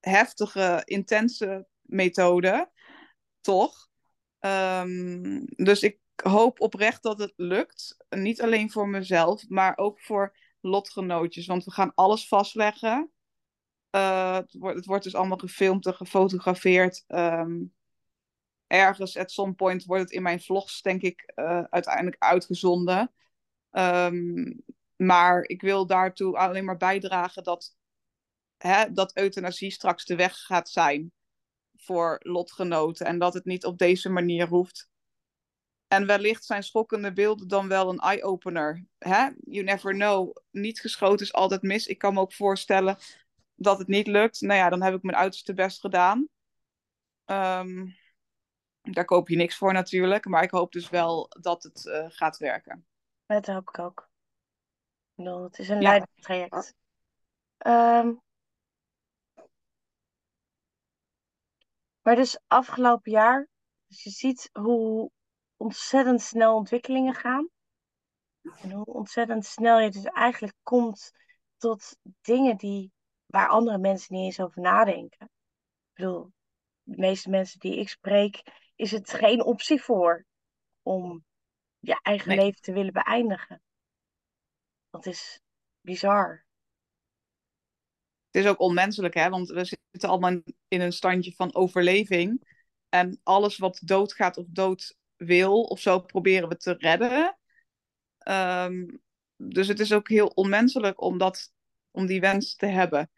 heftige, 0.00 0.82
intense 0.84 1.66
methode, 1.80 2.70
toch? 3.40 3.90
Um, 4.44 5.44
dus 5.46 5.82
ik 5.82 5.98
hoop 6.22 6.60
oprecht 6.60 7.02
dat 7.02 7.18
het 7.18 7.32
lukt. 7.36 7.96
Niet 8.08 8.42
alleen 8.42 8.70
voor 8.70 8.88
mezelf, 8.88 9.48
maar 9.48 9.76
ook 9.76 10.00
voor 10.00 10.36
lotgenootjes. 10.60 11.46
Want 11.46 11.64
we 11.64 11.70
gaan 11.70 11.92
alles 11.94 12.28
vastleggen. 12.28 13.10
Uh, 13.96 14.34
het, 14.34 14.54
wordt, 14.58 14.76
het 14.76 14.86
wordt 14.86 15.04
dus 15.04 15.14
allemaal 15.14 15.38
gefilmd 15.38 15.86
en 15.86 15.94
gefotografeerd. 15.94 17.04
Um, 17.08 17.74
ergens, 18.66 19.16
at 19.16 19.30
some 19.30 19.52
point, 19.52 19.84
wordt 19.84 20.02
het 20.02 20.12
in 20.12 20.22
mijn 20.22 20.40
vlogs, 20.40 20.82
denk 20.82 21.02
ik, 21.02 21.32
uh, 21.34 21.62
uiteindelijk 21.70 22.16
uitgezonden. 22.18 23.12
Um, 23.70 24.62
maar 24.96 25.42
ik 25.42 25.60
wil 25.60 25.86
daartoe 25.86 26.36
alleen 26.36 26.64
maar 26.64 26.76
bijdragen 26.76 27.44
dat, 27.44 27.76
hè, 28.56 28.92
dat 28.92 29.16
euthanasie 29.16 29.70
straks 29.70 30.04
de 30.04 30.16
weg 30.16 30.36
gaat 30.36 30.68
zijn 30.68 31.12
voor 31.82 32.20
lotgenoten. 32.22 33.06
En 33.06 33.18
dat 33.18 33.34
het 33.34 33.44
niet 33.44 33.64
op 33.64 33.78
deze 33.78 34.08
manier 34.08 34.48
hoeft. 34.48 34.90
En 35.88 36.06
wellicht 36.06 36.44
zijn 36.44 36.62
schokkende 36.62 37.12
beelden 37.12 37.48
dan 37.48 37.68
wel 37.68 37.88
een 37.88 37.98
eye-opener. 37.98 38.84
You 38.98 39.62
never 39.62 39.92
know. 39.92 40.36
Niet 40.50 40.80
geschoten 40.80 41.26
is 41.26 41.32
altijd 41.32 41.62
mis. 41.62 41.86
Ik 41.86 41.98
kan 41.98 42.14
me 42.14 42.20
ook 42.20 42.32
voorstellen 42.32 42.96
dat 43.54 43.78
het 43.78 43.88
niet 43.88 44.06
lukt. 44.06 44.40
Nou 44.40 44.58
ja, 44.58 44.68
dan 44.68 44.82
heb 44.82 44.94
ik 44.94 45.02
mijn 45.02 45.16
uiterste 45.16 45.54
best 45.54 45.80
gedaan. 45.80 46.28
Um, 47.24 47.96
daar 48.82 49.04
koop 49.04 49.28
je 49.28 49.36
niks 49.36 49.56
voor 49.56 49.72
natuurlijk. 49.72 50.26
Maar 50.26 50.42
ik 50.42 50.50
hoop 50.50 50.72
dus 50.72 50.90
wel 50.90 51.28
dat 51.40 51.62
het 51.62 51.84
uh, 51.86 52.04
gaat 52.08 52.36
werken. 52.36 52.86
Dat 53.26 53.46
hoop 53.46 53.68
ik 53.68 53.78
ook. 53.78 54.10
bedoel, 55.14 55.42
het 55.42 55.58
is 55.58 55.68
een 55.68 55.80
ja. 55.80 56.06
traject. 56.14 56.74
Um, 57.66 58.22
maar 62.02 62.16
dus 62.16 62.40
afgelopen 62.46 63.12
jaar, 63.12 63.48
dus 63.86 64.02
je 64.02 64.10
ziet 64.10 64.48
hoe 64.52 65.10
ontzettend 65.56 66.20
snel 66.22 66.54
ontwikkelingen 66.54 67.14
gaan. 67.14 67.48
En 68.42 68.70
hoe 68.70 68.84
ontzettend 68.84 69.44
snel 69.44 69.78
je 69.78 69.90
dus 69.90 70.04
eigenlijk 70.04 70.56
komt 70.62 71.12
tot 71.56 71.96
dingen 72.20 72.56
die, 72.56 72.92
waar 73.26 73.48
andere 73.48 73.78
mensen 73.78 74.14
niet 74.14 74.24
eens 74.24 74.40
over 74.40 74.60
nadenken. 74.60 75.26
Ik 75.26 75.92
bedoel, 75.92 76.32
de 76.82 76.96
meeste 76.96 77.30
mensen 77.30 77.58
die 77.58 77.76
ik 77.76 77.88
spreek, 77.88 78.42
is 78.74 78.90
het 78.90 79.10
geen 79.10 79.44
optie 79.44 79.82
voor 79.82 80.26
om 80.82 81.24
je 81.78 81.98
eigen 82.02 82.34
leven 82.34 82.60
te 82.60 82.72
willen 82.72 82.92
beëindigen. 82.92 83.62
Dat 84.90 85.06
is 85.06 85.40
bizar. 85.80 86.44
Het 88.32 88.44
is 88.44 88.50
ook 88.50 88.60
onmenselijk, 88.60 89.14
hè? 89.14 89.28
Want 89.28 89.48
we 89.48 89.64
zitten 89.64 90.08
allemaal 90.08 90.40
in 90.68 90.80
een 90.80 90.92
standje 90.92 91.32
van 91.32 91.54
overleving. 91.54 92.50
En 92.88 93.20
alles 93.22 93.58
wat 93.58 93.80
doodgaat 93.84 94.36
of 94.36 94.46
dood 94.48 94.96
wil 95.16 95.62
of 95.62 95.80
zo 95.80 96.00
proberen 96.00 96.48
we 96.48 96.56
te 96.56 96.72
redden. 96.78 97.38
Um, 98.28 99.02
dus 99.36 99.68
het 99.68 99.80
is 99.80 99.92
ook 99.92 100.08
heel 100.08 100.26
onmenselijk 100.26 101.00
om, 101.00 101.18
dat, 101.18 101.52
om 101.90 102.06
die 102.06 102.20
wens 102.20 102.56
te 102.56 102.66
hebben. 102.66 103.10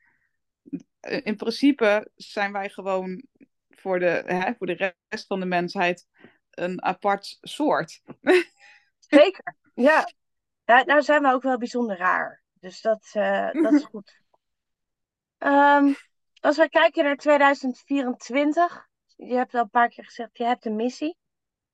In 1.01 1.37
principe 1.37 2.11
zijn 2.15 2.53
wij 2.53 2.69
gewoon 2.69 3.25
voor 3.71 3.99
de, 3.99 4.23
hè, 4.27 4.55
voor 4.55 4.67
de 4.67 4.95
rest 5.09 5.27
van 5.27 5.41
de 5.41 5.47
mensheid 5.47 6.07
een 6.51 6.83
apart 6.83 7.39
soort. 7.41 8.03
Zeker, 8.99 9.57
ja. 9.75 10.09
ja. 10.65 10.85
Nou 10.85 11.03
zijn 11.03 11.23
we 11.23 11.33
ook 11.33 11.43
wel 11.43 11.59
bijzonder 11.59 11.97
raar. 11.97 12.43
Dus 12.53 12.81
dat, 12.81 13.11
uh, 13.15 13.53
dat 13.53 13.73
is 13.73 13.85
goed. 13.93 14.24
Um, 15.45 15.95
als 16.41 16.57
we 16.57 16.69
kijken 16.69 17.05
naar 17.05 17.17
2024, 17.17 18.89
je 19.17 19.35
hebt 19.35 19.55
al 19.55 19.61
een 19.61 19.71
paar 19.71 19.89
keer 19.89 20.05
gezegd, 20.05 20.37
je 20.39 20.45
hebt 20.45 20.65
een 20.65 20.77
missie. 20.77 21.17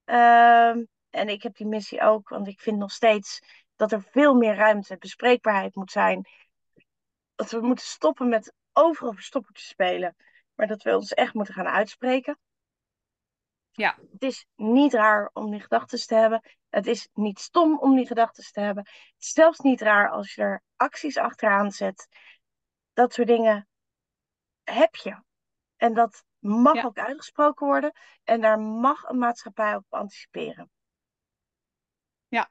Um, 0.05 0.89
en 1.11 1.29
ik 1.29 1.43
heb 1.43 1.57
die 1.57 1.67
missie 1.67 2.01
ook, 2.01 2.29
want 2.29 2.47
ik 2.49 2.61
vind 2.61 2.79
nog 2.79 2.93
steeds 2.93 3.41
dat 3.77 3.93
er 3.93 4.03
veel 4.03 4.35
meer 4.35 4.55
ruimte, 4.55 4.97
bespreekbaarheid 4.97 5.75
moet 5.75 5.91
zijn. 5.91 6.29
Dat 7.35 7.51
we 7.51 7.61
moeten 7.61 7.87
stoppen 7.87 8.29
met 8.29 8.53
overal 8.73 9.13
verstoppertjes 9.13 9.69
spelen, 9.69 10.17
maar 10.55 10.67
dat 10.67 10.83
we 10.83 10.97
ons 10.97 11.15
echt 11.15 11.35
moeten 11.35 11.55
gaan 11.55 11.69
uitspreken. 11.69 12.39
Ja. 13.71 13.99
Het 14.13 14.23
is 14.23 14.47
niet 14.57 14.93
raar 14.93 15.31
om 15.33 15.51
die 15.51 15.61
gedachten 15.61 16.07
te 16.07 16.15
hebben. 16.15 16.43
Het 16.69 16.87
is 16.87 17.09
niet 17.13 17.39
stom 17.39 17.79
om 17.79 17.97
die 17.97 18.07
gedachten 18.07 18.53
te 18.53 18.61
hebben. 18.61 18.83
Het 18.85 19.23
is 19.23 19.33
zelfs 19.33 19.59
niet 19.59 19.81
raar 19.81 20.11
als 20.11 20.35
je 20.35 20.43
er 20.43 20.63
acties 20.77 21.17
achteraan 21.17 21.71
zet. 21.71 22.09
Dat 22.93 23.13
soort 23.13 23.29
dingen 23.29 23.69
heb 24.65 24.95
je. 24.95 25.23
En 25.77 25.95
dat 25.95 26.25
mag 26.39 26.85
ook 26.85 26.99
uitgesproken 26.99 27.67
worden. 27.67 27.93
En 28.25 28.41
daar 28.41 28.61
mag 28.61 29.03
een 29.03 29.19
maatschappij 29.19 29.75
op 29.75 29.85
anticiperen. 29.89 30.71
Ja. 32.29 32.51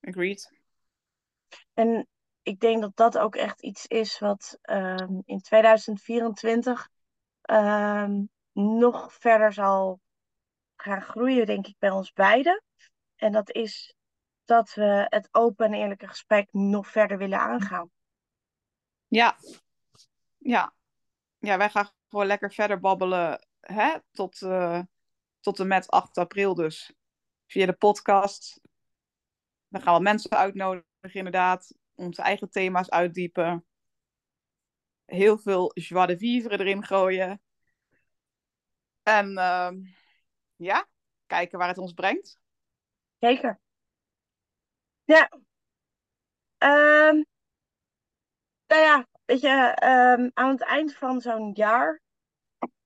Agreed. 0.00 0.52
En 1.74 2.08
ik 2.42 2.60
denk 2.60 2.80
dat 2.80 2.96
dat 2.96 3.18
ook 3.18 3.36
echt 3.36 3.62
iets 3.62 3.86
is 3.86 4.18
wat 4.18 4.58
um, 4.62 5.22
in 5.24 5.40
2024 5.40 6.88
um, 7.50 8.28
nog 8.52 9.12
verder 9.14 9.52
zal 9.52 10.00
gaan 10.76 11.02
groeien, 11.02 11.46
denk 11.46 11.66
ik, 11.66 11.78
bij 11.78 11.90
ons 11.90 12.12
beiden. 12.12 12.62
En 13.16 13.32
dat 13.32 13.50
is 13.50 13.94
dat 14.44 14.74
we 14.74 15.06
het 15.08 15.28
open 15.30 15.66
en 15.66 15.74
eerlijke 15.74 16.06
gesprek 16.08 16.48
nog 16.52 16.86
verder 16.86 17.18
willen 17.18 17.38
aangaan. 17.38 17.90
Ja, 19.08 19.36
ja. 20.38 20.74
Ja, 21.38 21.58
wij 21.58 21.70
gaan 21.70 21.90
gewoon 22.08 22.26
lekker 22.26 22.52
verder 22.52 22.80
babbelen 22.80 23.46
hè? 23.60 23.96
Tot, 24.12 24.40
uh, 24.40 24.80
tot 25.40 25.60
en 25.60 25.66
met 25.66 25.88
8 25.88 26.18
april 26.18 26.54
dus. 26.54 26.92
Via 27.46 27.66
de 27.66 27.72
podcast. 27.72 28.60
Dan 29.68 29.82
gaan 29.82 29.96
we 29.96 30.02
mensen 30.02 30.30
uitnodigen 30.30 30.86
inderdaad. 31.12 31.74
Onze 31.94 32.22
eigen 32.22 32.50
thema's 32.50 32.88
uitdiepen. 32.88 33.66
Heel 35.04 35.38
veel 35.38 35.70
joie 35.74 36.06
de 36.06 36.18
vivre 36.18 36.58
erin 36.58 36.84
gooien. 36.84 37.40
En 39.02 39.30
uh, 39.30 39.70
ja, 40.56 40.88
kijken 41.26 41.58
waar 41.58 41.68
het 41.68 41.78
ons 41.78 41.92
brengt. 41.92 42.40
Zeker. 43.18 43.60
Ja. 45.04 45.30
Um, 46.58 47.26
nou 48.66 48.82
ja, 48.82 49.06
weet 49.24 49.40
je, 49.40 49.76
um, 50.18 50.30
aan 50.34 50.50
het 50.50 50.62
eind 50.62 50.94
van 50.94 51.20
zo'n 51.20 51.52
jaar. 51.52 52.00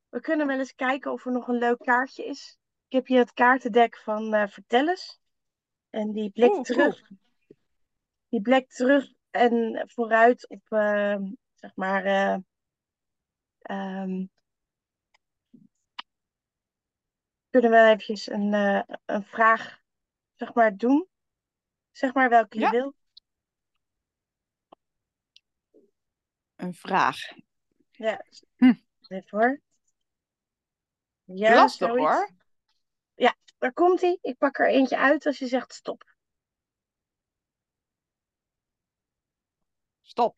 We 0.08 0.20
kunnen 0.20 0.46
wel 0.46 0.58
eens 0.58 0.74
kijken 0.74 1.12
of 1.12 1.26
er 1.26 1.32
nog 1.32 1.48
een 1.48 1.58
leuk 1.58 1.78
kaartje 1.78 2.24
is. 2.24 2.58
Ik 2.86 2.96
heb 2.96 3.06
hier 3.06 3.18
het 3.18 3.32
kaartendek 3.32 3.96
van 3.96 4.34
uh, 4.34 4.46
Vertel 4.46 4.88
eens. 4.88 5.20
En 5.90 6.12
die 6.12 6.30
blikt 6.30 6.64
terug. 6.64 7.08
Die 8.28 8.40
blikt 8.40 8.76
terug 8.76 9.12
en 9.30 9.82
vooruit 9.86 10.48
op, 10.48 10.62
uh, 10.68 11.16
zeg 11.54 11.74
maar, 11.74 12.06
uh, 12.06 12.36
um, 14.02 14.30
kunnen 17.50 17.70
we 17.70 17.76
eventjes 17.76 18.30
een, 18.30 18.52
uh, 18.52 18.82
een 19.04 19.24
vraag, 19.24 19.80
zeg 20.34 20.54
maar, 20.54 20.76
doen. 20.76 21.08
Zeg 21.90 22.14
maar 22.14 22.28
welke 22.28 22.58
ja. 22.58 22.70
je 22.70 22.76
wil. 22.76 22.94
Een 26.60 26.74
vraag. 26.74 27.18
Ja, 27.90 28.24
hm. 28.56 28.72
even 29.08 29.38
hoor. 29.38 29.60
Ja, 31.24 31.54
Lastig 31.54 31.88
zoiets. 31.88 32.04
hoor. 32.04 32.30
Ja, 33.14 33.36
daar 33.58 33.72
komt 33.72 34.00
hij. 34.00 34.18
Ik 34.20 34.38
pak 34.38 34.58
er 34.58 34.68
eentje 34.68 34.96
uit 34.98 35.26
als 35.26 35.38
je 35.38 35.46
zegt 35.46 35.72
stop. 35.72 36.14
Stop. 40.00 40.36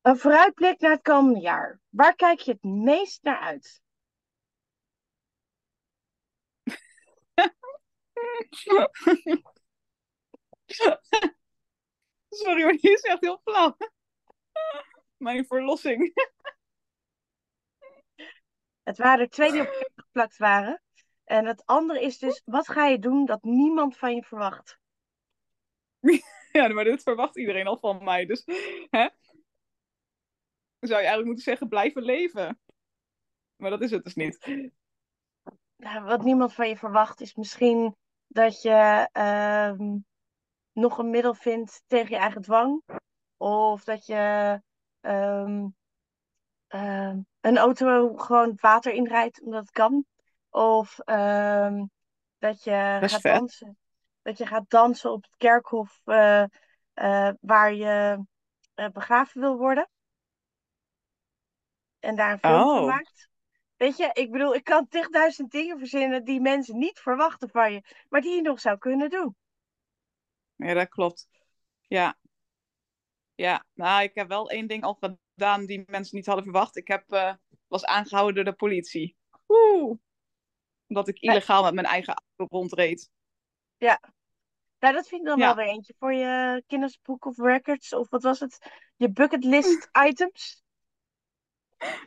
Een 0.00 0.18
vooruitblik 0.18 0.80
naar 0.80 0.90
het 0.90 1.02
komende 1.02 1.40
jaar. 1.40 1.80
Waar 1.88 2.14
kijk 2.14 2.40
je 2.40 2.52
het 2.52 2.62
meest 2.62 3.22
naar 3.22 3.38
uit? 3.38 3.82
Sorry, 12.28 12.62
maar 12.62 12.72
die 12.72 12.92
is 12.92 13.00
echt 13.00 13.20
heel 13.20 13.40
flauw. 13.44 13.76
Mijn 15.16 15.46
verlossing. 15.46 16.12
Het 18.82 18.98
waren 18.98 19.20
er 19.20 19.28
twee 19.28 19.52
die 19.52 19.60
op 19.60 19.92
geplakt 19.94 20.36
waren. 20.36 20.82
En 21.24 21.46
het 21.46 21.66
andere 21.66 22.02
is 22.02 22.18
dus, 22.18 22.42
wat 22.44 22.68
ga 22.68 22.86
je 22.86 22.98
doen 22.98 23.24
dat 23.24 23.42
niemand 23.42 23.96
van 23.96 24.14
je 24.14 24.22
verwacht? 24.22 24.78
Ja, 26.52 26.68
maar 26.68 26.84
dit 26.84 27.02
verwacht 27.02 27.36
iedereen 27.36 27.66
al 27.66 27.78
van 27.78 28.04
mij. 28.04 28.26
Dus 28.26 28.42
hè? 28.90 29.08
zou 30.80 31.00
je 31.00 31.06
eigenlijk 31.06 31.26
moeten 31.26 31.44
zeggen, 31.44 31.68
blijven 31.68 32.02
leven. 32.02 32.60
Maar 33.56 33.70
dat 33.70 33.82
is 33.82 33.90
het 33.90 34.04
dus 34.04 34.14
niet. 34.14 34.46
Nou, 35.76 36.04
wat 36.04 36.22
niemand 36.22 36.54
van 36.54 36.68
je 36.68 36.76
verwacht 36.76 37.20
is 37.20 37.34
misschien 37.34 37.96
dat 38.28 38.62
je 38.62 39.08
uh, 39.12 39.88
nog 40.72 40.98
een 40.98 41.10
middel 41.10 41.34
vindt 41.34 41.82
tegen 41.86 42.10
je 42.10 42.16
eigen 42.16 42.42
dwang. 42.42 42.82
Of 43.36 43.84
dat 43.84 44.06
je 44.06 44.62
um, 45.00 45.76
uh, 46.68 47.16
een 47.40 47.58
auto 47.58 48.16
gewoon 48.16 48.52
water 48.56 48.92
inrijdt 48.92 49.42
omdat 49.42 49.60
het 49.60 49.70
kan. 49.70 50.04
Of 50.50 50.94
dat 52.38 52.62
je 52.62 52.96
dat 53.00 53.10
gaat 53.10 53.20
vet. 53.20 53.34
dansen. 53.34 53.78
Dat 54.22 54.38
je 54.38 54.46
gaat 54.46 54.70
dansen 54.70 55.12
op 55.12 55.22
het 55.22 55.36
kerkhof 55.36 56.00
uh, 56.04 56.44
waar 57.40 57.74
je 57.74 58.24
eh, 58.74 58.88
begraven 58.92 59.40
wil 59.40 59.56
worden. 59.56 59.88
En 61.98 62.16
daar 62.16 62.32
een 62.32 62.38
film 62.38 62.58
van 62.58 62.78
Oh. 62.78 62.86
maakt. 62.86 63.27
Weet 63.78 63.96
je, 63.96 64.10
ik 64.12 64.30
bedoel, 64.30 64.54
ik 64.54 64.64
kan 64.64 64.88
tigduizend 64.88 65.50
dingen 65.50 65.78
verzinnen 65.78 66.24
die 66.24 66.40
mensen 66.40 66.78
niet 66.78 66.98
verwachten 66.98 67.48
van 67.48 67.72
je, 67.72 67.82
maar 68.08 68.20
die 68.20 68.34
je 68.34 68.42
nog 68.42 68.60
zou 68.60 68.78
kunnen 68.78 69.10
doen. 69.10 69.36
Ja, 70.56 70.74
dat 70.74 70.88
klopt. 70.88 71.28
Ja. 71.80 72.18
Ja, 73.34 73.64
nou, 73.74 74.02
ik 74.02 74.14
heb 74.14 74.28
wel 74.28 74.50
één 74.50 74.66
ding 74.66 74.82
al 74.82 74.98
gedaan 75.00 75.66
die 75.66 75.84
mensen 75.86 76.16
niet 76.16 76.26
hadden 76.26 76.44
verwacht. 76.44 76.76
Ik 76.76 76.88
heb, 76.88 77.12
eh, 77.12 77.34
was 77.66 77.84
aangehouden 77.84 78.34
door 78.34 78.52
de 78.52 78.58
politie. 78.58 79.16
Woe! 79.46 79.98
Omdat 80.86 81.08
ik 81.08 81.18
illegaal 81.18 81.62
met 81.62 81.74
mijn 81.74 81.86
eigen 81.86 82.14
auto 82.36 82.56
rondreed. 82.56 83.10
Nou, 84.78 84.94
dat 84.94 85.08
vind 85.08 85.20
ik 85.20 85.26
dan 85.26 85.38
Ja. 85.38 85.46
wel 85.46 85.54
weer 85.64 85.74
eentje 85.74 85.94
voor 85.98 86.12
je 86.12 86.62
Guinness 86.66 87.00
Book 87.02 87.24
of 87.24 87.38
Records, 87.38 87.92
of 87.92 88.08
wat 88.10 88.22
was 88.22 88.40
het? 88.40 88.70
Je 88.96 89.10
bucketlist 89.10 89.88
items. 90.08 90.62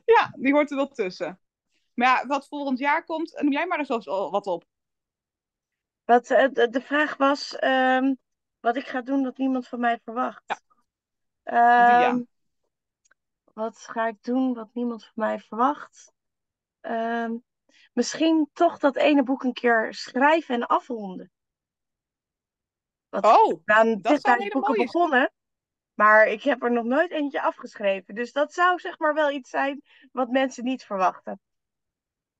Ja, 0.06 0.34
die 0.40 0.54
hoort 0.54 0.70
er 0.70 0.76
wel 0.76 0.88
tussen. 0.88 1.41
Maar 2.02 2.22
ja, 2.22 2.28
wat 2.28 2.48
volgend 2.48 2.80
jaar 2.80 3.04
komt, 3.04 3.42
noem 3.42 3.52
jij 3.52 3.66
maar 3.66 3.80
eens 3.80 4.06
wat 4.08 4.48
op. 4.48 4.66
Wat, 6.04 6.30
eh, 6.30 6.50
de, 6.52 6.70
de 6.70 6.82
vraag 6.82 7.18
was 7.18 7.56
ehm, 7.56 8.14
wat 8.60 8.76
ik 8.76 8.88
ga 8.88 9.02
doen 9.02 9.24
dat 9.24 9.38
niemand 9.38 9.68
van 9.68 9.80
mij 9.80 10.00
verwacht. 10.04 10.44
Ja. 10.46 10.60
Ehm, 11.44 12.02
ja. 12.02 12.24
Wat 13.54 13.78
ga 13.78 14.08
ik 14.08 14.24
doen 14.24 14.54
wat 14.54 14.70
niemand 14.74 15.04
van 15.04 15.14
mij 15.16 15.40
verwacht? 15.40 16.14
Ehm, 16.80 17.36
misschien 17.94 18.50
toch 18.54 18.78
dat 18.80 18.96
ene 18.96 19.24
boek 19.24 19.44
een 19.44 19.54
keer 19.54 19.94
schrijven 19.94 20.56
en 20.56 20.68
afronden. 20.68 21.32
Wat 23.10 23.26
Oh, 23.26 23.62
aan 23.66 24.02
dat 24.02 24.26
hele 24.26 24.50
boeken 24.50 24.74
mooie 24.74 24.84
begonnen, 24.84 25.32
maar 25.94 26.28
ik 26.28 26.44
heb 26.44 26.64
er 26.64 26.72
nog 26.72 26.86
nooit 26.86 27.12
eentje 27.12 27.42
afgeschreven. 27.42 28.16
Dus 28.16 28.32
dat 28.32 28.54
zou 28.54 28.80
zeg 28.80 29.00
maar 29.00 29.14
wel 29.14 29.32
iets 29.32 29.50
zijn 29.50 29.82
wat 30.12 30.30
mensen 30.30 30.64
niet 30.64 30.84
verwachten. 30.84 31.42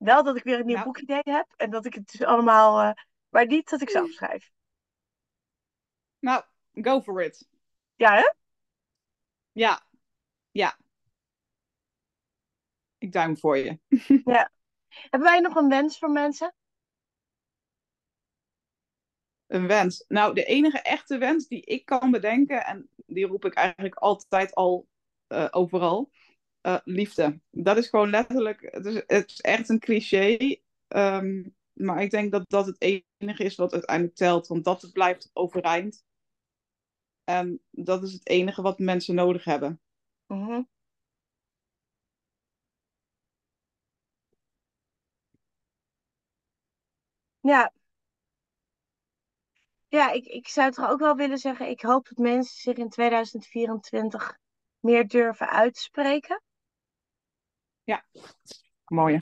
Wel 0.02 0.22
dat 0.22 0.36
ik 0.36 0.42
weer 0.44 0.58
een 0.58 0.66
nieuw 0.66 0.74
Nou. 0.74 0.84
boekidee 0.84 1.20
heb 1.22 1.46
en 1.56 1.70
dat 1.70 1.84
ik 1.84 1.94
het 1.94 2.10
dus 2.10 2.22
allemaal, 2.22 2.80
eh, 2.80 3.02
maar 3.28 3.46
niet 3.46 3.70
dat 3.70 3.80
ik 3.80 3.90
zelf 3.90 4.10
schrijf. 4.10 4.50
nou, 6.18 6.42
go 6.72 7.00
for 7.02 7.22
it. 7.22 7.48
Ja, 7.96 8.14
hè? 8.14 8.32
Ja, 9.52 9.86
ja. 10.50 10.78
Ik 12.98 13.12
duim 13.12 13.36
voor 13.38 13.58
je. 13.58 13.78
Hebben 15.10 15.28
wij 15.28 15.40
nog 15.40 15.54
een 15.54 15.68
wens 15.68 15.98
voor 15.98 16.10
mensen? 16.10 16.54
Een 19.46 19.66
wens. 19.66 20.04
Nou, 20.08 20.34
de 20.34 20.44
enige 20.44 20.80
echte 20.80 21.18
wens 21.18 21.46
die 21.48 21.60
ik 21.64 21.84
kan 21.84 22.10
bedenken, 22.10 22.64
en 22.64 22.88
die 23.06 23.26
roep 23.26 23.44
ik 23.44 23.54
eigenlijk 23.54 23.94
altijd 23.94 24.54
al 24.54 24.88
eh, 25.26 25.48
overal, 25.50 26.10
eh, 26.62 26.78
liefde. 26.84 27.40
Dat 27.50 27.76
is 27.76 27.88
gewoon 27.88 28.10
letterlijk, 28.10 28.68
het 28.70 28.86
is, 28.86 29.02
het 29.06 29.30
is 29.30 29.40
echt 29.40 29.68
een 29.68 29.78
cliché, 29.78 30.56
ehm, 30.88 31.42
maar 31.72 32.02
ik 32.02 32.10
denk 32.10 32.32
dat 32.32 32.44
dat 32.46 32.66
het 32.66 32.76
enige 33.18 33.44
is 33.44 33.54
wat 33.54 33.72
uiteindelijk 33.72 34.16
telt, 34.16 34.46
want 34.46 34.64
dat 34.64 34.90
blijft 34.92 35.30
overeind. 35.32 36.04
En 37.24 37.60
dat 37.70 38.02
is 38.02 38.12
het 38.12 38.28
enige 38.28 38.62
wat 38.62 38.78
mensen 38.78 39.14
nodig 39.14 39.44
hebben. 39.44 39.80
Mhm. 40.26 40.62
Ja. 47.42 47.72
Ja, 49.88 50.10
ik, 50.10 50.24
ik 50.26 50.48
zou 50.48 50.70
toch 50.70 50.90
ook 50.90 50.98
wel 51.00 51.14
willen 51.16 51.38
zeggen, 51.38 51.68
ik 51.68 51.80
hoop 51.80 52.08
dat 52.08 52.18
mensen 52.18 52.60
zich 52.60 52.76
in 52.76 52.88
2024 52.88 54.38
meer 54.80 55.06
durven 55.08 55.48
uitspreken. 55.48 56.42
Mooi. 58.86 59.18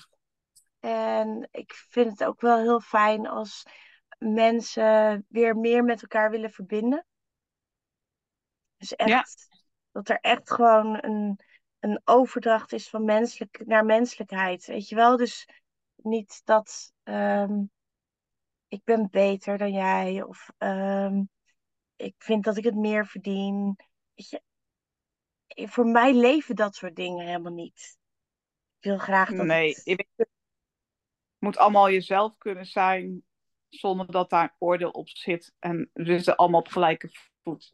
En 0.80 1.48
ik 1.50 1.72
vind 1.72 2.10
het 2.10 2.24
ook 2.24 2.40
wel 2.40 2.58
heel 2.58 2.80
fijn 2.80 3.26
als 3.26 3.62
mensen 4.18 5.26
weer 5.28 5.56
meer 5.56 5.84
met 5.84 6.02
elkaar 6.02 6.30
willen 6.30 6.50
verbinden. 6.50 7.06
Dus 8.76 8.94
echt, 8.94 9.48
dat 9.92 10.08
er 10.08 10.18
echt 10.20 10.50
gewoon 10.50 11.04
een, 11.04 11.38
een 11.78 12.00
overdracht 12.04 12.72
is 12.72 12.88
van 12.88 13.04
menselijk 13.04 13.66
naar 13.66 13.84
menselijkheid. 13.84 14.66
Weet 14.66 14.88
je 14.88 14.94
wel? 14.94 15.16
Dus 15.16 15.48
niet 15.96 16.40
dat 16.44 16.92
ehm, 17.02 17.62
ik 18.68 18.84
ben 18.84 19.08
beter 19.10 19.58
dan 19.58 19.72
jij 19.72 20.22
of 20.22 20.50
ehm, 20.58 21.22
ik 21.96 22.14
vind 22.18 22.44
dat 22.44 22.56
ik 22.56 22.64
het 22.64 22.76
meer 22.76 23.06
verdien. 23.06 23.76
Weet 24.14 24.30
je, 24.30 24.42
voor 25.68 25.86
mij 25.86 26.14
leven 26.14 26.56
dat 26.56 26.74
soort 26.74 26.96
dingen 26.96 27.26
helemaal 27.26 27.52
niet. 27.52 27.98
Ik 28.80 28.86
wil 28.86 28.98
graag 28.98 29.30
dat 29.30 29.46
Nee, 29.46 29.68
het-. 29.68 29.84
Je 29.84 30.26
moet 31.38 31.58
allemaal 31.58 31.90
jezelf 31.90 32.36
kunnen 32.38 32.66
zijn 32.66 33.22
zonder 33.68 34.10
dat 34.10 34.30
daar 34.30 34.42
een 34.42 34.56
oordeel 34.58 34.90
op 34.90 35.08
zit. 35.08 35.52
En 35.58 35.90
we 35.92 36.04
zitten 36.04 36.36
allemaal 36.36 36.60
op 36.60 36.68
gelijke 36.68 37.10
voet. 37.42 37.70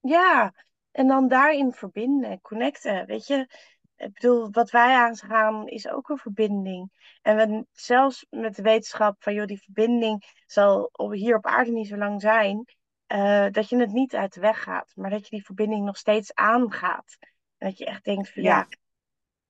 Ja, 0.00 0.54
en 0.90 1.06
dan 1.06 1.28
daarin 1.28 1.72
verbinden, 1.72 2.40
connecten. 2.40 3.06
Weet 3.06 3.26
je, 3.26 3.48
ik 3.96 4.12
bedoel, 4.12 4.50
wat 4.50 4.70
wij 4.70 4.94
aangaan 4.94 5.68
is 5.68 5.88
ook 5.88 6.08
een 6.08 6.18
verbinding. 6.18 6.90
En 7.22 7.36
we, 7.36 7.66
zelfs 7.72 8.26
met 8.30 8.56
de 8.56 8.62
wetenschap 8.62 9.22
van, 9.22 9.34
joh, 9.34 9.46
die 9.46 9.62
verbinding 9.62 10.42
zal 10.46 10.88
op- 10.92 11.12
hier 11.12 11.36
op 11.36 11.46
aarde 11.46 11.70
niet 11.70 11.88
zo 11.88 11.96
lang 11.96 12.20
zijn, 12.20 12.64
eh, 13.06 13.46
dat 13.50 13.68
je 13.68 13.76
het 13.76 13.92
niet 13.92 14.14
uit 14.14 14.34
de 14.34 14.40
weg 14.40 14.62
gaat, 14.62 14.92
maar 14.94 15.10
dat 15.10 15.24
je 15.28 15.36
die 15.36 15.44
verbinding 15.44 15.84
nog 15.84 15.96
steeds 15.96 16.34
aangaat. 16.34 17.16
En 17.58 17.68
dat 17.68 17.78
je 17.78 17.84
echt 17.86 18.04
denkt 18.04 18.32
van, 18.32 18.42
ja, 18.42 18.56
Ja. 18.56 18.66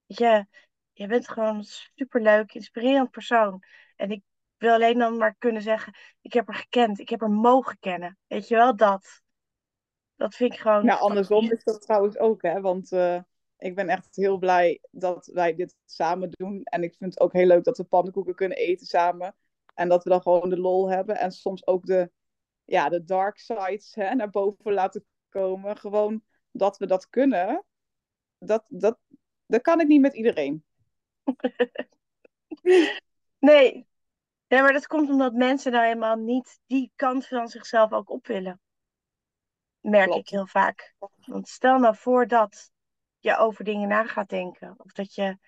weet 0.07 0.19
je, 0.19 0.47
je 0.99 1.07
bent 1.07 1.29
gewoon 1.29 1.57
een 1.57 1.65
superleuk, 1.95 2.55
inspirerend 2.55 3.11
persoon. 3.11 3.63
En 3.97 4.11
ik 4.11 4.23
wil 4.57 4.73
alleen 4.73 4.99
dan 4.99 5.17
maar 5.17 5.35
kunnen 5.39 5.63
zeggen, 5.63 5.95
ik 6.21 6.33
heb 6.33 6.49
er 6.49 6.55
gekend, 6.55 6.99
ik 6.99 7.09
heb 7.09 7.23
er 7.23 7.31
mogen 7.31 7.79
kennen. 7.79 8.19
Weet 8.27 8.49
je 8.49 8.55
wel, 8.55 8.77
dat. 8.77 9.23
Dat 10.17 10.35
vind 10.35 10.53
ik 10.53 10.59
gewoon 10.59 10.85
Ja, 10.85 10.95
andersom 10.95 11.51
is 11.51 11.65
dat 11.65 11.81
trouwens 11.83 12.19
ook, 12.19 12.43
hè. 12.43 12.61
Want 12.61 12.93
eh, 12.93 13.23
ik 13.59 13.75
ben 13.75 13.89
echt 13.89 14.17
heel 14.17 14.39
blij 14.39 14.81
dat 14.91 15.27
wij 15.27 15.55
dit 15.55 15.77
samen 15.85 16.31
doen. 16.31 16.63
En 16.63 16.83
ik 16.83 16.95
vind 16.95 17.15
het 17.15 17.23
ook 17.23 17.33
heel 17.33 17.47
leuk 17.47 17.65
dat 17.65 17.77
we 17.77 17.85
pannenkoeken 17.85 18.35
kunnen 18.35 18.57
eten 18.57 18.87
samen. 18.87 19.35
En 19.75 19.89
dat 19.89 20.05
we 20.05 20.11
dan 20.11 20.23
gewoon 20.23 20.51
de 20.51 20.59
lol 20.59 20.91
hebben. 20.91 21.19
En 21.19 21.33
soms 21.33 21.67
ook 21.67 21.87
de, 21.87 22.11
ja, 22.65 22.89
de 22.89 23.05
dark 23.05 23.39
sides 23.39 23.95
hè, 23.95 24.15
naar 24.15 24.31
boven 24.31 24.73
laten 24.73 25.05
komen. 25.29 25.77
Gewoon 25.77 26.23
dat 26.51 26.79
we 26.79 26.87
dat 26.87 27.09
kunnen. 27.09 27.65
Dat, 28.39 28.65
dat, 28.69 28.99
dat 29.47 29.61
kan 29.61 29.81
ik 29.81 29.87
niet 29.87 30.01
met 30.01 30.15
iedereen. 30.15 30.67
Nee. 33.41 33.87
nee, 34.49 34.63
maar 34.63 34.73
dat 34.73 34.87
komt 34.87 35.11
omdat 35.11 35.33
mensen 35.33 35.73
nou 35.73 35.85
helemaal 35.85 36.17
niet 36.17 36.61
die 36.67 36.93
kant 36.97 37.27
van 37.27 37.49
zichzelf 37.49 37.93
ook 37.93 38.11
op 38.11 38.27
willen. 38.27 38.61
Merk 39.81 40.07
Klopt. 40.07 40.21
ik 40.21 40.29
heel 40.29 40.47
vaak. 40.47 40.95
Want 41.25 41.49
stel 41.49 41.79
nou 41.79 41.97
voor 41.97 42.27
dat 42.27 42.71
je 43.19 43.37
over 43.37 43.65
dingen 43.65 43.89
na 43.89 44.05
gaat 44.05 44.29
denken. 44.29 44.75
Of 44.77 44.93
dat 44.93 45.15
je 45.15 45.39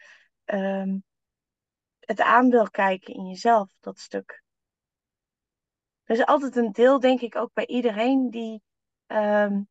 ehm, 0.45 0.99
het 2.01 2.21
aan 2.21 2.51
wil 2.51 2.71
kijken 2.71 3.15
in 3.15 3.27
jezelf, 3.27 3.73
dat 3.81 3.99
stuk. 3.99 4.43
Er 6.05 6.17
is 6.17 6.27
altijd 6.27 6.57
een 6.57 6.73
deel, 6.73 7.01
denk 7.01 7.21
ik, 7.21 7.37
ook 7.37 7.53
bij 7.53 7.67
iedereen 7.67 8.31
die 8.31 8.63
ehm, 9.07 9.63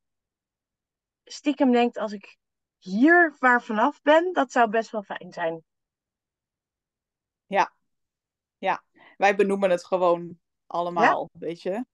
stiekem 1.24 1.72
denkt: 1.72 1.98
als 1.98 2.12
ik 2.12 2.38
hier 2.78 3.36
waar 3.40 3.62
vanaf 3.62 4.02
ben, 4.02 4.34
dat 4.34 4.52
zou 4.52 4.70
best 4.70 4.92
wel 4.92 5.04
fijn 5.04 5.34
zijn. 5.34 5.64
Wij 9.18 9.36
benoemen 9.36 9.70
het 9.70 9.86
gewoon 9.86 10.40
allemaal, 10.68 11.30
weet 11.34 11.62
je. 11.62 11.86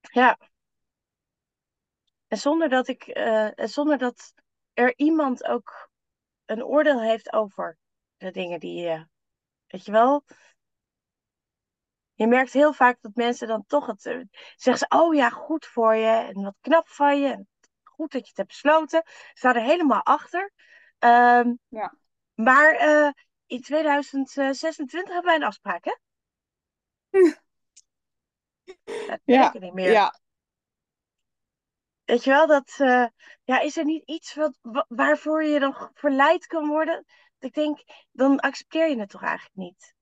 Ja. 0.00 0.38
En 2.28 2.38
zonder 2.38 2.68
dat 2.68 2.88
ik, 2.88 3.02
eh, 3.02 3.58
en 3.58 3.68
zonder 3.68 3.98
dat 3.98 4.32
er 4.72 4.92
iemand 4.96 5.44
ook 5.44 5.90
een 6.44 6.64
oordeel 6.64 7.00
heeft 7.02 7.32
over 7.32 7.78
de 8.16 8.30
dingen 8.30 8.60
die 8.60 8.80
je, 8.80 9.06
weet 9.66 9.84
je 9.84 9.92
wel. 9.92 10.24
Je 12.14 12.26
merkt 12.26 12.52
heel 12.52 12.72
vaak 12.72 12.98
dat 13.00 13.14
mensen 13.14 13.48
dan 13.48 13.64
toch 13.66 13.86
het 13.86 14.06
eh, 14.06 14.20
zeggen 14.56 14.86
ze, 14.88 14.96
oh 14.98 15.14
ja, 15.14 15.30
goed 15.30 15.66
voor 15.66 15.94
je 15.94 16.10
en 16.10 16.42
wat 16.42 16.56
knap 16.60 16.88
van 16.88 17.20
je. 17.20 17.32
en 17.32 17.48
Goed 17.82 18.12
dat 18.12 18.20
je 18.22 18.28
het 18.28 18.36
hebt 18.36 18.48
besloten. 18.48 19.02
Sta 19.32 19.54
er 19.54 19.62
helemaal 19.62 20.02
achter. 20.02 20.52
Ehm, 20.98 21.54
Ja. 21.68 21.94
Maar 22.34 22.74
eh, 22.74 23.10
in 23.46 23.60
2026 23.60 25.12
hebben 25.12 25.30
wij 25.30 25.40
een 25.40 25.46
afspraak, 25.46 25.84
hè? 25.84 25.94
Dat 29.06 29.20
Ja, 29.24 29.52
niet 29.58 29.72
meer. 29.74 29.92
Ja, 29.92 30.20
Weet 32.04 32.24
je 32.24 32.30
wel, 32.30 32.46
dat, 32.46 32.74
eh, 32.78 33.06
ja, 33.44 33.60
is 33.60 33.76
er 33.76 33.84
niet 33.84 34.02
iets 34.08 34.34
wat, 34.34 34.58
wa- 34.62 34.86
waarvoor 34.88 35.44
je 35.44 35.60
dan 35.60 35.90
verleid 35.94 36.46
kan 36.46 36.66
worden? 36.68 37.04
Ik 37.38 37.54
denk, 37.54 37.78
dan 38.12 38.40
accepteer 38.40 38.88
je 38.88 38.98
het 38.98 39.10
toch 39.10 39.22
eigenlijk 39.22 39.56
niet? 39.56 39.94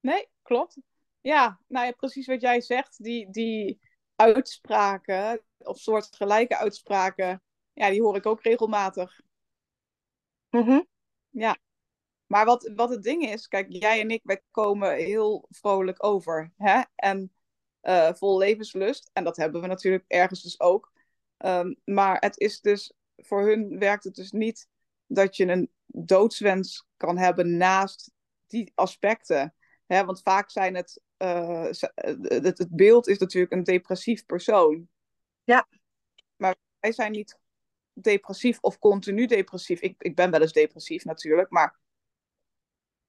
nee, 0.00 0.28
klopt. 0.42 0.78
Ja, 1.20 1.60
nou 1.66 1.86
ja, 1.86 1.92
precies 1.92 2.26
wat 2.26 2.40
jij 2.40 2.60
zegt. 2.60 3.02
Die, 3.02 3.30
die 3.30 3.80
uitspraken, 4.16 5.42
of 5.58 5.78
soortgelijke 5.78 6.56
uitspraken, 6.56 7.42
ja, 7.72 7.90
die 7.90 8.02
hoor 8.02 8.16
ik 8.16 8.26
ook 8.26 8.42
regelmatig. 8.42 9.20
Mhm. 10.50 10.80
Ja. 11.36 11.58
Maar 12.26 12.44
wat, 12.44 12.70
wat 12.74 12.90
het 12.90 13.02
ding 13.02 13.22
is, 13.22 13.48
kijk, 13.48 13.66
jij 13.68 14.00
en 14.00 14.10
ik, 14.10 14.20
wij 14.24 14.42
komen 14.50 14.96
heel 14.96 15.46
vrolijk 15.50 16.04
over. 16.04 16.52
Hè? 16.56 16.82
En 16.94 17.32
eh, 17.80 18.12
vol 18.14 18.38
levenslust. 18.38 19.10
En 19.12 19.24
dat 19.24 19.36
hebben 19.36 19.60
we 19.60 19.66
natuurlijk 19.66 20.04
ergens 20.06 20.42
dus 20.42 20.60
ook. 20.60 20.92
Ehm, 21.36 21.74
maar 21.84 22.16
het 22.20 22.38
is 22.38 22.60
dus, 22.60 22.92
voor 23.16 23.46
hun 23.46 23.78
werkt 23.78 24.04
het 24.04 24.14
dus 24.14 24.32
niet 24.32 24.68
dat 25.06 25.36
je 25.36 25.46
een 25.46 25.70
doodswens 25.86 26.86
kan 26.96 27.18
hebben 27.18 27.56
naast 27.56 28.12
die 28.46 28.72
aspecten. 28.74 29.54
Hè? 29.86 30.04
Want 30.04 30.22
vaak 30.22 30.50
zijn 30.50 30.74
het, 30.74 31.00
uh, 31.18 31.64
het, 32.22 32.58
het 32.58 32.70
beeld 32.70 33.08
is 33.08 33.18
natuurlijk 33.18 33.52
een 33.52 33.64
depressief 33.64 34.26
persoon. 34.26 34.88
Ja. 35.44 35.68
Maar 36.36 36.56
wij 36.80 36.92
zijn 36.92 37.12
niet 37.12 37.38
depressief 38.00 38.58
of 38.60 38.78
continu 38.78 39.26
depressief. 39.26 39.80
Ik, 39.80 39.94
ik 39.98 40.14
ben 40.14 40.30
wel 40.30 40.40
eens 40.40 40.52
depressief 40.52 41.04
natuurlijk, 41.04 41.50
maar 41.50 41.78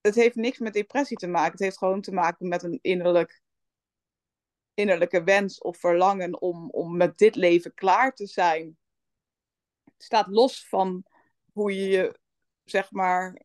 het 0.00 0.14
heeft 0.14 0.34
niks 0.34 0.58
met 0.58 0.72
depressie 0.72 1.16
te 1.16 1.26
maken. 1.26 1.52
Het 1.52 1.60
heeft 1.60 1.78
gewoon 1.78 2.00
te 2.00 2.12
maken 2.12 2.48
met 2.48 2.62
een 2.62 2.78
innerlijk, 2.82 3.42
innerlijke 4.74 5.22
wens 5.24 5.60
of 5.60 5.78
verlangen 5.78 6.40
om, 6.40 6.70
om 6.70 6.96
met 6.96 7.18
dit 7.18 7.34
leven 7.34 7.74
klaar 7.74 8.14
te 8.14 8.26
zijn. 8.26 8.78
Het 9.84 10.02
staat 10.02 10.26
los 10.26 10.68
van 10.68 11.04
hoe 11.52 11.74
je 11.74 11.88
je, 11.88 12.18
zeg 12.64 12.90
maar, 12.90 13.42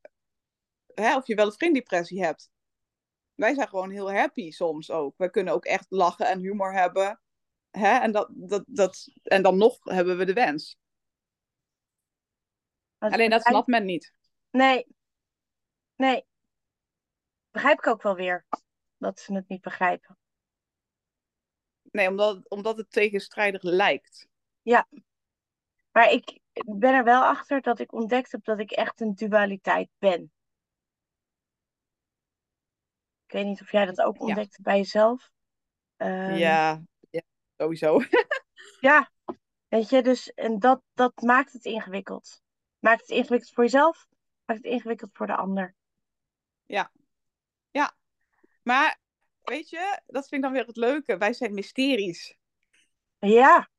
hè, 0.94 1.16
of 1.16 1.28
je 1.28 1.36
wel 1.36 1.48
of 1.48 1.56
geen 1.58 1.74
depressie 1.74 2.24
hebt. 2.24 2.52
Wij 3.36 3.54
zijn 3.54 3.68
gewoon 3.68 3.90
heel 3.90 4.14
happy 4.14 4.52
soms 4.52 4.92
ook. 4.92 5.14
We 5.18 5.30
kunnen 5.30 5.54
ook 5.54 5.66
echt 5.66 5.86
lachen 5.90 6.28
en 6.28 6.40
humor 6.40 6.74
hebben. 6.74 7.22
Hè? 7.72 8.00
En, 8.00 8.12
dat, 8.12 8.28
dat, 8.32 8.64
dat, 8.68 9.08
en 9.24 9.42
dan 9.42 9.58
nog 9.58 9.78
hebben 9.84 10.18
we 10.18 10.26
de 10.26 10.34
wens. 10.34 10.78
Alleen 13.12 13.30
dat 13.30 13.42
snapt 13.42 13.68
men 13.68 13.86
niet. 13.86 14.14
Nee. 14.50 14.88
Nee. 15.96 16.26
Begrijp 17.52 17.78
ik 17.78 17.88
ook 17.88 18.02
wel 18.02 18.16
weer. 18.16 18.46
Dat 18.98 19.20
ze 19.20 19.34
het 19.34 19.48
niet 19.48 19.62
begrijpen. 19.62 20.18
Nee, 21.82 22.08
omdat, 22.08 22.50
omdat 22.50 22.78
het 22.78 22.92
tegenstrijdig 22.92 23.62
lijkt. 23.62 24.28
Ja. 24.62 24.88
Maar 25.92 26.12
ik 26.12 26.40
ben 26.66 26.94
er 26.94 27.04
wel 27.04 27.24
achter 27.24 27.62
dat 27.62 27.80
ik 27.80 27.94
ontdekt 27.94 28.32
heb 28.32 28.44
dat 28.44 28.60
ik 28.60 28.72
echt 28.72 29.02
een 29.02 29.16
dualiteit 29.16 29.90
ben. 29.98 30.32
Ik 33.26 33.32
weet 33.32 33.46
niet 33.46 33.62
of 33.62 33.72
jij 33.72 33.86
dat 33.86 34.02
ook 34.02 34.20
ontdekte 34.20 34.62
bij 34.62 34.78
jezelf. 34.78 35.32
Um, 35.98 36.34
ja, 36.34 36.82
ja, 37.10 37.22
sowieso. 37.58 38.00
ja, 38.80 39.12
weet 39.68 39.90
je, 39.90 40.02
dus 40.04 40.34
en 40.34 40.60
dat, 40.60 40.82
dat 40.94 41.22
maakt 41.22 41.54
het 41.54 41.66
ingewikkeld. 41.66 42.42
Maakt 42.84 43.02
het 43.02 43.10
ingewikkeld 43.10 43.54
voor 43.54 43.64
jezelf, 43.64 44.08
maakt 44.46 44.64
het 44.64 44.72
ingewikkeld 44.72 45.10
voor 45.14 45.28
de 45.28 45.36
ander. 45.36 45.76
Ja, 46.66 46.92
ja. 47.72 47.96
Maar 48.62 49.00
weet 49.44 49.70
je, 49.70 50.02
dat 50.06 50.28
vind 50.28 50.34
ik 50.34 50.42
dan 50.42 50.52
weer 50.52 50.66
het 50.66 50.76
leuke. 50.76 51.18
Wij 51.18 51.34
zijn 51.34 51.54
mysteries. 51.54 52.38
Ja. 53.20 53.70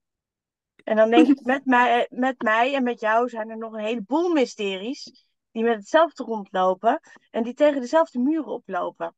En 0.84 0.96
dan 0.96 1.10
denk 1.10 1.28
ik, 1.28 1.44
met 1.54 1.64
mij, 1.64 2.06
met 2.10 2.42
mij 2.42 2.74
en 2.74 2.82
met 2.82 3.00
jou 3.00 3.28
zijn 3.28 3.50
er 3.50 3.58
nog 3.58 3.72
een 3.72 3.84
heleboel 3.84 4.32
mysteries 4.32 5.26
die 5.50 5.64
met 5.64 5.76
hetzelfde 5.76 6.24
rondlopen 6.24 7.00
en 7.30 7.42
die 7.42 7.54
tegen 7.54 7.80
dezelfde 7.80 8.18
muren 8.18 8.52
oplopen. 8.52 9.14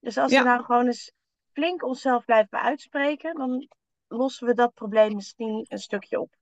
Dus 0.00 0.18
als 0.18 0.32
we 0.32 0.42
nou 0.42 0.64
gewoon 0.64 0.86
eens 0.86 1.12
flink 1.52 1.82
onszelf 1.82 2.24
blijven 2.24 2.60
uitspreken, 2.60 3.34
dan 3.34 3.68
lossen 4.06 4.46
we 4.46 4.54
dat 4.54 4.74
probleem 4.74 5.14
misschien 5.14 5.64
een 5.68 5.78
stukje 5.78 6.20
op. 6.20 6.36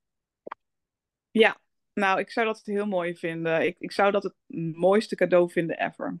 Ja, 1.31 1.57
nou, 1.95 2.19
ik 2.19 2.31
zou 2.31 2.45
dat 2.45 2.61
heel 2.63 2.85
mooi 2.85 3.15
vinden. 3.15 3.65
Ik, 3.65 3.75
ik 3.79 3.91
zou 3.91 4.11
dat 4.11 4.23
het 4.23 4.35
mooiste 4.75 5.15
cadeau 5.15 5.51
vinden 5.51 5.79
ever. 5.79 6.19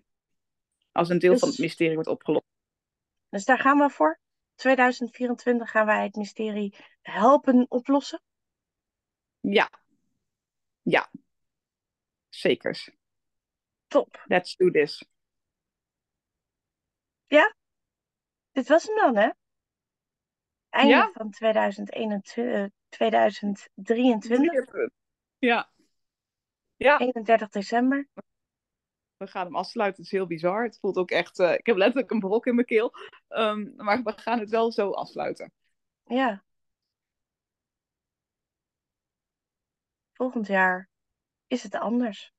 Als 0.91 1.09
een 1.09 1.19
deel 1.19 1.31
Dus- 1.31 1.39
van 1.39 1.49
het 1.49 1.57
mysterie 1.57 1.93
wordt 1.93 2.09
opgelost. 2.09 2.45
Dus 3.29 3.45
daar 3.45 3.59
gaan 3.59 3.77
we 3.77 3.89
voor. 3.89 4.19
2024 4.55 5.71
gaan 5.71 5.85
wij 5.85 6.03
het 6.03 6.15
mysterie 6.15 6.75
helpen 7.01 7.65
oplossen. 7.69 8.21
Ja. 9.39 9.69
Ja. 10.81 11.11
Zekers. 12.29 12.89
Top. 13.87 14.23
Let's 14.25 14.55
do 14.55 14.71
this. 14.71 15.03
Dit 18.55 18.67
was 18.67 18.83
hem 18.87 18.95
dan, 18.95 19.15
hè? 19.17 19.29
Einde 20.69 20.93
Ja. 20.93 21.11
van 21.13 21.31
2021, 21.31 22.53
eh, 22.53 22.65
2023, 22.89 24.65
Ja. 25.45 25.69
Ja, 26.75 26.99
31 26.99 27.49
december. 27.49 28.07
we 29.17 29.27
gaan 29.27 29.45
hem 29.45 29.55
afsluiten. 29.55 30.03
Het 30.03 30.11
is 30.11 30.17
heel 30.17 30.27
bizar. 30.27 30.63
Het 30.63 30.79
voelt 30.79 30.97
ook 30.97 31.11
echt... 31.11 31.39
eh, 31.39 31.53
ik 31.53 31.65
heb 31.65 31.75
letterlijk 31.75 32.11
een 32.11 32.19
brok 32.19 32.45
in 32.45 32.55
mijn 32.55 32.67
keel. 32.67 32.93
Ehm, 33.27 33.75
maar 33.75 34.03
we 34.03 34.13
gaan 34.15 34.39
het 34.39 34.49
wel 34.49 34.71
zo 34.71 34.91
afsluiten. 34.91 35.51
Ja. 36.03 36.43
Volgend 40.13 40.47
jaar 40.47 40.89
is 41.47 41.63
het 41.63 41.75
anders. 41.75 42.34